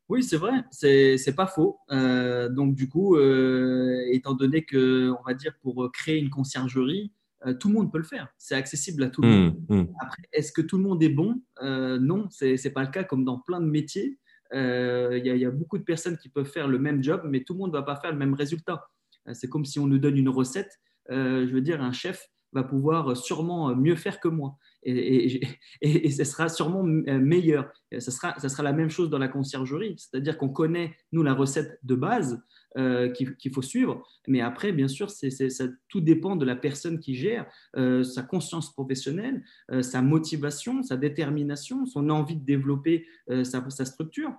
Oui, 0.09 0.21
c'est 0.21 0.35
vrai, 0.35 0.65
c'est 0.69 1.35
pas 1.35 1.47
faux. 1.47 1.79
Euh, 1.91 2.49
donc, 2.49 2.75
du 2.75 2.87
coup, 2.89 3.15
euh, 3.15 4.03
étant 4.11 4.35
donné 4.35 4.63
que, 4.63 5.09
on 5.09 5.23
va 5.23 5.33
dire, 5.33 5.53
pour 5.63 5.89
créer 5.91 6.19
une 6.19 6.29
conciergerie, 6.29 7.11
tout 7.59 7.69
le 7.69 7.73
monde 7.73 7.91
peut 7.91 7.97
le 7.97 8.03
faire. 8.03 8.27
C'est 8.37 8.53
accessible 8.53 9.01
à 9.03 9.09
tout 9.09 9.21
le 9.21 9.29
monde. 9.29 9.63
Mmh, 9.67 9.75
mmh. 9.75 9.87
Après, 10.01 10.21
est-ce 10.31 10.51
que 10.51 10.61
tout 10.61 10.77
le 10.77 10.83
monde 10.83 11.01
est 11.01 11.09
bon? 11.09 11.41
Non, 11.61 12.27
ce 12.29 12.61
n'est 12.61 12.73
pas 12.73 12.83
le 12.83 12.91
cas 12.91 13.03
comme 13.03 13.23
dans 13.23 13.39
plein 13.39 13.61
de 13.61 13.65
métiers. 13.65 14.19
Il 14.53 15.21
y, 15.23 15.29
y, 15.29 15.45
a 15.45 15.51
beaucoup 15.51 15.77
de 15.77 15.84
personnes 15.84 16.17
qui 16.17 16.29
peuvent 16.29 16.49
faire 16.49 16.67
le 16.67 16.79
même 16.79 17.03
job, 17.03 17.21
mais 17.25 17.43
tout 17.43 17.53
le 17.53 17.60
monde 17.60 17.71
ne 17.71 17.77
va 17.77 17.84
pas 17.84 17.95
faire 17.95 18.12
le 18.12 18.17
même 18.17 18.34
résultat. 18.34 18.88
c'est 19.34 19.49
comme 19.49 19.65
si 19.65 19.79
on 19.79 19.88
nous 19.88 19.97
donne 19.97 20.17
une 20.17 20.29
recette. 20.29 20.71
je 21.10 21.51
veux 21.51 21.62
dire, 21.62 21.81
un 21.81 21.91
chef 21.91 22.27
va 22.53 22.63
pouvoir 22.63 23.17
sûrement 23.17 23.75
mieux 23.75 23.95
faire 23.95 24.19
que 24.19 24.27
moi 24.27 24.58
et, 24.86 25.41
et, 25.82 26.12
ce 26.12 26.24
sera 26.24 26.48
sûrement 26.48 26.84
meilleur. 26.84 27.71
Ce 27.98 28.12
sera, 28.12 28.38
ça 28.39 28.50
sera 28.50 28.63
la 28.63 28.74
même 28.74 28.89
chose 28.89 29.10
dans 29.10 29.17
la 29.17 29.28
conciergerie, 29.28 29.95
c'est-à-dire 29.98 30.38
qu'on 30.38 30.50
connaît, 30.50 30.95
nous, 31.12 31.24
la 31.24 31.34
recette 31.34 31.80
de 31.84 31.95
base 31.95 32.43
euh, 32.78 33.10
qu'il 33.10 33.54
faut 33.54 33.62
suivre, 33.62 34.06
mais 34.28 34.41
après, 34.41 34.71
bien 34.71 34.88
sûr, 34.88 35.10
ça, 35.10 35.65
tout 35.88 36.02
dépend 36.02 36.36
de 36.36 36.45
la 36.45 36.56
personne 36.56 37.00
qui 37.00 37.15
gère, 37.15 37.48
euh, 37.78 38.04
sa 38.04 38.21
conscience 38.21 38.74
professionnelle, 38.74 39.43
euh, 39.71 39.82
sa 39.82 40.02
motivation, 40.02 40.84
sa 40.84 40.98
détermination, 40.98 41.86
son 41.86 42.10
envie 42.10 42.36
de 42.36 42.45
développer 42.45 43.08
sa, 43.43 43.86
structure. 43.86 44.34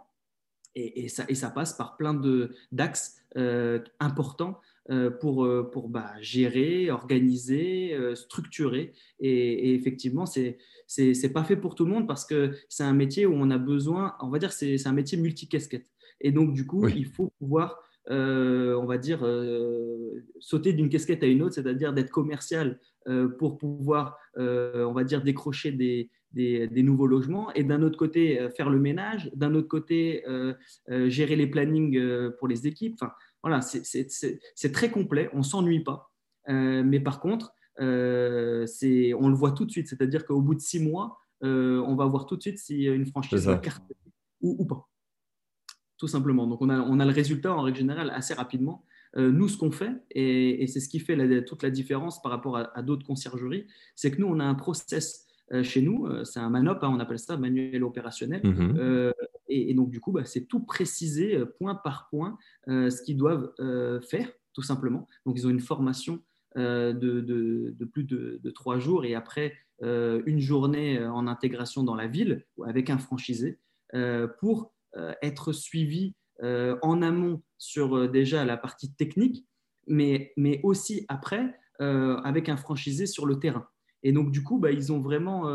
Et, 0.75 1.09
ça, 1.09 1.25
ça, 1.33 1.51
passe 1.51 1.73
par 1.73 1.97
plein 1.97 2.21
d'axes 2.71 3.17
importants 3.99 4.61
euh, 4.61 4.63
pour, 5.20 5.44
euh, 5.44 5.68
pour 5.68 5.88
bah, 5.88 6.12
gérer, 6.20 6.90
organiser, 6.90 7.92
euh, 7.92 8.14
structurer. 8.14 8.92
Et, 9.18 9.75
effectivement, 9.75 10.27
ce 10.27 10.53
n'est 10.99 11.33
pas 11.33 11.42
fait 11.42 11.57
pour 11.57 11.75
tout 11.75 11.85
le 11.85 11.90
monde 11.90 12.07
parce 12.07 12.25
que 12.25 12.53
c'est 12.68 12.85
un 12.85 12.92
métier 12.92 13.27
où 13.27 13.35
on 13.35 13.51
a 13.51 13.59
besoin, 13.59 14.14
on 14.20 14.29
va 14.29 14.38
dire, 14.38 14.53
c'est 14.53 14.87
un 14.87 14.92
métier 14.92 15.18
multicasquette. 15.18 15.90
Et 16.20 16.31
donc, 16.31 16.55
du 16.55 16.66
coup, 16.66 16.87
il 16.88 17.07
faut 17.07 17.33
pouvoir, 17.40 17.83
on 18.09 18.87
va 18.87 18.99
dire, 18.99 19.27
sauter 20.38 20.72
d'une 20.72 20.88
casquette 20.88 21.22
à 21.22 21.27
une 21.27 21.42
autre, 21.42 21.55
c'est-à-dire 21.55 21.92
d'être 21.92 22.11
commercial 22.11 22.79
pour 23.38 23.59
pouvoir, 23.59 24.18
on 24.37 24.92
va 24.92 25.05
dire, 25.05 25.22
décrocher 25.22 25.72
des, 25.72 26.11
des, 26.33 26.68
des, 26.68 26.83
nouveaux 26.83 27.07
logements 27.07 27.53
et 27.53 27.64
d'un 27.64 27.83
autre 27.83 27.99
côté 27.99 28.49
faire 28.57 28.70
le 28.70 28.79
ménage, 28.79 29.31
d'un 29.35 29.55
autre 29.55 29.68
côté 29.68 30.25
gérer 30.88 31.37
les 31.37 31.49
plannings 31.49 32.31
pour 32.38 32.49
les 32.49 32.66
équipes. 32.66 32.94
Enfin, 33.01 33.12
voilà, 33.47 33.61
c'est 33.63 34.73
très 34.73 34.91
complet, 34.91 35.31
on 35.33 35.39
ne 35.39 35.43
s'ennuie 35.45 35.85
pas. 35.85 36.11
Euh, 36.49 36.83
mais 36.83 36.99
par 36.99 37.21
contre, 37.21 37.55
euh, 37.81 38.67
on 39.21 39.29
le 39.29 39.35
voit 39.37 39.53
tout 39.53 39.65
de 39.65 39.71
suite, 39.71 39.87
c'est-à-dire 39.87 40.27
qu'au 40.27 40.41
bout 40.41 40.57
de 40.57 40.61
six 40.61 40.81
mois, 40.81 41.21
euh, 41.45 41.81
on 41.87 41.95
va 41.95 42.07
voir 42.07 42.27
tout 42.27 42.37
de 42.37 42.43
suite 42.43 42.59
si 42.59 42.87
une 42.87 43.07
franchise 43.07 43.47
va 43.47 43.59
cartonner 43.59 43.95
ou, 44.41 44.65
pas. 44.65 44.89
Tout 45.97 46.09
simplement. 46.09 46.49
Donc, 46.49 46.61
on 46.61 46.69
a, 46.71 46.81
on 46.81 46.99
a, 46.99 47.05
le 47.05 47.13
résultat 47.13 47.55
en 47.55 47.63
règle 47.63 47.79
générale 47.79 48.11
assez 48.11 48.35
rapidement. 48.35 48.85
nous, 49.17 49.49
ce 49.49 49.57
qu'on 49.57 49.71
fait, 49.71 49.93
et, 50.11 50.67
c'est 50.67 50.81
ce 50.81 50.89
qui 50.89 50.99
fait 50.99 51.45
toute 51.45 51.63
la 51.63 51.71
différence 51.71 52.21
par 52.21 52.33
rapport 52.33 52.57
à, 52.57 52.77
à 52.77 52.83
d'autres 52.83 53.07
conciergeries, 53.07 53.69
c'est 53.95 54.11
que 54.11 54.21
nous, 54.21 54.27
on 54.27 54.41
a 54.41 54.45
un 54.45 54.57
process 54.57 55.25
chez 55.63 55.83
nous, 55.83 56.09
c'est 56.25 56.41
un 56.41 56.51
MANOP, 56.51 56.83
hein, 56.83 56.91
on 56.93 56.99
appelle 56.99 57.21
ça 57.21 57.37
manuel 57.37 57.85
opérationnel. 57.85 58.41
Mhm. 58.45 58.77
Euh, 58.77 59.13
et, 59.49 59.75
donc, 59.75 59.91
du 59.91 60.01
coup, 60.01 60.13
bah, 60.13 60.25
c'est 60.25 60.47
tout 60.47 60.61
précisé 60.61 61.39
point 61.59 61.75
par 61.75 62.09
point 62.11 62.39
ce 62.67 63.03
qu'ils 63.03 63.17
doivent 63.17 63.53
faire, 64.09 64.31
tout 64.53 64.63
simplement. 64.63 65.07
Donc, 65.25 65.37
ils 65.39 65.47
ont 65.47 65.51
une 65.51 65.61
formation 65.61 66.21
de, 66.57 67.87
plus 67.93 68.05
de, 68.05 68.51
trois 68.51 68.79
jours 68.79 69.05
et 69.05 69.15
après 69.15 69.55
une 69.83 70.41
journée 70.41 71.05
en 71.05 71.27
intégration 71.27 71.83
dans 71.83 71.95
la 71.95 72.07
ville 72.07 72.45
avec 72.65 72.91
un 72.91 72.99
franchisé 72.99 73.61
pour 74.41 74.73
être 75.23 75.53
suivi 75.53 76.15
en 76.43 77.03
amont 77.03 77.43
sur 77.59 78.11
déjà 78.11 78.45
la 78.45 78.57
partie 78.57 78.95
technique, 78.95 79.47
mais, 79.87 80.33
mais 80.37 80.61
aussi 80.63 81.05
après 81.09 81.55
avec 81.79 82.49
un 82.49 82.57
franchisé 82.57 83.07
sur 83.07 83.27
le 83.27 83.39
terrain. 83.39 83.67
Et 84.03 84.13
donc, 84.13 84.31
du 84.31 84.43
coup, 84.43 84.59
bah, 84.59 84.73
ils 84.73 84.93
ont 84.93 85.01
vraiment, 85.01 85.49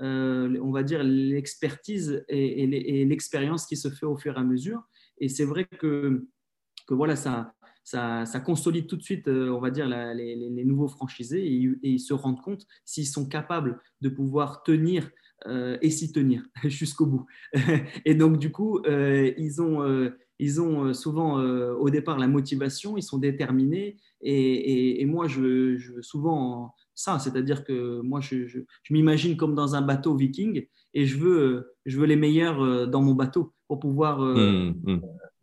euh, 0.00 0.26
euh, 0.36 0.60
on 0.62 0.70
va 0.70 0.82
dire, 0.82 1.02
l'expertise 1.02 2.24
et, 2.28 3.04
l'expérience 3.04 3.66
qui 3.66 3.76
se 3.76 3.88
fait 3.88 4.06
au 4.06 4.16
fur 4.16 4.36
et 4.36 4.40
à 4.40 4.44
mesure. 4.44 4.82
Et 5.18 5.28
c'est 5.28 5.44
vrai 5.44 5.64
que, 5.64 6.26
que 6.86 6.94
voilà, 6.94 7.16
ça, 7.16 7.54
ça, 7.84 8.24
consolide 8.44 8.86
tout 8.86 8.96
de 8.96 9.02
suite, 9.02 9.28
euh, 9.28 9.50
on 9.50 9.60
va 9.60 9.70
dire, 9.70 9.86
les, 9.88 10.64
nouveaux 10.64 10.88
franchisés 10.88 11.46
et, 11.46 11.78
ils 11.82 12.00
se 12.00 12.14
rendent 12.14 12.42
compte 12.42 12.66
s'ils 12.84 13.06
sont 13.06 13.28
capables 13.28 13.80
de 14.00 14.08
pouvoir 14.08 14.62
tenir 14.62 15.10
et 15.82 15.90
s'y 15.90 16.12
tenir 16.12 16.44
jusqu'au 16.64 17.06
bout. 17.06 17.26
et 18.04 18.14
donc, 18.14 18.38
du 18.38 18.50
coup, 18.50 18.82
ils 18.86 19.62
ont, 19.62 20.10
ils 20.38 20.60
ont 20.60 20.92
souvent 20.94 21.38
au 21.38 21.90
départ 21.90 22.18
la 22.18 22.26
motivation, 22.26 22.96
ils 22.96 23.02
sont 23.02 23.18
déterminés. 23.18 23.96
Et, 24.22 25.04
moi, 25.06 25.28
je, 25.28 25.76
je 25.76 26.00
souvent 26.00 26.74
ça, 26.96 27.20
c'est-à-dire 27.20 27.62
que 27.62 28.00
moi, 28.00 28.20
je, 28.20 28.46
je, 28.46 28.60
m'imagine 28.90 29.36
comme 29.36 29.54
dans 29.54 29.76
un 29.76 29.82
bateau 29.82 30.16
viking 30.16 30.66
et 30.94 31.06
je 31.06 31.16
veux, 31.18 31.74
je 31.84 31.98
veux 31.98 32.06
les 32.06 32.16
meilleurs 32.16 32.88
dans 32.88 33.02
mon 33.02 33.14
bateau 33.14 33.54
pour 33.68 33.78
pouvoir 33.78 34.18
mmh, 34.18 34.74
mmh. 34.82 35.00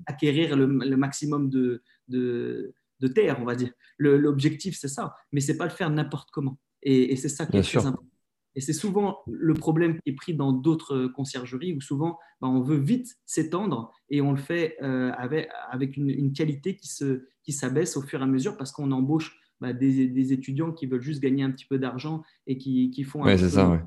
acquérir 0.08 0.58
le, 0.58 0.98
maximum 0.98 1.50
de, 1.50 1.82
de, 2.08 2.74
de, 3.00 3.08
terre, 3.08 3.38
on 3.40 3.46
va 3.46 3.56
dire. 3.56 3.72
L'objectif, 4.00 4.78
c'est 4.78 4.88
ça, 4.88 5.16
mais 5.32 5.40
c'est 5.40 5.58
pas 5.58 5.66
le 5.66 5.72
faire 5.72 5.90
n'importe 5.90 6.30
comment. 6.32 6.58
Et, 6.82 7.16
c'est 7.16 7.30
ça 7.30 7.46
qui 7.46 7.58
est 7.58 7.62
très 7.62 7.86
important. 7.86 8.10
Et 8.56 8.62
c'est 8.62 8.74
souvent 8.74 9.20
le 9.28 9.54
problème 9.54 10.00
qui 10.02 10.12
est 10.12 10.16
pris 10.16 10.36
dans 10.36 10.52
d'autres 10.52 11.08
conciergeries 11.08 11.74
où 11.74 11.82
souvent 11.82 12.20
ben, 12.42 12.50
on 12.50 12.62
veut 12.62 12.78
vite 12.78 13.16
s'étendre 13.26 13.92
et 14.10 14.22
on 14.22 14.32
le 14.32 14.38
fait 14.38 14.78
euh, 14.84 15.12
avec, 15.18 15.50
avec 15.72 15.98
une, 15.98 16.34
qualité 16.34 16.76
qui 16.76 16.88
s'abaisse 16.88 17.22
qui 17.44 17.52
s'abaisse 17.52 17.98
au 17.98 18.02
fur 18.02 18.22
et 18.22 18.24
à 18.24 18.28
mesure 18.28 18.56
parce 18.56 18.72
qu'on 18.72 18.92
embauche 18.92 19.38
bah, 19.62 19.74
des, 19.74 20.08
des, 20.08 20.34
étudiants 20.34 20.72
qui 20.72 20.86
veulent 20.86 21.02
juste 21.02 21.22
gagner 21.22 21.44
un 21.44 21.52
petit 21.52 21.66
peu 21.66 21.78
d'argent 21.78 22.24
et 22.48 22.58
qui, 22.58 22.92
qui, 22.92 23.04
font 23.04 23.24
un 23.24 23.38
peu 23.38 23.50
ça, 23.50 23.82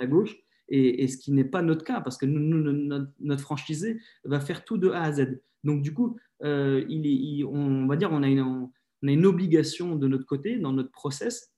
à 0.00 0.06
gauche. 0.06 0.36
Et, 0.68 1.06
ce 1.08 1.18
qui 1.18 1.32
n'est 1.32 1.44
pas 1.44 1.62
notre 1.62 1.84
cas 1.84 2.00
parce 2.00 2.16
que 2.16 2.26
nous, 2.26 3.08
notre, 3.20 3.42
franchisé 3.42 3.98
va 4.24 4.40
faire 4.40 4.64
tout 4.64 4.78
de 4.78 4.90
A 4.90 5.02
à 5.02 5.12
Z. 5.12 5.40
Donc 5.64 5.82
du 5.82 5.92
coup, 5.92 6.16
euh, 6.42 6.84
il, 6.88 7.44
on 7.44 7.86
va 7.86 7.96
dire 7.96 8.10
on 8.12 8.22
a, 8.22 8.28
une, 8.28 8.40
on 8.40 8.70
a 9.06 9.10
une 9.10 9.26
obligation 9.26 9.96
de 9.96 10.08
notre 10.08 10.26
côté 10.26 10.58
dans 10.58 10.72
notre 10.72 10.90
process 10.90 11.52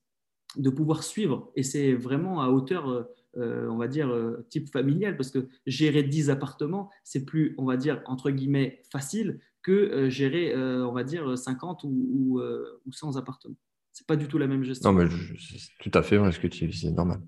de 0.57 0.71
pouvoir 0.71 1.03
suivre. 1.03 1.51
Et 1.57 1.63
c'est 1.63 1.95
vraiment 1.95 2.41
à 2.43 2.49
hauteur, 2.49 2.89
euh, 2.89 3.03
euh, 3.37 3.69
on 3.69 3.77
va 3.77 3.89
dire, 3.89 4.09
euh, 4.09 4.47
type 4.51 4.71
familial, 4.71 5.17
parce 5.17 5.31
que 5.31 5.49
gérer 5.67 6.03
10 6.03 6.31
appartements, 6.31 6.91
c'est 7.03 7.25
plus, 7.25 7.55
on 7.59 7.65
va 7.65 7.77
dire, 7.77 8.03
entre 8.07 8.31
guillemets, 8.31 8.83
facile 8.91 9.41
que 9.65 10.09
gérer, 10.11 10.55
on 10.57 10.93
va 10.93 11.03
dire, 11.03 11.37
50 11.37 11.83
ou, 11.85 12.41
ou, 12.87 12.93
100 12.93 13.17
appartements. 13.17 13.57
C'est 13.93 14.07
pas 14.07 14.17
du 14.17 14.27
tout 14.29 14.39
la 14.39 14.47
même 14.47 14.63
gestion. 14.65 14.93
Non, 14.93 14.99
mais 14.99 15.09
c'est 15.39 15.91
tout 15.91 15.97
à 15.97 16.03
fait 16.03 16.17
ce 16.33 16.39
que 16.39 16.49
tu 16.49 16.67
dis, 16.67 16.79
c'est 16.79 16.91
normal. 16.91 17.21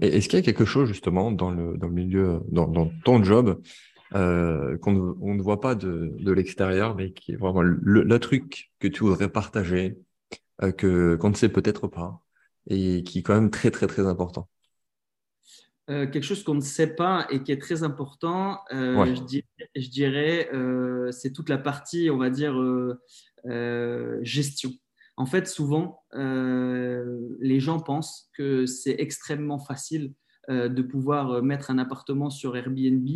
Est-ce 0.00 0.28
qu'il 0.28 0.38
y 0.38 0.42
a 0.42 0.44
quelque 0.44 0.64
chose, 0.64 0.88
justement, 0.88 1.32
dans 1.32 1.50
le, 1.50 1.76
milieu, 1.88 2.40
dans, 2.50 2.90
ton 3.04 3.22
job, 3.24 3.60
qu'on 4.12 4.92
ne, 4.92 5.42
voit 5.42 5.60
pas 5.60 5.74
de, 5.74 6.32
l'extérieur, 6.32 6.94
mais 6.94 7.12
qui 7.12 7.32
est 7.32 7.36
vraiment 7.36 7.62
le, 7.62 8.18
truc 8.18 8.70
que 8.78 8.88
tu 8.88 9.04
voudrais 9.04 9.28
partager, 9.28 9.96
euh, 10.62 10.70
que 10.70 11.16
qu'on 11.16 11.30
ne 11.30 11.34
sait 11.34 11.48
peut-être 11.48 11.88
pas 11.88 12.22
et 12.68 13.02
qui 13.02 13.20
est 13.20 13.22
quand 13.22 13.34
même 13.34 13.50
très 13.50 13.70
très 13.70 13.86
très 13.86 14.06
important? 14.06 14.48
Euh, 15.90 16.06
quelque 16.06 16.22
chose 16.22 16.44
qu'on 16.44 16.54
ne 16.54 16.60
sait 16.60 16.94
pas 16.94 17.26
et 17.28 17.42
qui 17.42 17.50
est 17.50 17.60
très 17.60 17.82
important, 17.82 18.60
euh, 18.72 19.14
je 19.74 19.88
dirais, 19.88 20.48
c'est 21.10 21.32
toute 21.32 21.48
la 21.48 21.58
partie, 21.58 22.08
on 22.10 22.18
va 22.18 22.30
dire, 22.30 22.54
gestion. 24.22 24.70
En 25.16 25.26
fait, 25.26 25.46
souvent, 25.46 26.02
les 26.14 27.60
gens 27.60 27.80
pensent 27.80 28.30
que 28.36 28.66
c'est 28.66 28.96
extrêmement 28.98 29.58
facile 29.58 30.14
de 30.48 30.82
pouvoir 30.82 31.42
mettre 31.42 31.70
un 31.70 31.78
appartement 31.78 32.30
sur 32.30 32.56
Airbnb, 32.56 33.06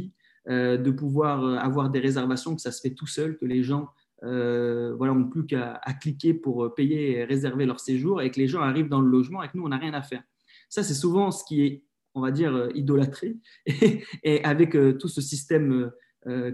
de 0.49 0.91
pouvoir 0.91 1.45
avoir 1.65 1.91
des 1.91 2.01
réservations, 2.01 2.55
que 2.57 2.63
ça 2.63 2.73
se 2.73 2.81
fait 2.81 2.95
tout 2.95 3.07
seul, 3.07 3.37
que 3.39 3.47
les 3.47 3.63
gens 3.63 3.89
euh, 4.23 4.95
voilà, 4.97 5.13
on 5.13 5.17
n'a 5.17 5.27
plus 5.27 5.47
qu'à 5.47 5.81
cliquer 6.01 6.33
pour 6.35 6.65
euh, 6.65 6.75
payer 6.75 7.19
et 7.19 7.25
réserver 7.25 7.67
leur 7.67 7.81
séjour 7.81 8.23
et 8.23 8.31
que 8.31 8.41
les 8.41 8.49
gens 8.49 8.61
arrivent 8.61 8.89
dans 8.89 9.01
le 9.01 9.09
logement 9.09 9.43
et 9.43 9.49
que 9.49 9.57
nous, 9.57 9.65
on 9.65 9.69
n'a 9.69 9.79
rien 9.79 9.95
à 9.95 10.03
faire. 10.03 10.23
Ça, 10.69 10.83
c'est 10.83 10.95
souvent 10.95 11.31
ce 11.31 11.45
qui 11.45 11.63
est, 11.63 11.85
on 12.17 12.21
va 12.21 12.31
dire, 12.31 12.55
euh, 12.55 12.69
idolâtré. 12.75 13.37
Et, 14.25 14.43
avec 14.45 14.77
tout 14.99 15.09
ce 15.09 15.21
système 15.21 15.91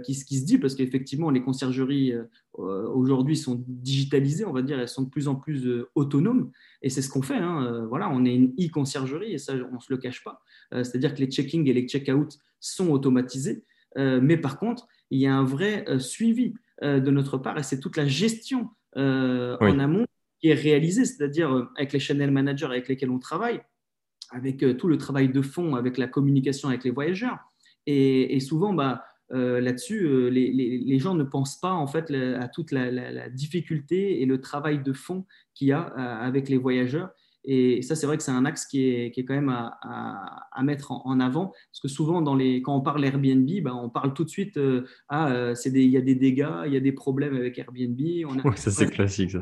qui, 0.05 0.22
qui, 0.25 0.38
se 0.38 0.44
dit, 0.44 0.59
parce 0.59 0.75
qu'effectivement, 0.75 1.31
les 1.31 1.42
conciergeries 1.42 2.12
aujourd'hui 2.53 3.37
sont 3.37 3.64
digitalisées, 3.66 4.44
on 4.44 4.53
va 4.53 4.61
dire, 4.61 4.79
elles 4.79 4.88
sont 4.88 5.03
de 5.03 5.09
plus 5.09 5.29
en 5.29 5.35
plus 5.35 5.66
autonomes. 5.94 6.51
Et 6.83 6.90
c'est 6.90 7.01
ce 7.01 7.09
qu'on 7.09 7.22
fait. 7.22 7.38
Hein. 7.38 7.87
Voilà, 7.88 8.11
on 8.11 8.27
est 8.27 8.35
une 8.35 8.53
e-conciergerie 8.61 9.33
et 9.33 9.38
ça, 9.38 9.55
on 9.70 9.77
ne 9.77 9.81
se 9.81 9.90
le 9.90 9.96
cache 9.96 10.22
pas. 10.22 10.42
C'est-à-dire 10.72 11.14
que 11.14 11.20
les 11.20 11.31
check-in 11.31 11.64
et 11.64 11.72
les 11.72 11.88
check-out 11.88 12.37
sont 12.61 12.90
automatisés. 12.90 13.64
mais 13.96 14.37
par 14.37 14.59
contre, 14.59 14.87
il 15.11 15.20
y 15.20 15.27
a 15.27 15.35
un 15.35 15.44
vrai 15.44 15.87
suivi. 15.98 16.53
Euh, 16.83 16.98
de 16.98 17.12
notre 17.12 17.38
part 17.38 17.57
et 17.59 17.62
c'est 17.62 17.79
toute 17.79 17.96
la 17.96 18.07
gestion 18.07 18.70
euh, 18.96 19.57
en 19.61 19.79
amont 19.79 20.05
qui 20.40 20.48
est 20.48 20.55
réalisée, 20.55 21.05
c'est-à-dire 21.05 21.55
euh, 21.55 21.68
avec 21.77 21.92
les 21.92 22.01
channel 22.01 22.33
managers 22.33 22.66
avec 22.66 22.88
lesquels 22.88 23.11
on 23.11 23.20
travaille, 23.20 23.61
avec 24.33 24.64
tout 24.79 24.88
le 24.88 24.99
travail 24.99 25.29
de 25.29 25.42
fond, 25.42 25.75
avec 25.75 25.99
la 25.99 26.07
communication 26.07 26.68
avec 26.68 26.85
les 26.85 26.90
voyageurs. 26.90 27.38
Et, 27.87 28.38
souvent, 28.40 28.73
bah, 28.73 29.05
là-dessus, 29.31 30.31
les, 30.31 30.99
gens 30.99 31.14
ne 31.14 31.25
pensent 31.25 31.59
pas 31.59 31.73
en 31.73 31.87
fait 31.87 32.11
à 32.11 32.49
toute 32.49 32.71
la, 32.71 33.29
difficulté 33.29 34.23
et 34.23 34.27
le 34.27 34.40
travail 34.40 34.83
de 34.83 34.92
fond 34.92 35.27
qu'il 35.55 35.68
y 35.68 35.73
a 35.73 35.81
avec 35.81 36.49
les 36.49 36.59
voyageurs. 36.59 37.11
Et 37.45 37.83
ça, 37.83 37.97
c'est 37.97 38.07
vrai 38.07 38.16
que 38.16 38.23
c'est 38.23 38.31
un 38.31 38.45
axe 38.45 38.66
qui 38.66 38.88
est, 38.88 39.11
qui 39.11 39.21
est 39.21 39.25
quand 39.25 39.35
même 39.35 39.49
à, 39.49 39.79
à, 40.53 40.62
mettre 40.62 40.92
en, 40.92 41.18
avant, 41.18 41.47
parce 41.47 41.81
que 41.83 41.88
souvent, 41.88 42.23
dans 42.23 42.37
les, 42.37 42.62
quand 42.62 42.77
on 42.77 42.81
parle 42.81 43.05
Airbnb, 43.05 43.49
ben, 43.62 43.75
on 43.75 43.90
parle 43.90 44.14
tout 44.14 44.23
de 44.23 44.29
suite, 44.29 44.57
euh, 44.59 44.85
ah, 45.09 45.33
euh, 45.33 45.55
il 45.66 45.90
y 45.90 45.97
a 45.97 46.01
des 46.01 46.14
dégâts, 46.14 46.62
il 46.66 46.73
y 46.73 46.77
a 46.77 46.81
des 46.81 46.92
problèmes 46.92 47.35
avec 47.35 47.59
Airbnb. 47.59 48.01
On 48.27 48.53
ça, 48.55 48.71
c'est 48.71 48.87
classique. 48.87 49.33
Ça. 49.33 49.40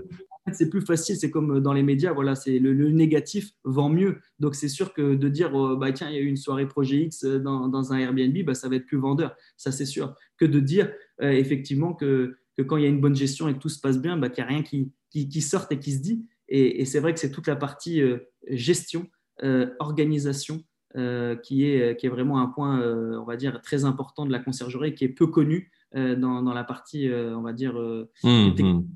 C'est 0.55 0.69
plus 0.69 0.81
facile, 0.81 1.17
c'est 1.17 1.31
comme 1.31 1.61
dans 1.61 1.73
les 1.73 1.83
médias, 1.83 2.13
voilà, 2.13 2.35
c'est 2.35 2.59
le, 2.59 2.73
négatif 2.91 3.53
vend 3.65 3.89
mieux. 3.89 4.19
Donc, 4.39 4.55
c'est 4.55 4.69
sûr 4.69 4.93
que 4.93 5.15
de 5.15 5.29
dire, 5.29 5.55
euh, 5.55 5.77
bah, 5.77 5.93
tiens, 5.93 6.09
il 6.11 6.15
y 6.15 6.19
a 6.19 6.21
eu 6.21 6.27
une 6.27 6.37
soirée 6.37 6.67
Projet 6.67 6.99
X 6.99 7.25
dans, 7.25 7.69
dans 7.69 7.93
un 7.93 7.99
Airbnb, 7.99 8.37
bah, 8.45 8.55
ça 8.55 8.69
va 8.69 8.77
être 8.77 8.87
plus 8.87 8.99
vendeur, 8.99 9.35
ça 9.57 9.73
c'est 9.73 9.87
sûr, 9.87 10.15
que 10.37 10.45
de 10.45 10.61
dire 10.61 10.93
effectivement 11.21 11.93
que, 11.93 12.37
que, 12.57 12.63
quand 12.63 12.77
il 12.77 12.85
y 12.85 12.87
a 12.87 12.89
une 12.89 13.01
bonne 13.01 13.17
gestion 13.17 13.49
et 13.49 13.55
que 13.55 13.59
tout 13.59 13.69
se 13.69 13.81
passe 13.81 14.01
bien, 14.01 14.17
bah, 14.17 14.31
qu'il 14.31 14.43
n'y 14.45 14.51
a 14.51 14.53
rien 14.55 14.63
qui, 14.63 14.91
qui, 15.11 15.29
qui 15.29 15.43
sorte 15.43 15.71
et 15.73 15.79
qui 15.79 15.93
se 15.93 16.01
dit. 16.01 16.25
Et, 16.51 16.85
c'est 16.85 17.01
vrai 17.01 17.15
que 17.15 17.21
c'est 17.21 17.31
toute 17.31 17.47
la 17.47 17.57
partie 17.57 18.03
euh, 18.03 18.19
gestion, 18.49 19.07
euh, 19.45 19.71
organisation, 19.79 20.65
euh, 20.97 21.37
qui, 21.37 21.65
est, 21.65 21.97
qui 21.99 22.07
est 22.07 22.11
vraiment 22.11 22.41
un 22.41 22.47
point, 22.47 22.81
on 22.83 23.25
va 23.25 23.37
dire, 23.37 23.61
très 23.63 23.85
important 23.85 24.27
de 24.27 24.33
la 24.33 24.41
conciergerie, 24.41 24.95
qui 24.95 25.05
est 25.05 25.09
peu 25.09 25.29
connu 25.29 25.71
dans, 25.95 26.43
dans, 26.43 26.53
la 26.53 26.65
partie, 26.65 27.09
on 27.13 27.43
va 27.43 27.53
dire, 27.53 27.75
mmh, 27.75 28.29
mmh. 28.59 28.89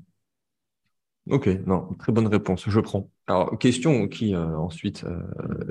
Ok, 1.29 1.47
non, 1.65 1.89
très 1.97 2.11
bonne 2.11 2.27
réponse, 2.27 2.65
je 2.67 2.79
prends. 2.79 3.09
Alors, 3.25 3.57
question 3.57 4.07
qui 4.07 4.35
ensuite 4.35 5.05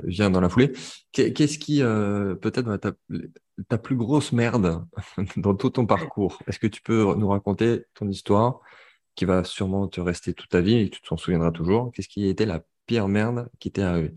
vient 0.03 0.29
dans 0.29 0.41
la 0.41 0.49
foulée. 0.49 0.73
Qu'est-ce 1.13 1.57
qui, 1.57 1.79
peut-être, 1.79 2.75
ta, 2.75 2.91
ta, 3.69 3.77
plus 3.77 3.95
grosse 3.95 4.33
merde 4.33 4.85
dans 5.37 5.55
tout 5.55 5.69
ton 5.69 5.85
parcours? 5.85 6.39
Est-ce 6.47 6.59
que 6.59 6.67
tu 6.67 6.81
peux 6.81 7.15
nous 7.15 7.29
raconter 7.29 7.85
ton 7.93 8.09
histoire 8.09 8.59
qui 9.15 9.23
va 9.23 9.45
sûrement 9.45 9.87
te 9.87 10.01
rester 10.01 10.33
toute 10.33 10.49
ta 10.49 10.59
vie 10.59 10.75
et 10.75 10.89
tu 10.89 11.01
t'en 11.01 11.15
souviendras 11.15 11.51
toujours? 11.51 11.91
Qu'est-ce 11.93 12.09
qui 12.09 12.25
a 12.25 12.29
été 12.29 12.45
la 12.45 12.61
pire 12.85 13.07
merde 13.07 13.49
qui 13.59 13.71
t'est 13.71 13.81
arrivée? 13.81 14.13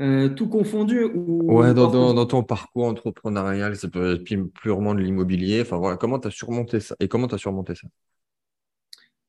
Euh, 0.00 0.28
tout 0.28 0.48
confondu 0.48 1.04
ou 1.04 1.52
Ouais, 1.52 1.74
dans, 1.74 2.26
ton 2.26 2.44
parcours 2.44 2.86
entrepreneurial, 2.86 3.74
ça 3.76 3.88
peut 3.88 4.14
être 4.14 4.52
purement 4.52 4.94
de 4.94 5.00
l'immobilier. 5.00 5.62
Enfin 5.62 5.76
voilà, 5.76 5.96
comment 5.96 6.20
tu 6.20 6.28
as 6.28 6.30
surmonté 6.30 6.78
ça? 6.78 6.94
Et 7.00 7.08
comment 7.08 7.26
tu 7.26 7.34
as 7.34 7.38
surmonté 7.38 7.74
ça? 7.74 7.88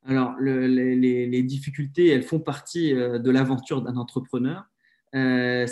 Alors, 0.10 0.40
les, 0.40 1.44
difficultés, 1.44 2.08
elles 2.08 2.24
font 2.24 2.40
partie 2.40 2.96
euh, 2.96 3.20
de 3.20 3.30
l'aventure 3.30 3.84
d'un 3.84 3.96
entrepreneur. 3.96 4.66
Euh, 5.16 5.66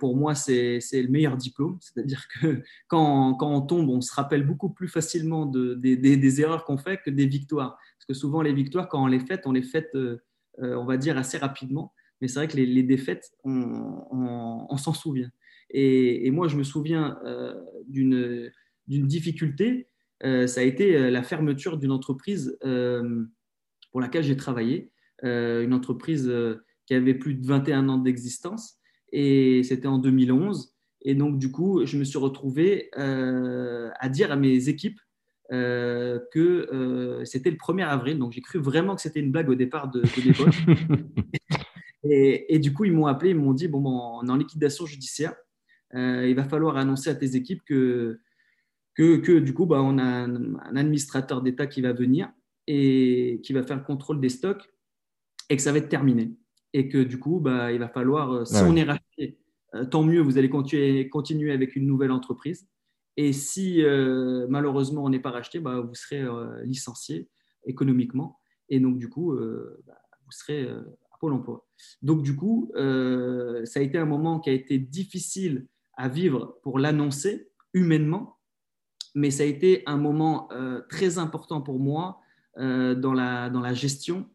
pour 0.00 0.16
moi 0.16 0.34
c'est 0.34 0.80
le 0.92 1.08
meilleur 1.08 1.38
diplôme. 1.38 1.78
C'est-à-dire 1.80 2.26
que 2.28 2.62
quand, 2.88 3.34
quand, 3.34 3.50
on 3.50 3.62
tombe, 3.62 3.88
on 3.88 4.02
se 4.02 4.14
rappelle 4.14 4.46
beaucoup 4.46 4.68
plus 4.68 4.88
facilement 4.88 5.46
de, 5.46 5.74
des 5.74 6.40
erreurs 6.42 6.64
qu'on 6.64 6.76
fait 6.76 7.00
que 7.02 7.08
des 7.08 7.24
victoires. 7.24 7.78
Parce 7.96 8.04
que 8.08 8.12
souvent 8.12 8.42
les 8.42 8.52
victoires, 8.52 8.90
quand 8.90 9.02
on 9.02 9.06
les 9.06 9.20
fait, 9.20 9.46
on 9.46 9.52
les 9.52 9.62
fait, 9.62 9.88
euh, 9.94 10.18
on 10.58 10.84
va 10.84 10.98
dire 10.98 11.16
assez 11.16 11.38
rapidement. 11.38 11.94
Mais 12.20 12.28
c'est 12.28 12.40
vrai 12.40 12.48
que 12.48 12.58
les, 12.58 12.82
défaites, 12.82 13.32
on, 13.42 14.76
s'en 14.76 14.92
souvient. 14.92 15.30
Et, 15.70 16.30
moi, 16.30 16.46
je 16.46 16.56
me 16.56 16.62
souviens 16.62 17.18
d'une 17.88 18.52
difficulté. 18.86 19.88
ça 20.22 20.60
a 20.60 20.62
été 20.62 21.10
la 21.10 21.22
fermeture 21.24 21.78
d'une 21.78 21.90
entreprise 21.90 22.56
pour 23.92 24.00
laquelle 24.00 24.24
j'ai 24.24 24.36
travaillé, 24.36 24.90
une 25.22 25.72
entreprise 25.72 26.32
qui 26.86 26.94
avait 26.94 27.14
plus 27.14 27.34
de 27.34 27.46
21 27.46 27.88
ans 27.88 27.98
d'existence. 27.98 28.78
Et 29.12 29.62
c'était 29.62 29.86
en 29.86 29.98
2011. 29.98 30.74
Et 31.02 31.14
donc, 31.14 31.38
du 31.38 31.50
coup, 31.50 31.84
je 31.84 31.98
me 31.98 32.04
suis 32.04 32.18
retrouvé 32.18 32.90
euh, 32.96 33.90
à 33.98 34.08
dire 34.08 34.32
à 34.32 34.36
mes 34.36 34.68
équipes 34.68 35.00
euh, 35.52 36.20
que 36.32 36.68
euh, 36.72 37.24
c'était 37.24 37.50
le 37.50 37.56
1er 37.56 37.86
avril. 37.86 38.18
Donc, 38.18 38.32
j'ai 38.32 38.40
cru 38.40 38.58
vraiment 38.58 38.94
que 38.94 39.02
c'était 39.02 39.20
une 39.20 39.32
blague 39.32 39.48
au 39.48 39.54
départ 39.54 39.90
de, 39.90 40.00
de 40.00 40.96
et, 42.04 42.54
et, 42.54 42.58
du 42.58 42.72
coup, 42.72 42.84
ils 42.84 42.92
m'ont 42.92 43.06
appelé, 43.06 43.30
ils 43.30 43.36
m'ont 43.36 43.52
dit, 43.52 43.68
bon, 43.68 43.80
bon, 43.80 44.20
on 44.22 44.26
est 44.26 44.30
en 44.30 44.36
liquidation 44.36 44.86
judiciaire. 44.86 45.34
il 45.92 46.34
va 46.34 46.44
falloir 46.44 46.76
annoncer 46.76 47.10
à 47.10 47.14
tes 47.14 47.36
équipes 47.36 47.62
que, 47.64 48.20
que, 48.94 49.16
que 49.16 49.38
du 49.38 49.52
coup, 49.52 49.66
bah, 49.66 49.82
on 49.82 49.98
a 49.98 50.04
un, 50.04 50.54
un 50.54 50.76
administrateur 50.76 51.42
d'État 51.42 51.66
qui 51.66 51.80
va 51.82 51.92
venir 51.92 52.30
et 52.66 53.40
qui 53.42 53.52
va 53.52 53.62
faire 53.62 53.76
le 53.76 53.84
contrôle 53.84 54.20
des 54.20 54.28
stocks 54.28 54.70
et 55.48 55.56
que 55.56 55.62
ça 55.62 55.72
va 55.72 55.78
être 55.78 55.88
terminé 55.88 56.36
et 56.72 56.88
que 56.88 56.98
du 56.98 57.18
coup, 57.18 57.40
bah, 57.40 57.72
il 57.72 57.78
va 57.78 57.88
falloir, 57.88 58.32
euh, 58.32 58.44
si 58.44 58.62
on 58.62 58.76
est 58.76 58.84
racheté 58.84 59.38
tant 59.90 60.02
mieux, 60.02 60.20
vous 60.20 60.36
allez 60.36 60.50
continuer, 60.50 61.08
continuer 61.08 61.50
avec 61.50 61.76
une 61.76 61.86
nouvelle 61.86 62.10
entreprise. 62.10 62.68
Et 63.16 63.32
si 63.32 63.82
malheureusement 64.48 65.02
on 65.02 65.08
n'est 65.08 65.20
pas 65.20 65.30
racheté, 65.30 65.60
bah, 65.60 65.80
vous 65.80 65.94
serez 65.94 66.22
licencié 66.64 67.30
économiquement. 67.64 68.38
Et 68.68 68.80
donc, 68.80 68.98
du 68.98 69.08
coup, 69.08 69.34
bah, 69.86 69.98
vous 70.26 70.30
serez 70.30 70.68
à 70.68 71.18
Pôle 71.20 71.32
emploi. 71.32 71.66
Donc, 72.02 72.22
du 72.22 72.36
coup, 72.36 72.70
ça 72.74 73.80
a 73.80 73.82
été 73.82 73.96
un 73.96 74.04
moment 74.04 74.40
qui 74.40 74.50
a 74.50 74.52
été 74.52 74.78
difficile 74.78 75.66
à 75.94 76.10
vivre 76.10 76.58
pour 76.62 76.78
l'annoncer 76.78 77.50
humainement, 77.72 78.36
mais 79.14 79.30
ça 79.30 79.44
a 79.44 79.46
été 79.46 79.82
un 79.86 79.96
moment 79.96 80.50
très 80.90 81.16
important 81.16 81.62
pour 81.62 81.78
moi 81.78 82.21
dans, 82.56 83.12
la, 83.14 83.50
dans 83.50 83.60
la 83.60 83.74
gestion 83.74 84.28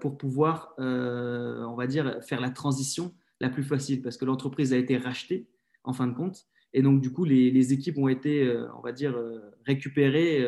pour 0.00 0.18
pouvoir, 0.18 0.74
on 0.78 1.74
va 1.76 1.86
dire, 1.86 2.18
faire 2.22 2.40
la 2.40 2.50
transition 2.50 3.14
la 3.40 3.50
plus 3.50 3.64
facile 3.64 4.02
parce 4.02 4.16
que 4.16 4.24
l'entreprise 4.24 4.72
a 4.72 4.76
été 4.76 4.96
rachetée 4.96 5.48
en 5.84 5.92
fin 5.92 6.06
de 6.06 6.14
compte. 6.14 6.46
Et 6.72 6.82
donc, 6.82 7.00
du 7.00 7.12
coup, 7.12 7.24
les, 7.24 7.72
équipes 7.72 7.98
ont 7.98 8.08
été, 8.08 8.50
on 8.76 8.80
va 8.80 8.92
dire, 8.92 9.18
récupérées 9.64 10.46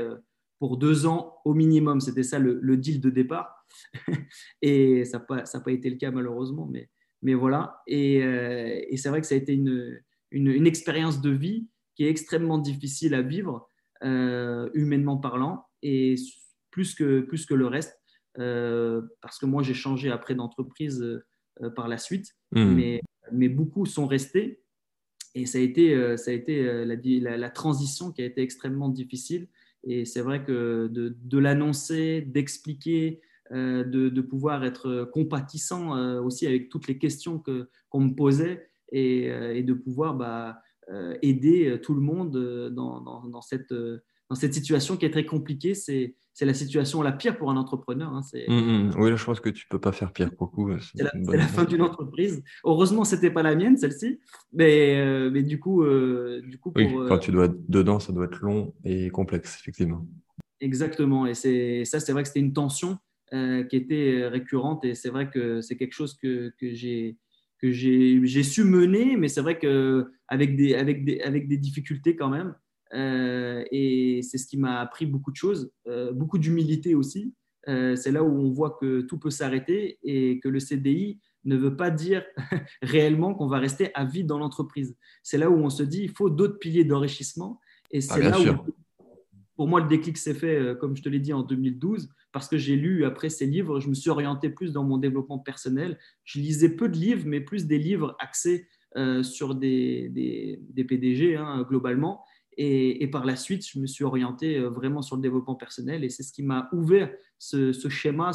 pour 0.59 0.77
deux 0.77 1.07
ans 1.07 1.37
au 1.45 1.55
minimum. 1.55 2.01
C'était 2.01 2.23
ça 2.23 2.39
le, 2.39 2.77
deal 2.77 3.01
de 3.01 3.11
départ. 3.11 3.67
et 4.63 5.05
ça 5.05 5.25
n'a 5.31 5.61
pas, 5.61 5.73
été 5.73 5.91
le 5.91 5.97
cas 5.97 6.11
malheureusement, 6.11 6.67
mais, 6.71 6.89
mais 7.23 7.35
voilà. 7.35 7.83
Et, 7.87 8.17
et 8.17 8.97
c'est 8.97 9.09
vrai 9.09 9.21
que 9.21 9.27
ça 9.27 9.35
a 9.35 9.39
été 9.39 9.55
une, 9.55 10.01
une, 10.31 10.67
expérience 10.67 11.21
de 11.21 11.31
vie 11.31 11.69
qui 11.95 12.05
est 12.05 12.11
extrêmement 12.11 12.59
difficile 12.59 13.15
à 13.15 13.23
vivre, 13.23 13.69
euh, 14.05 14.69
humainement 14.75 15.17
parlant, 15.17 15.67
et 15.83 16.15
plus 16.71 16.95
que, 16.95 17.21
plus 17.21 17.47
que 17.47 17.55
le 17.55 17.67
reste, 17.67 17.99
euh, 18.39 19.03
parce 19.21 19.39
que 19.39 19.47
moi 19.47 19.63
j'ai 19.63 19.75
changé 19.75 20.11
après 20.11 20.35
d'entreprise 20.35 21.03
euh, 21.03 21.71
par 21.71 21.89
la 21.89 21.99
suite, 21.99 22.37
hmm. 22.53 22.75
mais, 22.75 23.01
mais 23.33 23.49
beaucoup 23.49 23.87
sont 23.87 24.07
restés. 24.07 24.63
Et 25.35 25.47
ça 25.47 25.59
a 25.59 25.61
été, 25.61 26.17
ça 26.17 26.31
a 26.31 26.35
été 26.35 26.85
la, 26.85 27.37
la, 27.37 27.51
transition 27.51 28.11
qui 28.11 28.23
a 28.23 28.25
été 28.25 28.41
extrêmement 28.41 28.89
difficile. 28.89 29.49
Et 29.85 30.05
c'est 30.05 30.23
vrai 30.23 30.43
que 30.43 30.89
de, 30.89 31.17
de 31.23 31.39
l'annoncer, 31.39 32.23
d'expliquer, 32.23 33.21
de, 33.53 33.85
de, 33.85 34.21
pouvoir 34.21 34.65
être 34.65 35.09
compatissant 35.13 36.19
aussi 36.25 36.47
avec 36.47 36.71
toutes 36.71 36.89
les 36.89 36.99
questions 36.99 37.43
qu'on 37.91 38.01
me 38.01 38.15
posait, 38.15 38.69
euh, 38.95 39.55
et, 39.55 39.63
de 39.63 39.75
pouvoir 39.75 40.15
bah, 40.15 40.63
euh, 40.91 41.17
aider 41.21 41.69
euh, 41.69 41.79
tout 41.79 41.95
le 41.95 42.01
monde 42.01 42.33
dans, 42.71 43.01
dans, 43.01 43.43
cette, 43.43 43.73
dans 43.73 44.35
cette 44.35 44.55
situation 44.55 44.97
qui 44.97 45.05
est 45.05 45.11
très 45.11 45.27
compliquée. 45.27 45.75
C'est 45.75 46.17
la 46.45 46.55
situation 46.55 47.03
la 47.03 47.13
pire 47.13 47.37
pour 47.37 47.51
un 47.51 47.57
entrepreneur. 47.57 48.13
Hein. 48.13 48.21
Mmh, 48.49 48.55
mmh. 48.55 48.91
oui, 48.99 49.11
là, 49.11 49.17
je 49.17 49.25
pense 49.25 49.41
que 49.41 49.49
tu 49.51 49.67
ne 49.67 49.69
peux 49.71 49.81
pas 49.81 49.93
faire 49.93 50.13
pire 50.13 50.31
beaucoup. 50.39 50.71
C'est 50.79 51.03
la, 51.03 51.11
la, 51.37 51.47
fin 51.47 51.65
d'une 51.65 51.83
entreprise. 51.83 52.43
Heureusement, 52.65 53.05
ce 53.05 53.15
n'était 53.15 53.31
pas 53.31 53.43
la 53.43 53.55
mienne, 53.55 53.77
celle-ci. 53.77 54.21
Mais, 54.53 55.31
mais 55.31 55.43
du 55.43 55.59
coup, 55.59 55.85
du 55.85 56.59
coup 56.59 56.73
oui, 56.77 56.89
quand 57.09 57.19
tu 57.19 57.33
dois 57.33 57.47
être 57.47 57.69
dedans, 57.69 57.99
ça 57.99 58.13
doit 58.13 58.27
être 58.27 58.41
long 58.41 58.75
et 58.85 59.11
complexe, 59.11 59.59
effectivement. 59.61 60.07
Exactement. 60.61 61.27
Et 61.27 61.35
ça, 61.35 62.01
c'est 62.01 62.13
vrai 62.13 62.23
que 62.23 62.29
c'était 62.29 62.41
une 62.41 62.53
tension 62.53 62.99
qui 63.31 63.77
était 63.77 64.27
récurrente. 64.27 64.85
Et 64.85 64.95
c'est 64.95 65.11
vrai 65.11 65.31
que 65.31 65.61
c'est 65.61 65.77
quelque 65.77 65.95
chose 65.95 66.15
que, 66.15 66.53
que 66.61 66.73
j'ai 66.73 67.17
que 67.61 67.73
j'ai 67.73 68.43
su 68.43 68.65
mener, 68.65 69.17
mais 69.17 69.29
c'est 69.29 69.41
vrai 69.41 69.59
qu'avec 69.59 70.57
des, 70.57 70.75
avec 70.75 71.05
des, 71.05 71.21
avec 71.21 71.49
des 71.49 71.57
difficultés 71.57 72.17
quand 72.17 72.29
même. 72.29 72.55
Euh, 72.95 73.65
et 73.71 74.21
c'est 74.23 74.39
ce 74.39 74.47
qui 74.47 74.57
m'a 74.57 74.81
appris 74.81 75.07
beaucoup 75.07 75.31
de 75.31 75.37
choses, 75.37 75.71
euh, 75.87 76.13
beaucoup 76.13 76.39
d'humilité 76.39 76.95
aussi. 76.95 77.35
Euh, 77.69 77.97
c'est 77.97 78.13
là 78.13 78.23
où 78.23 78.31
on 78.31 78.51
voit 78.51 78.79
que 78.81 79.03
tout 79.03 79.19
peut 79.19 79.31
s'arrêter 79.31 79.99
et 80.03 80.41
que 80.41 80.49
le 80.49 80.61
CDI 80.61 81.19
ne 81.45 81.57
veut 81.57 81.77
pas 81.77 81.91
dire 81.91 82.25
réellement 82.83 83.35
qu'on 83.35 83.47
va 83.47 83.59
rester 83.59 83.91
à 83.95 84.05
vie 84.05 84.25
dans 84.25 84.39
l'entreprise. 84.39 84.97
C'est 85.23 85.39
là 85.39 85.51
où 85.51 85.57
on 85.57 85.71
se 85.71 85.83
dit 85.83 86.03
il 86.03 86.11
faut 86.11 86.31
d'autres 86.31 86.59
piliers 86.59 86.85
d'enrichissement. 86.85 87.61
Et 87.91 88.01
c'est 88.01 88.25
ah, 88.25 88.31
là 88.31 88.41
où 88.41 88.57
pour 89.57 89.67
moi, 89.67 89.81
le 89.81 89.89
déclic 89.89 90.17
s'est 90.19 90.35
fait, 90.35 90.79
comme 90.79 90.97
je 90.97 91.03
te 91.03 91.09
l'ai 91.09 91.19
dit, 91.19 91.33
en 91.33 91.43
2012, 91.43 92.11
parce 92.31 92.47
que 92.47 92.57
j'ai 92.57 92.77
lu 92.77 93.05
après 93.05 93.29
ces 93.29 93.45
livres, 93.45 93.81
je 93.81 93.89
me 93.89 93.95
suis 93.95 94.09
orienté 94.09 94.51
plus 94.51 94.73
dans 94.73 94.85
mon 94.85 94.99
développement 94.99 95.41
personnel. 95.41 95.99
Je 96.23 96.39
lisais 96.39 96.69
peu 96.69 96.89
de 96.89 96.97
livres, 96.97 97.25
mais 97.27 97.41
plus 97.41 97.67
des 97.67 97.79
livres 97.79 98.15
axés 98.21 98.69
sur 99.23 99.57
des, 99.57 100.09
des, 100.11 100.85
PDG 100.85 101.35
hein, 101.35 101.67
globalement. 101.69 102.25
Et, 102.61 103.07
par 103.07 103.25
la 103.25 103.37
suite, 103.37 103.65
je 103.67 103.79
me 103.79 103.87
suis 103.87 104.03
orienté 104.03 104.59
euh, 104.59 104.69
vraiment 104.69 105.01
sur 105.01 105.15
le 105.15 105.23
développement 105.23 105.55
personnel 105.55 106.03
et 106.03 106.11
c'est 106.11 106.25
ce 106.25 106.33
qui 106.33 106.43
m'a 106.43 106.69
ouvert 106.73 107.09
ce, 107.39 107.73
schéma, 107.89 108.33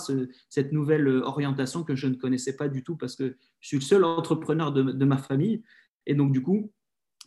cette 0.49 0.71
nouvelle 0.71 1.09
orientation 1.09 1.83
que 1.83 1.93
je 1.93 2.07
ne 2.07 2.15
connaissais 2.15 2.55
pas 2.55 2.69
du 2.69 2.83
tout 2.83 2.95
parce 2.95 3.17
que 3.17 3.35
je 3.59 3.67
suis 3.67 3.77
le 3.77 3.83
seul 3.83 4.05
entrepreneur 4.05 4.71
de, 4.71 4.81
de 4.81 5.05
ma 5.05 5.17
famille. 5.17 5.61
Et 6.05 6.15
donc, 6.15 6.31
du 6.31 6.41
coup, 6.41 6.71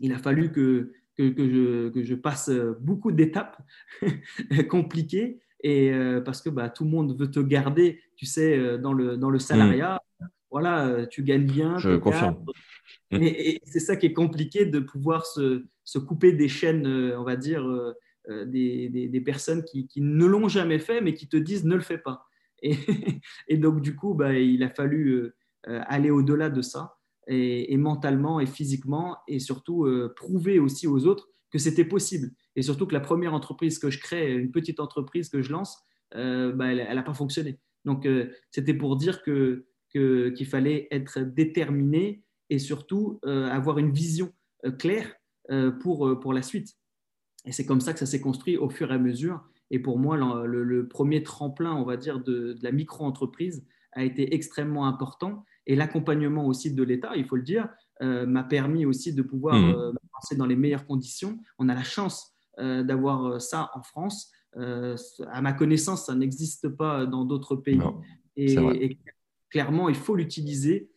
il 0.00 0.12
a 0.14 0.18
fallu 0.18 0.52
que, 0.52 0.90
que, 1.18 2.02
je, 2.02 2.14
passe 2.14 2.50
beaucoup 2.80 3.12
d'étapes 3.12 3.60
compliquées 4.70 5.40
et 5.66 5.90
euh, 5.90 6.20
parce 6.20 6.42
que 6.42 6.50
bah, 6.50 6.68
tout 6.68 6.84
le 6.84 6.90
monde 6.90 7.18
veut 7.18 7.30
te 7.30 7.40
garder, 7.40 8.00
tu 8.16 8.26
sais, 8.26 8.56
euh, 8.56 8.78
dans 8.78 8.92
le, 8.92 9.16
dans 9.16 9.30
le 9.30 9.38
salariat. 9.38 10.00
Voilà, 10.50 10.86
euh, 10.86 11.06
tu 11.06 11.22
gagnes 11.22 11.46
bien. 11.46 11.78
Je 11.78 11.96
confirme. 11.96 12.44
Et, 13.10 13.60
c'est 13.64 13.80
ça 13.80 13.96
qui 13.96 14.06
est 14.06 14.12
compliqué 14.12 14.66
de 14.66 14.78
pouvoir 14.78 15.26
se, 15.26 15.64
se 15.86 15.98
couper 15.98 16.34
des 16.34 16.48
chaînes, 16.48 16.86
on 16.86 17.24
va 17.24 17.36
dire, 17.36 17.66
des, 18.28 18.88
des, 18.90 19.20
personnes 19.22 19.64
qui, 19.64 19.88
ne 19.96 20.26
l'ont 20.26 20.48
jamais 20.48 20.78
fait, 20.78 21.00
mais 21.00 21.14
qui 21.14 21.28
te 21.28 21.38
disent 21.38 21.64
ne 21.64 21.74
le 21.74 21.80
fais 21.80 21.96
pas. 21.96 22.26
Et, 22.60 22.76
donc, 23.56 23.80
du 23.80 23.96
coup, 23.96 24.12
bah, 24.12 24.34
il 24.34 24.62
a 24.62 24.68
fallu 24.68 25.32
aller 25.64 26.10
au-delà 26.10 26.50
de 26.50 26.60
ça 26.60 26.96
et, 27.26 27.76
mentalement 27.76 28.40
et 28.40 28.46
physiquement, 28.46 29.16
et 29.26 29.38
surtout 29.38 29.84
euh, 29.84 30.12
prouver 30.14 30.58
aussi 30.58 30.86
aux 30.86 31.06
autres 31.06 31.28
que 31.50 31.58
c'était 31.58 31.84
possible. 31.84 32.30
Et 32.54 32.62
surtout 32.62 32.86
que 32.86 32.94
la 32.94 33.00
première 33.00 33.34
entreprise 33.34 33.78
que 33.78 33.90
je 33.90 33.98
crée, 33.98 34.32
une 34.32 34.50
petite 34.50 34.80
entreprise 34.80 35.28
que 35.28 35.42
je 35.42 35.52
lance, 35.52 35.78
euh, 36.14 36.52
bah, 36.52 36.72
elle 36.72 36.94
n'a 36.94 37.02
pas 37.02 37.14
fonctionné. 37.14 37.58
Donc, 37.84 38.06
euh, 38.06 38.30
c'était 38.50 38.74
pour 38.74 38.96
dire 38.96 39.22
que, 39.22 39.66
qu'il 39.90 40.46
fallait 40.46 40.88
être 40.90 41.20
déterminé 41.20 42.22
et 42.50 42.58
surtout 42.58 43.18
avoir 43.24 43.78
une 43.78 43.92
vision 43.92 44.30
claire 44.78 45.10
pour, 45.80 46.18
pour 46.20 46.32
la 46.32 46.42
suite. 46.42 46.76
Et 47.44 47.52
c'est 47.52 47.64
comme 47.64 47.80
ça 47.80 47.92
que 47.92 47.98
ça 47.98 48.06
s'est 48.06 48.20
construit 48.20 48.56
au 48.56 48.68
fur 48.68 48.90
et 48.90 48.94
à 48.94 48.98
mesure. 48.98 49.44
Et 49.70 49.78
pour 49.78 49.98
moi, 49.98 50.16
le, 50.16 50.88
premier 50.88 51.22
tremplin, 51.22 51.74
on 51.74 51.84
va 51.84 51.96
dire, 51.96 52.20
de, 52.20 52.54
de 52.54 52.58
la 52.62 52.72
micro-entreprise 52.72 53.64
a 53.92 54.04
été 54.04 54.34
extrêmement 54.34 54.86
important. 54.86 55.44
Et 55.66 55.74
l'accompagnement 55.74 56.46
aussi 56.46 56.72
de 56.72 56.82
l'État, 56.82 57.16
il 57.16 57.24
faut 57.24 57.36
le 57.36 57.42
dire, 57.42 57.68
euh, 58.02 58.26
m'a 58.26 58.44
permis 58.44 58.84
aussi 58.84 59.14
de 59.14 59.22
pouvoir 59.22 59.56
mmh. 59.56 59.74
euh, 59.74 59.92
passer 60.12 60.36
dans 60.36 60.46
les 60.46 60.54
meilleures 60.54 60.86
conditions. 60.86 61.38
On 61.58 61.68
a 61.68 61.74
la 61.74 61.82
chance 61.82 62.34
euh, 62.58 62.82
d'avoir 62.82 63.40
ça 63.40 63.70
en 63.74 63.82
France. 63.82 64.30
à 64.54 65.42
ma 65.42 65.52
connaissance, 65.52 66.06
ça 66.06 66.14
n'existe 66.14 66.68
pas 66.68 67.06
dans 67.06 67.24
d'autres 67.24 67.56
pays. 67.56 67.80
et, 68.36 68.98
clairement, 69.50 69.88
il 69.88 69.94
faut 69.94 70.14
l'utiliser. 70.14 70.90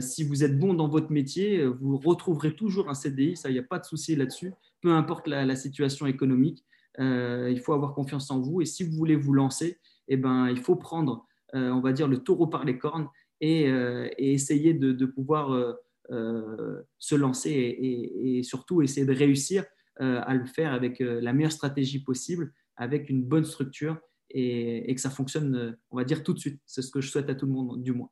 Si 0.00 0.22
vous 0.24 0.44
êtes 0.44 0.58
bon 0.58 0.74
dans 0.74 0.88
votre 0.88 1.10
métier, 1.10 1.64
vous 1.64 1.96
retrouverez 1.98 2.54
toujours 2.54 2.88
un 2.88 2.94
CDI. 2.94 3.36
Ça, 3.36 3.50
il 3.50 3.54
n'y 3.54 3.58
a 3.58 3.64
pas 3.64 3.78
de 3.78 3.84
souci 3.84 4.14
là-dessus. 4.14 4.52
Peu 4.80 4.92
importe 4.92 5.26
la, 5.26 5.56
situation 5.56 6.06
économique, 6.06 6.64
il 6.98 7.60
faut 7.62 7.72
avoir 7.72 7.94
confiance 7.94 8.30
en 8.30 8.40
vous. 8.40 8.62
Et 8.62 8.66
si 8.66 8.84
vous 8.84 8.96
voulez 8.96 9.16
vous 9.16 9.32
lancer, 9.32 9.80
eh 10.08 10.16
ben, 10.16 10.48
il 10.48 10.58
faut 10.58 10.76
prendre, 10.76 11.26
on 11.52 11.80
va 11.80 11.92
dire, 11.92 12.06
le 12.06 12.18
taureau 12.18 12.46
par 12.46 12.64
les 12.64 12.78
cornes 12.78 13.08
euh, 13.42 14.08
et, 14.16 14.32
essayer 14.32 14.74
de, 14.74 15.06
pouvoir 15.06 15.52
euh, 15.52 15.72
euh, 16.10 16.82
se 16.98 17.14
lancer 17.14 17.50
et, 17.50 18.42
surtout 18.42 18.82
essayer 18.82 19.06
de 19.06 19.14
réussir 19.14 19.64
à 20.00 20.34
le 20.34 20.44
faire 20.44 20.72
avec 20.72 20.98
la 20.98 21.32
meilleure 21.32 21.52
stratégie 21.52 22.02
possible, 22.02 22.52
avec 22.76 23.08
une 23.08 23.22
bonne 23.22 23.44
structure 23.44 23.96
et, 24.30 24.92
que 24.92 25.00
ça 25.00 25.10
fonctionne, 25.10 25.76
on 25.90 25.96
va 25.96 26.04
dire, 26.04 26.24
tout 26.24 26.32
de 26.32 26.38
suite. 26.38 26.60
C'est 26.66 26.82
ce 26.82 26.90
que 26.90 27.00
je 27.00 27.10
souhaite 27.10 27.30
à 27.30 27.34
tout 27.34 27.46
le 27.46 27.52
monde, 27.52 27.82
du 27.82 27.92
moins. 27.92 28.10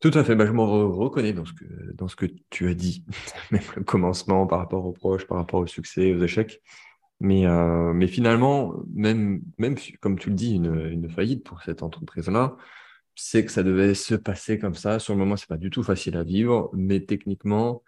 Tout 0.00 0.10
à 0.14 0.24
fait, 0.24 0.34
bah, 0.34 0.46
je 0.46 0.52
me 0.52 0.62
reconnais 0.62 1.32
dans 1.32 1.44
ce, 1.44 1.52
que, 1.52 1.92
dans 1.94 2.08
ce 2.08 2.16
que 2.16 2.26
tu 2.48 2.68
as 2.68 2.74
dit, 2.74 3.04
même 3.50 3.62
le 3.76 3.84
commencement 3.84 4.46
par 4.46 4.58
rapport 4.58 4.86
aux 4.86 4.92
proches, 4.92 5.26
par 5.26 5.38
rapport 5.38 5.60
au 5.60 5.66
succès, 5.66 6.14
aux 6.14 6.22
échecs. 6.22 6.62
Mais, 7.20 7.44
mais 7.92 8.06
finalement, 8.06 8.74
même, 8.94 9.42
même 9.58 9.76
comme 10.00 10.18
tu 10.18 10.30
le 10.30 10.34
dis, 10.34 10.54
une, 10.54 10.74
une 10.90 11.10
faillite 11.10 11.44
pour 11.44 11.62
cette 11.62 11.82
entreprise-là, 11.82 12.56
c'est 13.14 13.44
que 13.44 13.52
ça 13.52 13.62
devait 13.62 13.94
se 13.94 14.14
passer 14.14 14.58
comme 14.58 14.74
ça. 14.74 14.98
Sur 14.98 15.12
le 15.14 15.18
moment, 15.18 15.36
c'est 15.36 15.48
pas 15.48 15.58
du 15.58 15.68
tout 15.68 15.82
facile 15.82 16.16
à 16.16 16.24
vivre, 16.24 16.70
mais 16.72 17.00
techniquement, 17.00 17.82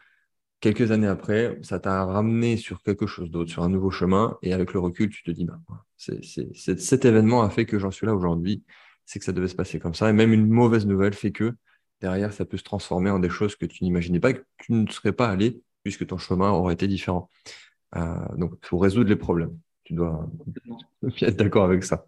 quelques 0.61 0.91
années 0.91 1.07
après, 1.07 1.59
ça 1.63 1.81
t'a 1.81 2.05
ramené 2.05 2.59
sur 2.59 2.83
quelque 2.83 3.07
chose 3.07 3.31
d'autre, 3.31 3.51
sur 3.51 3.63
un 3.63 3.71
nouveau 3.71 3.91
chemin. 3.91 4.39
Et 4.43 4.53
avec 4.53 4.75
le 4.75 4.81
recul, 4.81 5.09
tu 5.09 5.23
te 5.23 5.31
dis, 5.31 5.47
bah, 5.47 5.59
cet 5.97 7.05
événement 7.07 7.43
a 7.43 7.51
fait 7.51 7.65
que 7.65 7.79
j'en 7.79 7.91
suis 7.91 8.07
là 8.07 8.15
aujourd'hui. 8.15 8.63
C'est 9.07 9.19
que 9.19 9.25
ça 9.25 9.33
devait 9.33 9.49
se 9.49 9.55
passer 9.55 9.79
comme 9.79 9.95
ça. 9.95 10.11
Et 10.11 10.13
même 10.13 10.33
une 10.33 10.47
mauvaise 10.47 10.87
nouvelle 10.87 11.15
fait 11.15 11.33
que 11.33 11.55
derrière, 12.03 12.33
ça 12.33 12.45
peut 12.45 12.59
se 12.59 12.65
transformer 12.65 13.11
en 13.11 13.19
des 13.21 13.31
choses 13.31 13.57
que 13.57 13.65
tu 13.65 13.85
n'imaginais 13.85 14.21
pas, 14.21 14.35
que 14.35 14.45
tu 14.59 14.73
ne 14.73 14.87
serais 14.91 15.13
pas 15.13 15.29
allé, 15.29 15.63
puisque 15.83 16.07
ton 16.07 16.19
chemin 16.19 16.51
aurait 16.51 16.75
été 16.75 16.87
différent. 16.89 17.31
Euh, 17.97 18.17
donc, 18.37 18.53
il 18.63 18.67
faut 18.67 18.79
résoudre 18.79 19.09
les 19.09 19.17
problèmes. 19.17 19.57
Tu 19.85 19.95
dois 19.95 20.29
être 21.21 21.37
d'accord 21.37 21.65
avec 21.65 21.85
ça. 21.85 22.07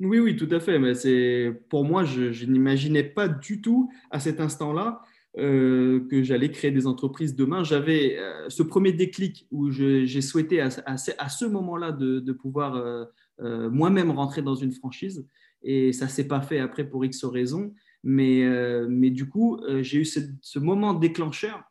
Oui, 0.00 0.20
oui, 0.20 0.36
tout 0.36 0.48
à 0.50 0.60
fait. 0.60 0.78
Mais 0.78 0.94
c'est 0.94 1.52
pour 1.70 1.84
moi, 1.84 2.04
je, 2.04 2.44
n'imaginais 2.44 3.02
pas 3.02 3.28
du 3.28 3.60
tout 3.60 3.90
à 4.10 4.20
cet 4.20 4.40
instant-là 4.40 5.00
euh, 5.38 6.06
que 6.08 6.22
j'allais 6.22 6.50
créer 6.50 6.70
des 6.70 6.86
entreprises 6.86 7.34
demain. 7.34 7.64
J'avais 7.64 8.18
euh, 8.18 8.48
ce 8.48 8.62
premier 8.62 8.92
déclic 8.92 9.46
où 9.50 9.70
j'ai 9.70 10.20
souhaité 10.20 10.60
à, 10.60 10.70
ce 10.70 11.44
moment-là 11.46 11.92
de, 11.92 12.32
pouvoir 12.32 12.76
euh, 12.76 13.70
moi-même 13.70 14.10
rentrer 14.10 14.42
dans 14.42 14.54
une 14.54 14.72
franchise. 14.72 15.26
Et 15.62 15.92
ça 15.92 16.04
ne 16.04 16.10
s'est 16.10 16.28
pas 16.28 16.40
fait 16.40 16.60
après 16.60 16.84
pour 16.84 17.04
X 17.04 17.24
raisons. 17.24 17.72
Mais, 18.04 18.44
mais 18.88 19.10
du 19.10 19.28
coup, 19.28 19.60
j'ai 19.80 19.98
eu 19.98 20.04
ce, 20.04 20.20
ce, 20.40 20.58
moment 20.58 20.94
déclencheur 20.94 21.62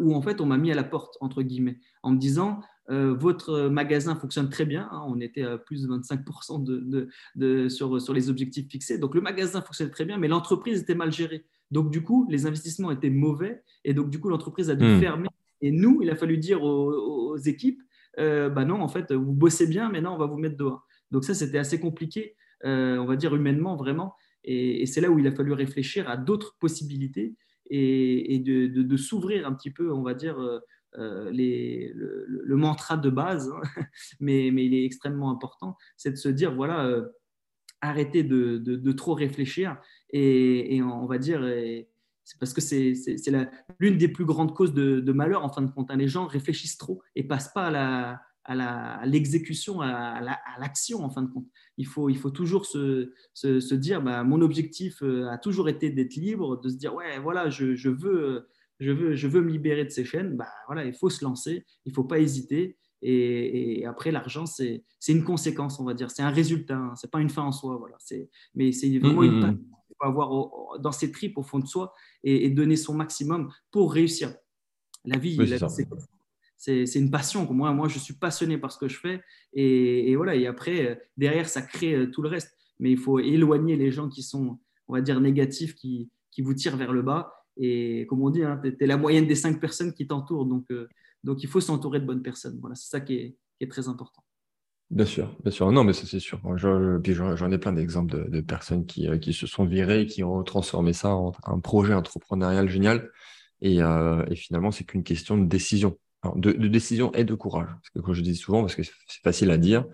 où 0.00 0.14
en 0.14 0.20
fait 0.20 0.40
on 0.40 0.46
m'a 0.46 0.58
mis 0.58 0.72
à 0.72 0.74
la 0.74 0.82
porte, 0.82 1.16
entre 1.20 1.42
guillemets, 1.42 1.78
en 2.02 2.10
me 2.10 2.18
disant 2.18 2.60
euh, 2.90 3.14
votre 3.14 3.68
magasin 3.68 4.16
fonctionne 4.16 4.50
très 4.50 4.64
bien. 4.64 4.88
Hein. 4.90 5.04
on 5.06 5.20
était 5.20 5.42
à 5.42 5.56
plus 5.56 5.82
de 5.82 5.88
25% 5.88 6.64
de, 6.64 7.08
de, 7.36 7.68
sur, 7.68 8.00
sur, 8.00 8.12
les 8.12 8.28
objectifs 8.28 8.68
fixés. 8.68 8.98
Donc 8.98 9.14
le 9.14 9.20
magasin 9.20 9.62
fonctionne 9.62 9.90
très 9.90 10.04
bien, 10.04 10.18
mais 10.18 10.28
l'entreprise 10.28 10.80
était 10.80 10.94
mal 10.94 11.12
gérée. 11.12 11.46
Donc 11.70 11.90
du 11.90 12.02
coup, 12.02 12.26
les 12.28 12.46
investissements 12.46 12.90
étaient 12.90 13.10
mauvais 13.10 13.62
et 13.84 13.94
donc 13.94 14.10
du 14.10 14.18
coup, 14.18 14.28
l'entreprise 14.28 14.68
a 14.68 14.74
dû 14.74 14.84
hmm. 14.84 15.00
fermer. 15.00 15.28
Et 15.60 15.70
nous, 15.70 16.00
il 16.02 16.10
a 16.10 16.16
fallu 16.16 16.38
dire 16.38 16.62
aux, 16.64 17.36
équipes, 17.36 17.80
euh, 18.18 18.50
bah 18.50 18.64
non, 18.64 18.82
en 18.82 18.88
fait, 18.88 19.12
vous 19.12 19.32
bossez 19.32 19.68
bien, 19.68 19.88
mais 19.88 20.00
non, 20.00 20.14
on 20.14 20.18
va 20.18 20.26
vous 20.26 20.36
mettre 20.36 20.56
dehors. 20.56 20.84
Donc 21.12 21.24
ça, 21.24 21.34
c'était 21.34 21.58
assez 21.58 21.78
compliqué, 21.78 22.34
euh, 22.64 22.98
on 22.98 23.04
va 23.04 23.14
dire 23.14 23.34
humainement, 23.34 23.76
vraiment. 23.76 24.14
Et, 24.44 24.86
c'est 24.86 25.00
là 25.00 25.10
où 25.10 25.18
il 25.18 25.26
a 25.26 25.32
fallu 25.32 25.52
réfléchir 25.52 26.08
à 26.08 26.16
d'autres 26.16 26.56
possibilités 26.58 27.34
et, 27.70 28.38
de, 28.38 28.96
s'ouvrir 28.96 29.46
un 29.46 29.54
petit 29.54 29.70
peu, 29.70 29.92
on 29.92 30.02
va 30.02 30.14
dire, 30.14 30.38
euh, 30.98 31.30
les, 31.30 31.92
le, 31.94 32.56
mantra 32.56 32.96
de 32.96 33.08
base, 33.08 33.50
hein, 33.50 33.82
mais, 34.20 34.48
il 34.48 34.74
est 34.74 34.84
extrêmement 34.84 35.30
important, 35.30 35.76
c'est 35.96 36.10
de 36.10 36.16
se 36.16 36.28
dire, 36.28 36.54
voilà, 36.54 36.86
euh, 36.86 37.08
arrêtez 37.80 38.24
de, 38.24 38.92
trop 38.92 39.14
réfléchir 39.14 39.80
et, 40.10 40.82
on 40.82 41.06
va 41.06 41.18
dire, 41.18 41.40
parce 42.38 42.52
que 42.52 42.60
c'est 42.60 42.94
l'une 43.78 43.96
des 43.96 44.08
plus 44.08 44.24
grandes 44.24 44.54
causes 44.54 44.74
de, 44.74 45.12
malheur 45.12 45.44
en 45.44 45.48
fin 45.48 45.62
de 45.62 45.70
compte. 45.70 45.90
Hein. 45.90 45.96
Les 45.96 46.08
gens 46.08 46.26
réfléchissent 46.26 46.78
trop 46.78 47.02
et 47.16 47.24
passent 47.24 47.52
pas 47.52 47.66
à 47.66 47.70
la, 47.70 48.20
à 48.44 49.06
l'exécution, 49.06 49.80
à 49.80 50.20
l'action 50.58 51.04
en 51.04 51.10
fin 51.10 51.22
de 51.22 51.28
compte. 51.28 51.46
Il 51.78 51.86
faut, 51.86 52.08
il 52.08 52.18
faut 52.18 52.30
toujours 52.30 52.66
se, 52.66 53.12
se, 53.34 53.60
se 53.60 53.74
dire, 53.74 54.02
bah, 54.02 54.24
mon 54.24 54.40
objectif 54.40 55.02
euh, 55.02 55.28
a 55.28 55.38
toujours 55.38 55.68
été 55.68 55.90
d'être 55.90 56.16
libre, 56.16 56.60
de 56.60 56.68
se 56.68 56.76
dire, 56.76 56.94
ouais, 56.94 57.18
voilà, 57.20 57.50
je, 57.50 57.74
je 57.74 57.88
veux 57.88 58.48
je 58.82 58.90
veux, 58.90 59.14
je 59.14 59.28
veux 59.28 59.42
me 59.42 59.50
libérer 59.50 59.84
de 59.84 59.90
ces 59.90 60.04
chaînes, 60.04 60.36
bah, 60.36 60.48
voilà, 60.66 60.84
il 60.84 60.92
faut 60.92 61.08
se 61.08 61.24
lancer, 61.24 61.64
il 61.86 61.90
ne 61.90 61.94
faut 61.94 62.04
pas 62.04 62.18
hésiter. 62.18 62.76
Et, 63.00 63.84
après, 63.84 64.12
l'argent, 64.12 64.46
c'est 64.46 64.84
une 65.08 65.24
conséquence, 65.24 65.80
on 65.80 65.84
va 65.84 65.94
dire. 65.94 66.10
C'est 66.10 66.22
un 66.22 66.30
résultat, 66.30 66.76
hein. 66.76 66.94
ce 66.96 67.06
n'est 67.06 67.10
pas 67.10 67.20
une 67.20 67.30
fin 67.30 67.42
en 67.42 67.52
soi. 67.52 67.76
Voilà. 67.76 67.96
Mais 68.54 68.70
c'est 68.70 68.96
vraiment 68.98 69.24
une 69.24 69.40
passion 69.40 69.58
qu'il 69.58 69.96
faut 70.00 70.06
avoir 70.06 70.78
dans 70.78 70.92
ses 70.92 71.10
tripes 71.10 71.36
au 71.36 71.42
fond 71.42 71.58
de 71.58 71.66
soi 71.66 71.94
et, 72.22 72.48
donner 72.50 72.76
son 72.76 72.94
maximum 72.94 73.52
pour 73.72 73.92
réussir. 73.92 74.32
La 75.04 75.18
vie, 75.18 75.36
c'est 75.68 75.88
une 76.66 77.10
passion. 77.10 77.50
Moi, 77.52 77.72
moi, 77.72 77.88
je 77.88 77.98
suis 77.98 78.14
passionné 78.14 78.58
par 78.58 78.72
ce 78.72 78.78
que 78.78 78.88
je 78.88 78.98
fais. 78.98 79.22
Et, 79.52 80.14
voilà. 80.16 80.34
Et 80.34 80.46
après, 80.46 81.02
derrière, 81.16 81.48
ça 81.48 81.62
crée 81.62 81.94
euh, 81.94 82.10
tout 82.10 82.22
le 82.22 82.28
reste. 82.28 82.56
Mais 82.78 82.90
il 82.90 82.98
faut 82.98 83.18
éloigner 83.18 83.76
les 83.76 83.90
gens 83.90 84.08
qui 84.08 84.22
sont, 84.22 84.58
on 84.88 84.94
va 84.94 85.00
dire, 85.00 85.20
négatifs, 85.20 85.74
qui, 85.74 86.10
qui 86.30 86.42
vous 86.42 86.54
tirent 86.54 86.76
vers 86.76 86.92
le 86.92 87.02
bas 87.02 87.32
et 87.56 88.06
comme 88.08 88.22
on 88.22 88.30
dit, 88.30 88.42
hein, 88.42 88.60
tu 88.62 88.76
es, 88.80 88.86
la 88.86 88.96
moyenne 88.96 89.26
des 89.26 89.34
cinq 89.34 89.60
personnes 89.60 89.92
qui 89.92 90.06
t'entourent. 90.06 90.46
Donc, 90.46 90.64
euh, 90.70 90.88
donc, 91.24 91.42
il 91.42 91.48
faut 91.48 91.60
s'entourer 91.60 92.00
de 92.00 92.06
bonnes 92.06 92.22
personnes. 92.22 92.58
Voilà, 92.60 92.74
c'est 92.74 92.88
ça 92.88 93.00
qui 93.00 93.14
est, 93.14 93.36
très 93.70 93.86
important. 93.86 94.24
Bien 94.90 95.04
sûr, 95.04 95.36
bien 95.44 95.52
sûr. 95.52 95.70
Non, 95.70 95.84
mais 95.84 95.92
ça, 95.92 96.04
c'est 96.04 96.18
sûr. 96.18 96.40
J'en 96.56 97.52
ai 97.52 97.58
plein 97.58 97.72
d'exemples 97.72 98.28
de, 98.28 98.40
personnes 98.40 98.86
qui, 98.86 99.08
euh, 99.08 99.18
qui, 99.18 99.32
se 99.32 99.46
sont 99.46 99.64
virées 99.64 100.00
et 100.00 100.06
qui 100.06 100.24
ont 100.24 100.42
transformé 100.42 100.92
ça 100.92 101.14
en 101.14 101.32
un 101.44 101.60
projet 101.60 101.94
entrepreneurial 101.94 102.68
génial. 102.68 103.08
Et, 103.60 103.80
euh, 103.80 104.24
et 104.28 104.34
finalement, 104.34 104.72
c'est 104.72 104.82
qu'une 104.82 105.04
question 105.04 105.38
de 105.38 105.46
décision. 105.46 105.96
De, 106.36 106.52
de, 106.52 106.68
décision 106.68 107.12
et 107.12 107.24
de 107.24 107.34
courage. 107.34 107.68
Parce 107.68 107.90
que, 107.90 107.98
comme 108.00 108.14
je 108.14 108.20
dis 108.20 108.36
souvent, 108.36 108.60
parce 108.60 108.74
que 108.74 108.82
c'est 108.82 109.22
facile 109.22 109.50
à 109.50 109.58
dire, 109.58 109.84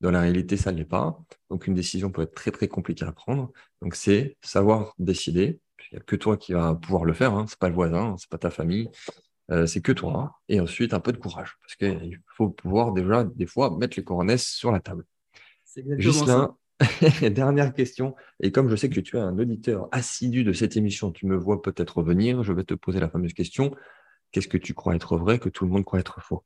dans 0.00 0.10
la 0.10 0.20
réalité, 0.20 0.56
ça 0.56 0.72
ne 0.72 0.78
l'est 0.78 0.84
pas. 0.84 1.18
Donc, 1.50 1.66
une 1.66 1.74
décision 1.74 2.10
peut 2.10 2.22
être 2.22 2.34
très, 2.34 2.50
très 2.50 2.68
compliquée 2.68 3.04
à 3.04 3.12
prendre. 3.12 3.52
Donc, 3.82 3.94
c'est 3.94 4.36
savoir 4.42 4.94
décider, 4.98 5.60
il 5.92 5.96
n'y 5.96 5.98
a 5.98 6.02
que 6.04 6.16
toi 6.16 6.36
qui 6.36 6.52
vas 6.52 6.74
pouvoir 6.74 7.04
le 7.04 7.12
faire. 7.12 7.34
Hein. 7.34 7.46
Ce 7.46 7.54
n'est 7.54 7.58
pas 7.58 7.68
le 7.68 7.74
voisin, 7.74 8.16
ce 8.18 8.26
n'est 8.26 8.30
pas 8.30 8.38
ta 8.38 8.50
famille. 8.50 8.88
Euh, 9.50 9.66
c'est 9.66 9.80
que 9.80 9.92
toi. 9.92 10.40
Et 10.48 10.60
ensuite, 10.60 10.94
un 10.94 11.00
peu 11.00 11.12
de 11.12 11.18
courage. 11.18 11.56
Parce 11.60 11.76
qu'il 11.76 12.20
faut 12.36 12.50
pouvoir 12.50 12.92
déjà, 12.92 13.24
des 13.24 13.46
fois, 13.46 13.76
mettre 13.76 13.96
les 13.96 14.04
couronnes 14.04 14.36
sur 14.38 14.72
la 14.72 14.80
table. 14.80 15.04
Juste 15.98 16.26
là, 16.26 16.54
dernière 17.30 17.74
question. 17.74 18.14
Et 18.40 18.52
comme 18.52 18.68
je 18.68 18.76
sais 18.76 18.88
que 18.88 19.00
tu 19.00 19.16
es 19.16 19.20
un 19.20 19.38
auditeur 19.38 19.88
assidu 19.92 20.44
de 20.44 20.52
cette 20.52 20.76
émission, 20.76 21.10
tu 21.12 21.26
me 21.26 21.36
vois 21.36 21.62
peut-être 21.62 21.98
revenir. 21.98 22.42
Je 22.42 22.52
vais 22.52 22.64
te 22.64 22.74
poser 22.74 23.00
la 23.00 23.08
fameuse 23.08 23.34
question. 23.34 23.74
Qu'est-ce 24.34 24.48
que 24.48 24.58
tu 24.58 24.74
crois 24.74 24.96
être 24.96 25.16
vrai 25.16 25.38
que 25.38 25.48
tout 25.48 25.64
le 25.64 25.70
monde 25.70 25.84
croit 25.84 26.00
être 26.00 26.20
faux? 26.20 26.44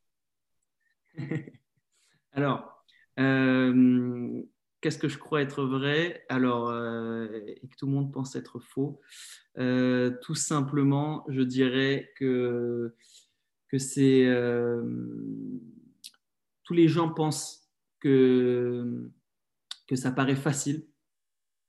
Alors, 2.33 2.85
euh, 3.19 4.43
Qu'est-ce 4.83 4.99
que 4.99 5.09
je 5.09 5.17
crois 5.17 5.41
être 5.41 5.65
vrai? 5.65 6.25
Alors 6.29 6.69
euh, 6.69 7.27
et 7.47 7.67
que 7.67 7.75
tout 7.77 7.87
le 7.87 7.93
monde 7.93 8.13
pense 8.13 8.37
être 8.37 8.61
faux? 8.61 9.01
Euh, 9.57 10.13
Tout 10.21 10.35
simplement, 10.35 11.25
je 11.29 11.41
dirais 11.41 12.13
que 12.17 12.95
que 13.69 13.79
c'est 13.79 14.27
tous 16.65 16.75
les 16.75 16.89
gens 16.89 17.09
pensent 17.09 17.71
que 18.01 19.11
que 19.89 19.97
ça 19.97 20.13
paraît 20.13 20.37
facile, 20.37 20.87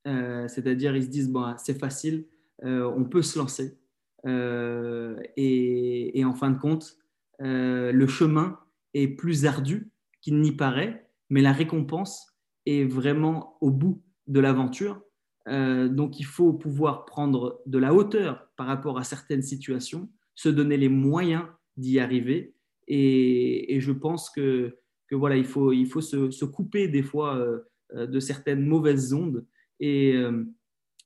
c'est-à-dire 0.03 0.97
ils 0.97 1.05
se 1.05 1.09
disent 1.09 1.30
bon 1.30 1.55
c'est 1.57 1.80
facile, 1.80 2.28
on 2.61 3.05
peut 3.05 3.22
se 3.22 3.39
lancer 3.39 3.80
et, 4.26 6.20
et, 6.20 6.26
en 6.26 6.34
fin 6.34 6.51
de 6.51 6.59
compte 6.59 6.97
le 7.39 8.07
chemin 8.07 8.59
est 8.93 9.07
plus 9.07 9.45
ardu 9.45 9.91
qu'il 10.22 10.41
n'y 10.41 10.51
paraît, 10.51 11.09
mais 11.30 11.41
la 11.41 11.53
récompense 11.53 12.36
est 12.65 12.84
vraiment 12.84 13.57
au 13.61 13.72
bout 13.72 14.03
de 14.28 14.39
l'aventure. 14.39 15.01
Euh, 15.47 15.88
donc 15.88 16.20
il 16.20 16.26
faut 16.26 16.53
pouvoir 16.53 17.05
prendre 17.05 17.61
de 17.65 17.78
la 17.78 17.93
hauteur 17.93 18.47
par 18.55 18.67
rapport 18.67 18.99
à 18.99 19.03
certaines 19.03 19.41
situations, 19.41 20.09
se 20.36 20.49
donner 20.49 20.78
les 20.78 20.89
moyens 20.89 21.43
d'y 21.78 21.99
arriver. 21.99 22.53
Et, 22.88 23.78
je 23.80 23.91
pense 23.91 24.30
que, 24.30 24.76
voilà, 25.11 25.38
il 25.38 25.45
faut, 25.45 25.72
se, 26.01 26.45
couper 26.45 26.88
des 26.88 27.03
fois 27.03 27.38
euh, 27.38 27.59
euh, 27.93 28.07
de 28.07 28.20
certaines 28.20 28.65
mauvaises 28.65 29.13
ondes 29.13 29.45
et, 29.80 30.15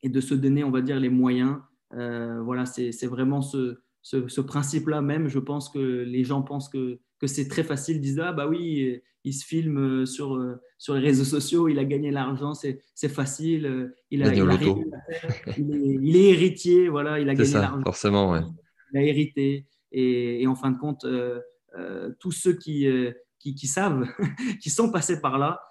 et, 0.02 0.10
de 0.10 0.22
se 0.22 0.34
donner, 0.34 0.64
on 0.64 0.72
va 0.72 0.82
dire, 0.82 1.00
les 1.00 1.10
moyens. 1.10 1.58
Voilà, 1.94 2.66
c'est 2.66 3.08
vraiment 3.08 3.42
ce, 3.42 3.80
ce, 4.02 4.28
ce 4.28 4.42
principe-là 4.42 5.02
même. 5.02 5.28
Je 5.28 5.40
pense 5.40 5.70
que 5.70 5.80
les 5.80 6.24
gens 6.24 6.42
pensent 6.42 6.70
que 6.70 7.00
que 7.20 7.28
c'est 7.28 7.48
très 7.48 7.64
facile, 7.64 8.02
disent 8.02 8.20
ah 8.20 8.34
bah 8.34 8.48
oui, 8.48 9.02
il 9.24 9.34
se 9.34 9.46
filme 9.46 10.02
euh, 10.02 10.06
sur, 10.06 10.36
euh, 10.36 10.60
sur 10.78 10.94
les 10.96 11.00
réseaux 11.00 11.24
sociaux, 11.24 11.70
il 11.70 11.80
a 11.80 11.86
gagné 11.86 12.12
l'argent, 12.12 12.54
c'est, 12.54 12.82
facile, 13.08 13.66
euh, 13.66 13.96
il, 14.12 14.24
a, 14.24 14.34
il, 14.34 14.42
il, 16.02 16.16
est, 16.18 16.30
héritier, 16.32 16.90
voilà, 16.90 17.20
il 17.20 17.30
a 17.30 17.36
gagné 17.36 17.54
l'argent. 17.54 17.82
Forcément, 17.84 18.32
ouais. 18.32 18.42
Il 18.92 19.00
a 19.00 19.04
hérité. 19.04 19.68
Et, 19.92 20.46
en 20.48 20.56
fin 20.56 20.72
de 20.72 20.78
compte, 20.78 21.06
tous 22.20 22.32
ceux 22.32 22.54
qui, 22.54 22.88
qui, 23.40 23.68
savent, 23.68 24.06
qui 24.62 24.70
sont 24.70 24.92
passés 24.92 25.22
par 25.22 25.38
là, 25.38 25.62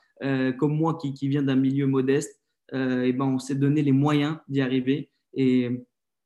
comme 0.58 0.76
moi 0.76 0.96
qui, 1.00 1.12
qui 1.12 1.28
viens 1.28 1.42
d'un 1.42 1.56
milieu 1.56 1.86
modeste, 1.86 2.40
et 2.72 3.12
ben 3.12 3.26
on 3.26 3.38
s'est 3.38 3.56
donné 3.56 3.82
les 3.82 3.92
moyens 3.92 4.38
d'y 4.48 4.60
arriver. 4.60 5.10
Et, 5.34 5.84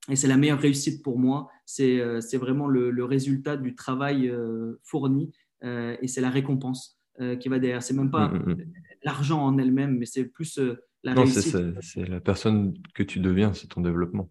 et 0.08 0.16
c'est 0.16 0.28
la 0.28 0.36
meilleure 0.36 0.60
réussite 0.60 1.02
pour 1.02 1.18
moi 1.18 1.48
euh, 1.80 2.20
c'est 2.20 2.36
vraiment 2.36 2.68
le, 2.68 3.04
résultat 3.04 3.56
du 3.56 3.74
travail 3.74 4.28
euh, 4.28 4.80
fourni 4.82 5.32
euh, 5.64 5.96
et 6.00 6.08
c'est 6.08 6.20
la 6.20 6.30
récompense 6.30 7.00
qui 7.40 7.48
va 7.48 7.58
derrière. 7.58 7.82
C'est 7.82 7.94
même 7.94 8.10
pas 8.10 8.28
mm, 8.28 8.36
mm, 8.36 8.52
mm. 8.52 8.72
l'argent 9.04 9.42
en 9.42 9.56
elle-même, 9.56 9.96
mais 9.96 10.04
c'est 10.04 10.26
plus 10.26 10.60
la 11.02 11.14
non, 11.14 11.22
réussite. 11.22 11.56
C'est 11.80 12.06
la 12.06 12.20
personne 12.20 12.74
que 12.94 13.02
tu 13.02 13.20
deviens, 13.20 13.54
c'est 13.54 13.68
ton 13.68 13.80
développement. 13.80 14.30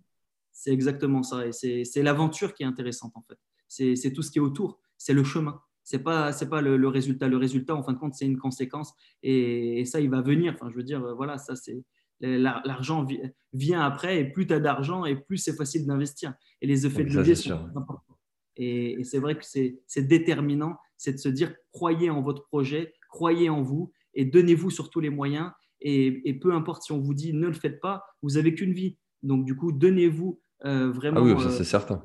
C'est 0.51 0.71
exactement 0.71 1.23
ça. 1.23 1.47
Et 1.47 1.51
c'est 1.51 2.03
l'aventure 2.03 2.53
qui 2.53 2.61
est 2.61 2.67
intéressante, 2.67 3.13
en 3.15 3.25
fait. 3.27 3.39
C'est 3.67 4.13
tout 4.13 4.21
ce 4.21 4.29
qui 4.29 4.37
est 4.37 4.41
autour. 4.41 4.79
C'est 4.99 5.15
le 5.15 5.23
chemin. 5.23 5.59
C'est 5.83 6.03
pas 6.03 6.31
c'est 6.31 6.47
pas 6.47 6.61
le, 6.61 6.87
résultat. 6.87 7.27
Le 7.27 7.37
résultat, 7.37 7.73
en 7.73 7.81
fin 7.81 7.93
de 7.93 7.97
compte, 7.97 8.13
c'est 8.13 8.27
une 8.27 8.37
conséquence. 8.37 8.93
Et, 9.23 9.79
et, 9.79 9.85
ça, 9.85 9.99
il 9.99 10.11
va 10.11 10.21
venir. 10.21 10.53
Enfin, 10.53 10.69
je 10.69 10.75
veux 10.75 10.83
dire, 10.83 11.15
voilà, 11.15 11.39
ça 11.39 11.55
c'est 11.55 11.83
L'argent 12.21 13.05
vient 13.53 13.81
après, 13.81 14.19
et 14.19 14.25
plus 14.25 14.47
tu 14.47 14.53
as 14.53 14.59
d'argent, 14.59 15.05
et 15.05 15.15
plus 15.15 15.37
c'est 15.37 15.55
facile 15.55 15.85
d'investir. 15.85 16.33
Et 16.61 16.67
les 16.67 16.85
effets 16.85 17.03
de 17.03 17.13
levier 17.13 17.35
sont 17.35 17.69
importants. 17.75 18.17
Et, 18.57 19.03
c'est 19.03 19.19
vrai 19.19 19.37
que 19.37 19.45
c'est 19.45 20.07
déterminant, 20.07 20.77
c'est 20.97 21.13
de 21.13 21.17
se 21.17 21.29
dire 21.29 21.53
croyez 21.71 22.09
en 22.09 22.21
votre 22.21 22.45
projet, 22.45 22.93
croyez 23.09 23.49
en 23.49 23.61
vous, 23.61 23.91
et 24.13 24.25
donnez-vous 24.25 24.69
surtout 24.69 24.99
les 24.99 25.09
moyens. 25.09 25.51
Et, 25.81 26.33
peu 26.41 26.53
importe 26.53 26.83
si 26.83 26.91
on 26.91 26.99
vous 26.99 27.13
dit 27.13 27.33
ne 27.33 27.47
le 27.47 27.53
faites 27.53 27.81
pas, 27.81 28.03
vous 28.21 28.37
avez 28.37 28.55
qu'une 28.55 28.73
vie. 28.73 28.97
Donc 29.23 29.45
du 29.45 29.55
coup, 29.55 29.71
donnez-vous 29.71 30.39
euh, 30.65 30.91
vraiment 30.91 31.19
ah 31.19 31.23
oui, 31.23 31.33
euh, 31.33 31.63
certain. 31.63 32.01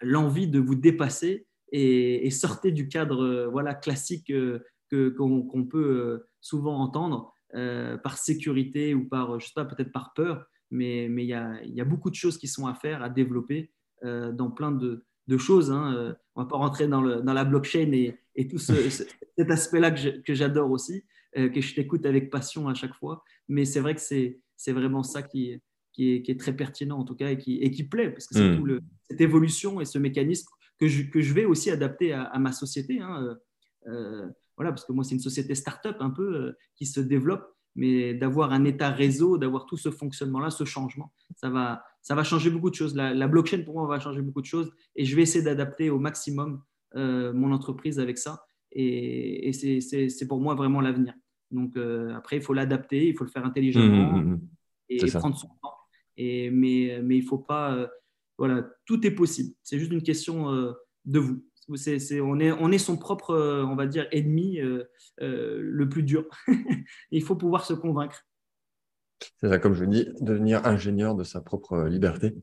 l'envie 0.00 0.48
de 0.48 0.58
vous 0.58 0.74
dépasser 0.74 1.46
et, 1.70 2.30
sortez 2.30 2.72
du 2.72 2.88
cadre 2.88 3.22
euh, 3.22 3.48
voilà 3.48 3.74
classique 3.74 4.32
qu'on 4.90 5.64
peut 5.70 6.24
souvent 6.40 6.78
entendre. 6.80 7.32
Euh, 7.54 7.96
par 7.96 8.18
sécurité 8.18 8.92
ou 8.94 9.08
par, 9.08 9.40
je 9.40 9.46
sais 9.46 9.52
pas, 9.54 9.64
peut-être 9.64 9.90
par 9.90 10.12
peur, 10.12 10.44
mais 10.70 11.06
il 11.06 11.20
y, 11.20 11.32
a, 11.32 11.62
y, 11.64 11.80
a, 11.80 11.84
beaucoup 11.84 12.10
de 12.10 12.14
choses 12.14 12.36
qui 12.36 12.46
sont 12.46 12.66
à 12.66 12.74
faire, 12.74 13.02
à 13.02 13.08
développer. 13.08 13.72
dans 14.02 14.50
plein 14.50 14.70
de, 14.70 15.02
choses. 15.38 15.70
Hein. 15.70 16.14
On 16.34 16.40
ne 16.40 16.44
va 16.44 16.48
pas 16.48 16.58
rentrer 16.58 16.88
dans, 16.88 17.00
la 17.00 17.44
blockchain 17.44 17.90
et, 17.92 18.48
tout 18.48 18.58
cet 18.58 19.50
aspect-là 19.50 19.90
que 19.90 20.34
j'adore 20.34 20.70
aussi, 20.70 21.04
que 21.34 21.60
je 21.60 21.74
t'écoute 21.74 22.04
avec 22.04 22.30
passion 22.30 22.68
à 22.68 22.74
chaque 22.74 22.94
fois. 22.94 23.24
Mais 23.48 23.64
c'est 23.64 23.80
vrai 23.80 23.94
que 23.94 24.00
c'est 24.02 24.72
vraiment 24.72 25.02
ça 25.02 25.22
qui, 25.22 25.58
est, 25.98 26.38
très 26.38 26.54
pertinent 26.54 26.98
en 26.98 27.04
tout 27.04 27.16
cas 27.16 27.30
et 27.30 27.38
qui, 27.38 27.84
plaît, 27.84 28.10
parce 28.10 28.26
que 28.26 28.34
c'est 28.34 28.50
mmh. 28.50 28.58
tout 28.58 28.80
cette 29.08 29.22
évolution 29.22 29.80
et 29.80 29.86
ce 29.86 29.98
mécanisme 29.98 30.48
que 30.78 30.86
je, 30.86 31.32
vais 31.32 31.46
aussi 31.46 31.70
adapter 31.70 32.12
à, 32.12 32.38
ma 32.38 32.52
société. 32.52 33.00
Hein. 33.00 33.38
Voilà, 34.58 34.72
parce 34.72 34.84
que 34.84 34.92
moi, 34.92 35.04
c'est 35.04 35.14
une 35.14 35.20
société 35.20 35.54
start-up 35.54 35.96
un 36.00 36.10
peu 36.10 36.54
qui 36.76 36.84
se 36.84 37.00
développe 37.00 37.54
mais 37.78 38.12
d'avoir 38.12 38.52
un 38.52 38.64
état 38.64 38.90
réseau, 38.90 39.38
d'avoir 39.38 39.64
tout 39.64 39.76
ce 39.76 39.92
fonctionnement-là, 39.92 40.50
ce 40.50 40.64
changement, 40.64 41.12
ça 41.36 41.48
va, 41.48 41.84
ça 42.02 42.16
va 42.16 42.24
changer 42.24 42.50
beaucoup 42.50 42.70
de 42.70 42.74
choses. 42.74 42.96
La, 42.96 43.28
blockchain, 43.28 43.62
pour 43.62 43.74
moi, 43.74 43.86
va 43.86 44.00
changer 44.00 44.20
beaucoup 44.20 44.40
de 44.40 44.46
choses 44.46 44.72
et 44.96 45.04
je 45.04 45.14
vais 45.14 45.22
essayer 45.22 45.44
d'adapter 45.44 45.88
au 45.88 46.00
maximum 46.00 46.60
euh, 46.96 47.32
mon 47.32 47.52
entreprise 47.52 48.00
avec 48.00 48.18
ça. 48.18 48.44
Et, 48.72 49.52
c'est 49.52 50.26
pour 50.26 50.40
moi 50.40 50.56
vraiment 50.56 50.80
l'avenir. 50.80 51.14
Donc 51.52 51.76
euh, 51.76 52.12
après, 52.16 52.38
il 52.38 52.42
faut 52.42 52.52
l'adapter, 52.52 53.08
il 53.08 53.16
faut 53.16 53.24
le 53.24 53.30
faire 53.30 53.44
intelligemment 53.44 54.12
mmh, 54.12 54.22
mmh, 54.22 54.32
mmh. 54.32 54.40
et, 54.88 55.10
prendre 55.12 55.38
son 55.38 55.48
temps. 55.62 55.74
Et, 56.16 56.50
mais, 56.50 57.00
mais 57.02 57.16
il 57.16 57.22
ne 57.22 57.28
faut 57.28 57.38
pas. 57.38 57.74
Euh, 57.74 57.86
voilà, 58.38 58.68
tout 58.86 59.06
est 59.06 59.12
possible. 59.12 59.54
C'est 59.62 59.78
juste 59.78 59.92
une 59.92 60.02
question 60.02 60.52
de 61.04 61.18
vous 61.18 61.44
on, 61.68 62.40
est, 62.40 62.52
on 62.52 62.72
est 62.72 62.78
son 62.78 62.96
propre, 62.96 63.30
euh, 63.30 63.64
on 63.64 63.76
va 63.76 63.86
dire, 63.86 64.06
ennemi 64.12 64.60
euh, 64.60 64.84
euh, 65.20 65.58
le 65.60 65.88
plus 65.88 66.02
dur. 66.02 66.24
Il 67.10 67.22
faut 67.22 67.36
pouvoir 67.36 67.64
se 67.64 67.74
convaincre. 67.74 68.26
C'est 69.40 69.48
ça, 69.48 69.58
comme 69.58 69.74
je 69.74 69.84
dis, 69.84 70.08
devenir 70.20 70.66
ingénieur 70.66 71.14
de 71.14 71.24
sa 71.24 71.40
propre 71.40 71.84
liberté. 71.84 72.34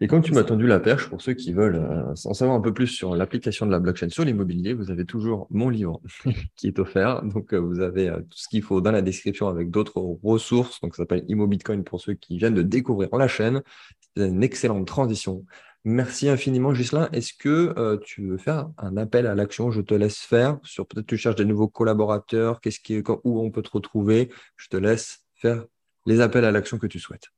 Et 0.00 0.06
comme 0.06 0.22
tu 0.22 0.32
m'as 0.32 0.42
tendu 0.42 0.66
la 0.66 0.80
perche, 0.80 1.08
pour 1.08 1.22
ceux 1.22 1.32
qui 1.32 1.52
veulent 1.52 2.12
en 2.24 2.34
savoir 2.34 2.56
un 2.56 2.60
peu 2.60 2.74
plus 2.74 2.88
sur 2.88 3.14
l'application 3.14 3.64
de 3.64 3.70
la 3.70 3.78
blockchain 3.78 4.10
sur 4.10 4.24
l'immobilier, 4.24 4.74
vous 4.74 4.90
avez 4.90 5.06
toujours 5.06 5.46
mon 5.50 5.70
livre 5.70 6.02
qui 6.56 6.66
est 6.66 6.78
offert. 6.78 7.22
Donc, 7.22 7.54
vous 7.54 7.80
avez 7.80 8.10
tout 8.28 8.36
ce 8.36 8.48
qu'il 8.48 8.62
faut 8.62 8.80
dans 8.80 8.90
la 8.90 9.02
description 9.02 9.48
avec 9.48 9.70
d'autres 9.70 10.02
ressources. 10.22 10.80
Donc, 10.82 10.94
ça 10.94 11.04
s'appelle 11.04 11.24
ImmoBitcoin 11.28 11.82
pour 11.84 12.00
ceux 12.00 12.14
qui 12.14 12.36
viennent 12.36 12.54
de 12.54 12.62
découvrir 12.62 13.08
la 13.16 13.28
chaîne. 13.28 13.62
C'est 14.16 14.28
une 14.28 14.42
excellente 14.42 14.86
transition 14.86 15.46
Merci 15.86 16.30
infiniment, 16.30 16.72
Gislain. 16.72 17.10
Est-ce 17.12 17.34
que 17.34 17.74
euh, 17.76 17.98
tu 17.98 18.26
veux 18.26 18.38
faire 18.38 18.70
un 18.78 18.96
appel 18.96 19.26
à 19.26 19.34
l'action? 19.34 19.70
Je 19.70 19.82
te 19.82 19.92
laisse 19.92 20.18
faire. 20.18 20.58
Sur 20.62 20.86
peut-être 20.86 21.06
tu 21.06 21.18
cherches 21.18 21.36
des 21.36 21.44
nouveaux 21.44 21.68
collaborateurs. 21.68 22.58
Où 23.24 23.40
on 23.40 23.50
peut 23.50 23.60
te 23.60 23.70
retrouver? 23.70 24.30
Je 24.56 24.68
te 24.68 24.78
laisse 24.78 25.26
faire 25.34 25.66
les 26.06 26.22
appels 26.22 26.46
à 26.46 26.52
l'action 26.52 26.78
que 26.78 26.86
tu 26.86 26.98
souhaites. 26.98 27.28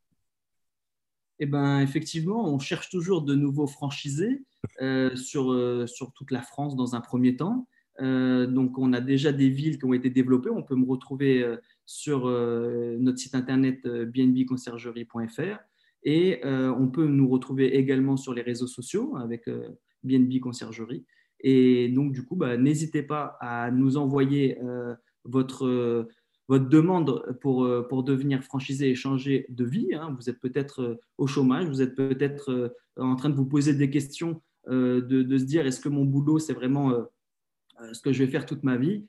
Eh 1.40 1.46
ben, 1.46 1.80
effectivement, 1.80 2.48
on 2.48 2.60
cherche 2.60 2.88
toujours 2.88 3.22
de 3.22 3.34
nouveaux 3.34 3.66
franchisés 3.66 4.44
euh, 4.80 5.16
sur, 5.16 5.52
euh, 5.52 5.88
sur 5.88 6.12
toute 6.12 6.30
la 6.30 6.40
France 6.40 6.76
dans 6.76 6.94
un 6.94 7.00
premier 7.00 7.36
temps. 7.36 7.66
donc, 7.98 8.78
on 8.78 8.92
a 8.92 9.00
déjà 9.00 9.32
des 9.32 9.48
villes 9.48 9.78
qui 9.78 9.86
ont 9.86 9.92
été 9.92 10.08
développées. 10.08 10.50
On 10.50 10.62
peut 10.62 10.76
me 10.76 10.86
retrouver 10.86 11.44
sur 11.84 12.26
notre 12.26 13.18
site 13.18 13.34
internet 13.34 13.84
bnbconciergerie.fr. 13.84 15.58
Et 16.06 16.40
euh, 16.44 16.72
on 16.78 16.88
peut 16.88 17.06
nous 17.06 17.28
retrouver 17.28 17.76
également 17.76 18.16
sur 18.16 18.32
les 18.32 18.42
réseaux 18.42 18.68
sociaux 18.68 19.16
avec 19.16 19.48
BNB 20.04 20.36
euh, 20.36 20.40
Conciergerie. 20.40 21.04
Et 21.40 21.88
donc, 21.88 22.12
du 22.12 22.24
coup, 22.24 22.36
bah, 22.36 22.56
n'hésitez 22.56 23.02
pas 23.02 23.36
à 23.40 23.70
nous 23.72 23.96
envoyer 23.96 24.56
euh, 24.62 24.94
votre, 25.24 26.08
votre 26.48 26.68
demande 26.68 27.36
pour, 27.40 27.68
pour 27.88 28.04
devenir 28.04 28.42
franchisé 28.42 28.90
et 28.90 28.94
changer 28.94 29.46
de 29.48 29.64
vie. 29.64 29.94
Hein. 29.94 30.16
Vous 30.16 30.30
êtes 30.30 30.40
peut-être 30.40 31.00
au 31.18 31.26
chômage, 31.26 31.66
vous 31.66 31.82
êtes 31.82 31.96
peut-être 31.96 32.74
en 32.96 33.16
train 33.16 33.28
de 33.28 33.34
vous 33.34 33.44
poser 33.44 33.74
des 33.74 33.90
questions, 33.90 34.40
de, 34.68 35.38
se 35.38 35.44
dire 35.44 35.66
est-ce 35.66 35.80
que 35.80 35.88
mon 35.88 36.04
boulot, 36.04 36.38
c'est 36.38 36.54
vraiment 36.54 36.94
ce 37.92 38.00
que 38.00 38.12
je 38.12 38.24
vais 38.24 38.30
faire 38.30 38.46
toute 38.46 38.62
ma 38.62 38.76
vie? 38.76 39.04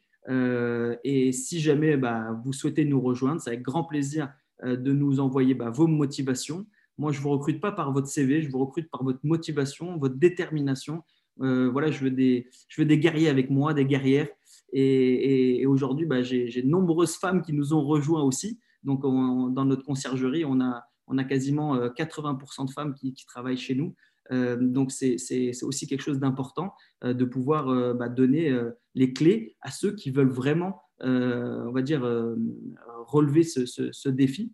Et 1.03 1.31
si 1.31 1.59
jamais 1.59 1.95
bah, 1.95 2.41
vous 2.43 2.53
souhaitez 2.53 2.83
nous 2.83 2.99
rejoindre, 2.99 3.39
c'est 3.39 3.51
avec 3.51 3.61
grand 3.61 3.83
plaisir 3.83 4.33
de 4.63 4.91
nous 4.91 5.19
envoyer 5.19 5.53
bah, 5.53 5.69
vos 5.69 5.87
motivations 5.87 6.65
moi, 6.97 7.11
je 7.11 7.19
ne 7.19 7.23
vous 7.23 7.29
recrute 7.29 7.61
pas 7.61 7.71
par 7.71 7.91
votre 7.91 8.07
CV, 8.07 8.41
je 8.41 8.49
vous 8.49 8.59
recrute 8.59 8.89
par 8.89 9.03
votre 9.03 9.19
motivation, 9.23 9.97
votre 9.97 10.15
détermination. 10.15 11.03
Euh, 11.41 11.69
voilà, 11.69 11.91
je 11.91 12.03
veux, 12.03 12.11
des, 12.11 12.49
je 12.67 12.81
veux 12.81 12.85
des 12.85 12.97
guerriers 12.97 13.29
avec 13.29 13.49
moi, 13.49 13.73
des 13.73 13.85
guerrières. 13.85 14.27
Et, 14.73 15.65
aujourd'hui, 15.65 16.05
bah, 16.05 16.23
j'ai 16.23 16.61
de 16.61 16.67
nombreuses 16.67 17.15
femmes 17.15 17.41
qui 17.41 17.53
nous 17.53 17.73
ont 17.73 17.83
rejoints 17.85 18.23
aussi. 18.23 18.59
Donc, 18.83 19.01
dans 19.01 19.65
notre 19.65 19.83
conciergerie, 19.83 20.45
on 20.45 20.59
a, 20.59 20.83
on 21.07 21.17
a 21.17 21.23
quasiment 21.23 21.77
80% 21.77 22.61
euh, 22.61 22.65
de 22.65 22.71
femmes 22.71 22.93
qui, 22.93 23.13
travaillent 23.27 23.57
chez 23.57 23.75
nous. 23.75 23.95
Euh, 24.31 24.57
donc, 24.59 24.91
c'est 24.91 25.51
aussi 25.63 25.87
quelque 25.87 26.01
chose 26.01 26.19
d'important 26.19 26.73
de 27.03 27.25
pouvoir 27.25 27.93
bah, 27.95 28.09
donner 28.09 28.55
les 28.95 29.13
clés 29.13 29.55
à 29.61 29.71
ceux 29.71 29.93
qui 29.93 30.09
veulent 30.09 30.31
vraiment, 30.31 30.81
on 31.01 31.71
va 31.71 31.81
dire, 31.83 32.01
relever 33.05 33.43
ce 33.43 34.09
défi 34.09 34.51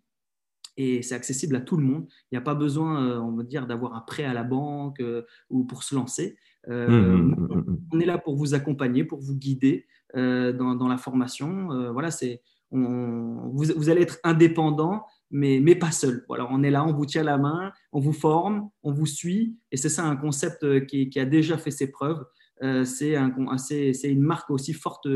et 0.76 1.02
c'est 1.02 1.14
accessible 1.14 1.56
à 1.56 1.60
tout 1.60 1.76
le 1.76 1.84
monde. 1.84 2.06
Il 2.30 2.34
n'y 2.34 2.38
a 2.38 2.42
pas 2.42 2.54
besoin, 2.54 3.04
euh, 3.04 3.18
on 3.20 3.32
va 3.32 3.42
dire, 3.42 3.66
d'avoir 3.66 3.94
un 3.94 4.00
prêt 4.00 4.24
à 4.24 4.32
la 4.32 4.44
banque 4.44 5.00
euh, 5.00 5.22
ou 5.50 5.64
pour 5.64 5.82
se 5.82 5.94
lancer. 5.94 6.36
Euh, 6.68 6.88
mmh, 6.88 7.36
mmh, 7.36 7.54
mmh, 7.54 7.78
on 7.92 8.00
est 8.00 8.06
là 8.06 8.18
pour 8.18 8.36
vous 8.36 8.54
accompagner, 8.54 9.04
pour 9.04 9.20
vous 9.20 9.36
guider 9.36 9.86
dans, 10.14 10.86
la 10.88 10.96
formation. 10.96 11.90
voilà, 11.92 12.12
c'est, 12.12 12.40
vous, 12.70 13.52
vous, 13.52 13.90
allez 13.90 14.02
être 14.02 14.18
indépendant, 14.22 15.04
mais, 15.32 15.58
mais 15.60 15.74
pas 15.74 15.90
seul. 15.90 16.24
Voilà, 16.28 16.46
on 16.50 16.62
est 16.62 16.70
là, 16.70 16.86
on 16.86 16.92
vous 16.92 17.04
tient 17.04 17.24
la 17.24 17.36
main, 17.36 17.72
on 17.92 17.98
vous 17.98 18.12
forme, 18.12 18.68
on 18.84 18.92
vous 18.92 19.06
suit. 19.06 19.58
Et 19.72 19.76
c'est 19.76 19.88
ça 19.88 20.04
un 20.04 20.14
concept 20.14 20.86
qui, 20.86 21.08
qui, 21.10 21.18
a 21.18 21.24
déjà 21.24 21.58
fait 21.58 21.72
ses 21.72 21.90
preuves. 21.90 22.24
C'est, 22.60 23.16
un, 23.16 23.58
c'est, 23.58 23.92
une 24.04 24.22
marque 24.22 24.50
aussi 24.50 24.72
forte 24.72 25.08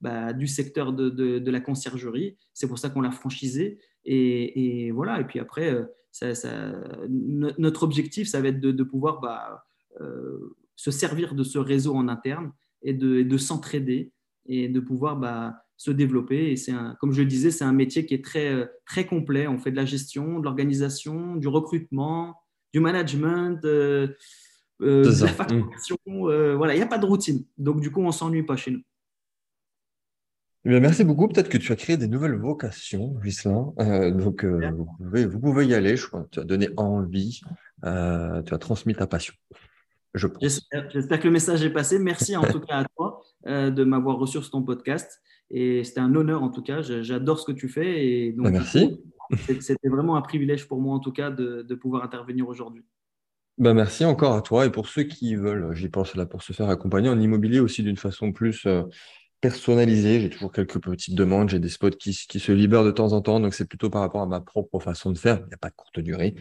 bah, 0.00 0.32
du 0.32 0.46
secteur 0.46 0.92
de, 0.92 1.50
la 1.50 1.60
conciergerie. 1.60 2.36
C'est 2.54 2.68
pour 2.68 2.78
ça 2.78 2.90
qu'on 2.90 3.00
l'a 3.00 3.10
franchisé. 3.10 3.78
Et, 4.04 4.90
voilà, 4.92 5.20
et 5.20 5.24
puis 5.24 5.38
après, 5.38 5.72
euh, 6.22 6.78
notre 7.58 7.82
objectif, 7.82 8.28
ça 8.28 8.40
va 8.40 8.48
être 8.48 8.60
de, 8.60 8.82
pouvoir 8.82 9.20
bah, 9.20 9.64
euh, 10.00 10.56
se 10.76 10.90
servir 10.90 11.34
de 11.34 11.44
ce 11.44 11.58
réseau 11.58 11.94
en 11.94 12.08
interne 12.08 12.52
et 12.82 12.94
de, 12.94 13.22
de 13.22 13.36
s'entraider 13.36 14.12
et 14.46 14.68
de 14.68 14.80
pouvoir 14.80 15.16
bah, 15.16 15.62
se 15.76 15.90
développer. 15.90 16.52
Et 16.52 16.56
c'est 16.56 16.72
comme 16.98 17.12
je 17.12 17.22
le 17.22 17.28
disais, 17.28 17.50
c'est 17.50 17.64
un 17.64 17.72
métier 17.72 18.06
qui 18.06 18.14
est 18.14 18.24
très, 18.24 18.68
très 18.84 19.06
complet. 19.06 19.46
On 19.46 19.58
fait 19.58 19.70
de 19.70 19.76
la 19.76 19.84
gestion, 19.84 20.38
de 20.38 20.44
l'organisation, 20.44 21.36
du 21.36 21.48
recrutement, 21.48 22.36
du 22.72 22.80
management, 22.80 23.64
euh, 23.64 24.08
de 24.80 25.22
la 25.22 25.28
facturation. 25.28 25.96
voilà, 26.06 26.74
il 26.74 26.78
n'y 26.78 26.82
a 26.82 26.86
pas 26.86 26.98
de 26.98 27.06
routine. 27.06 27.44
Donc, 27.58 27.80
du 27.80 27.90
coup, 27.90 28.00
on 28.00 28.08
ne 28.08 28.12
s'ennuie 28.12 28.42
pas 28.42 28.56
chez 28.56 28.70
nous. 28.72 28.80
Eh 30.66 30.78
merci 30.78 31.04
beaucoup. 31.04 31.26
Peut-être 31.26 31.48
que 31.48 31.56
tu 31.56 31.72
as 31.72 31.76
créé 31.76 31.96
des 31.96 32.06
nouvelles 32.06 32.34
vocations, 32.34 33.16
Gislain. 33.22 33.72
Euh, 33.78 34.10
donc, 34.10 34.44
euh, 34.44 34.70
vous, 35.00 35.40
pouvez, 35.40 35.66
y 35.66 35.74
aller. 35.74 35.96
Je 35.96 36.06
crois. 36.06 36.26
Tu 36.30 36.38
as 36.38 36.44
donné 36.44 36.68
envie. 36.76 37.40
Euh, 37.84 38.42
tu 38.42 38.52
as 38.52 38.58
transmis 38.58 38.94
ta 38.94 39.06
passion. 39.06 39.34
J'espère 40.14 41.20
que 41.20 41.24
le 41.24 41.30
message 41.30 41.64
est 41.64 41.70
passé. 41.70 41.98
Merci 41.98 42.36
en 42.36 42.42
tout 42.42 42.60
cas 42.60 42.78
à 42.78 42.84
toi 42.96 43.22
de 43.46 43.84
m'avoir 43.84 44.18
reçu 44.18 44.32
sur 44.32 44.50
ton 44.50 44.62
podcast. 44.62 45.22
Et 45.50 45.82
c'était 45.82 46.00
un 46.00 46.14
honneur 46.14 46.42
en 46.42 46.50
tout 46.50 46.62
cas. 46.62 46.82
J'adore 46.82 47.38
ce 47.38 47.46
que 47.46 47.52
tu 47.52 47.68
fais. 47.68 48.06
Et 48.06 48.32
donc, 48.32 48.44
bah, 48.44 48.50
merci. 48.50 49.00
C'était 49.60 49.88
vraiment 49.88 50.16
un 50.16 50.22
privilège 50.22 50.68
pour 50.68 50.80
moi 50.80 50.94
en 50.94 50.98
tout 50.98 51.12
cas 51.12 51.30
de, 51.30 51.62
de 51.62 51.74
pouvoir 51.74 52.04
intervenir 52.04 52.48
aujourd'hui. 52.48 52.84
Bah 53.60 53.74
merci 53.74 54.06
encore 54.06 54.34
à 54.34 54.40
toi. 54.40 54.64
Et 54.64 54.70
pour 54.70 54.88
ceux 54.88 55.02
qui 55.02 55.34
veulent, 55.34 55.74
j'y 55.74 55.90
pense 55.90 56.14
là, 56.16 56.24
pour 56.24 56.42
se 56.42 56.54
faire 56.54 56.70
accompagner 56.70 57.10
en 57.10 57.20
immobilier 57.20 57.60
aussi 57.60 57.82
d'une 57.82 57.98
façon 57.98 58.32
plus 58.32 58.66
personnalisé. 59.42 60.20
J'ai 60.20 60.30
toujours 60.30 60.50
quelques 60.50 60.80
petites 60.80 61.14
demandes. 61.14 61.50
J'ai 61.50 61.58
des 61.58 61.68
spots 61.68 61.90
qui, 61.90 62.14
se 62.14 62.52
libèrent 62.52 62.84
de 62.84 62.90
temps 62.90 63.12
en 63.12 63.20
temps. 63.20 63.38
Donc, 63.38 63.52
c'est 63.52 63.66
plutôt 63.66 63.90
par 63.90 64.00
rapport 64.00 64.22
à 64.22 64.26
ma 64.26 64.40
propre 64.40 64.80
façon 64.80 65.10
de 65.12 65.18
faire. 65.18 65.40
Il 65.40 65.48
n'y 65.48 65.54
a 65.54 65.58
pas 65.58 65.68
de 65.68 65.74
courte 65.74 66.00
durée. 66.00 66.34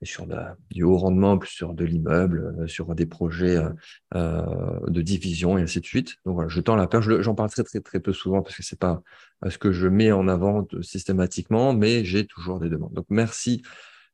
Mais 0.00 0.06
sur 0.06 0.26
du 0.70 0.82
haut 0.82 0.96
rendement, 0.96 1.36
plus 1.36 1.50
sur 1.50 1.74
de 1.74 1.84
l'immeuble, 1.84 2.54
euh, 2.60 2.66
sur 2.66 2.94
des 2.94 3.04
projets 3.04 3.58
euh, 3.58 3.68
euh, 4.14 4.80
de 4.88 5.02
division 5.02 5.58
et 5.58 5.62
ainsi 5.62 5.78
de 5.80 5.86
suite. 5.86 6.16
Donc, 6.24 6.36
voilà, 6.36 6.48
je 6.48 6.60
tends 6.62 6.76
la 6.76 6.86
perche. 6.86 7.06
J'en 7.20 7.34
parle 7.34 7.50
très, 7.50 7.64
très, 7.64 7.80
très 7.80 8.00
peu 8.00 8.14
souvent 8.14 8.40
parce 8.40 8.56
que 8.56 8.62
c'est 8.62 8.78
pas 8.78 9.02
ce 9.46 9.58
que 9.58 9.72
je 9.72 9.88
mets 9.88 10.10
en 10.12 10.26
avant 10.26 10.66
systématiquement, 10.80 11.74
mais 11.74 12.02
j'ai 12.04 12.26
toujours 12.26 12.60
des 12.60 12.70
demandes. 12.70 12.94
Donc, 12.94 13.06
merci 13.10 13.62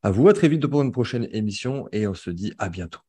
à 0.03 0.11
vous. 0.11 0.29
À 0.29 0.33
très 0.33 0.49
vite 0.49 0.67
pour 0.67 0.83
une 0.83 0.93
prochaine 0.93 1.29
émission 1.33 1.89
et 1.93 2.07
on 2.09 2.15
se 2.15 2.31
dit 2.31 2.53
à 2.59 2.69
bientôt. 2.69 3.01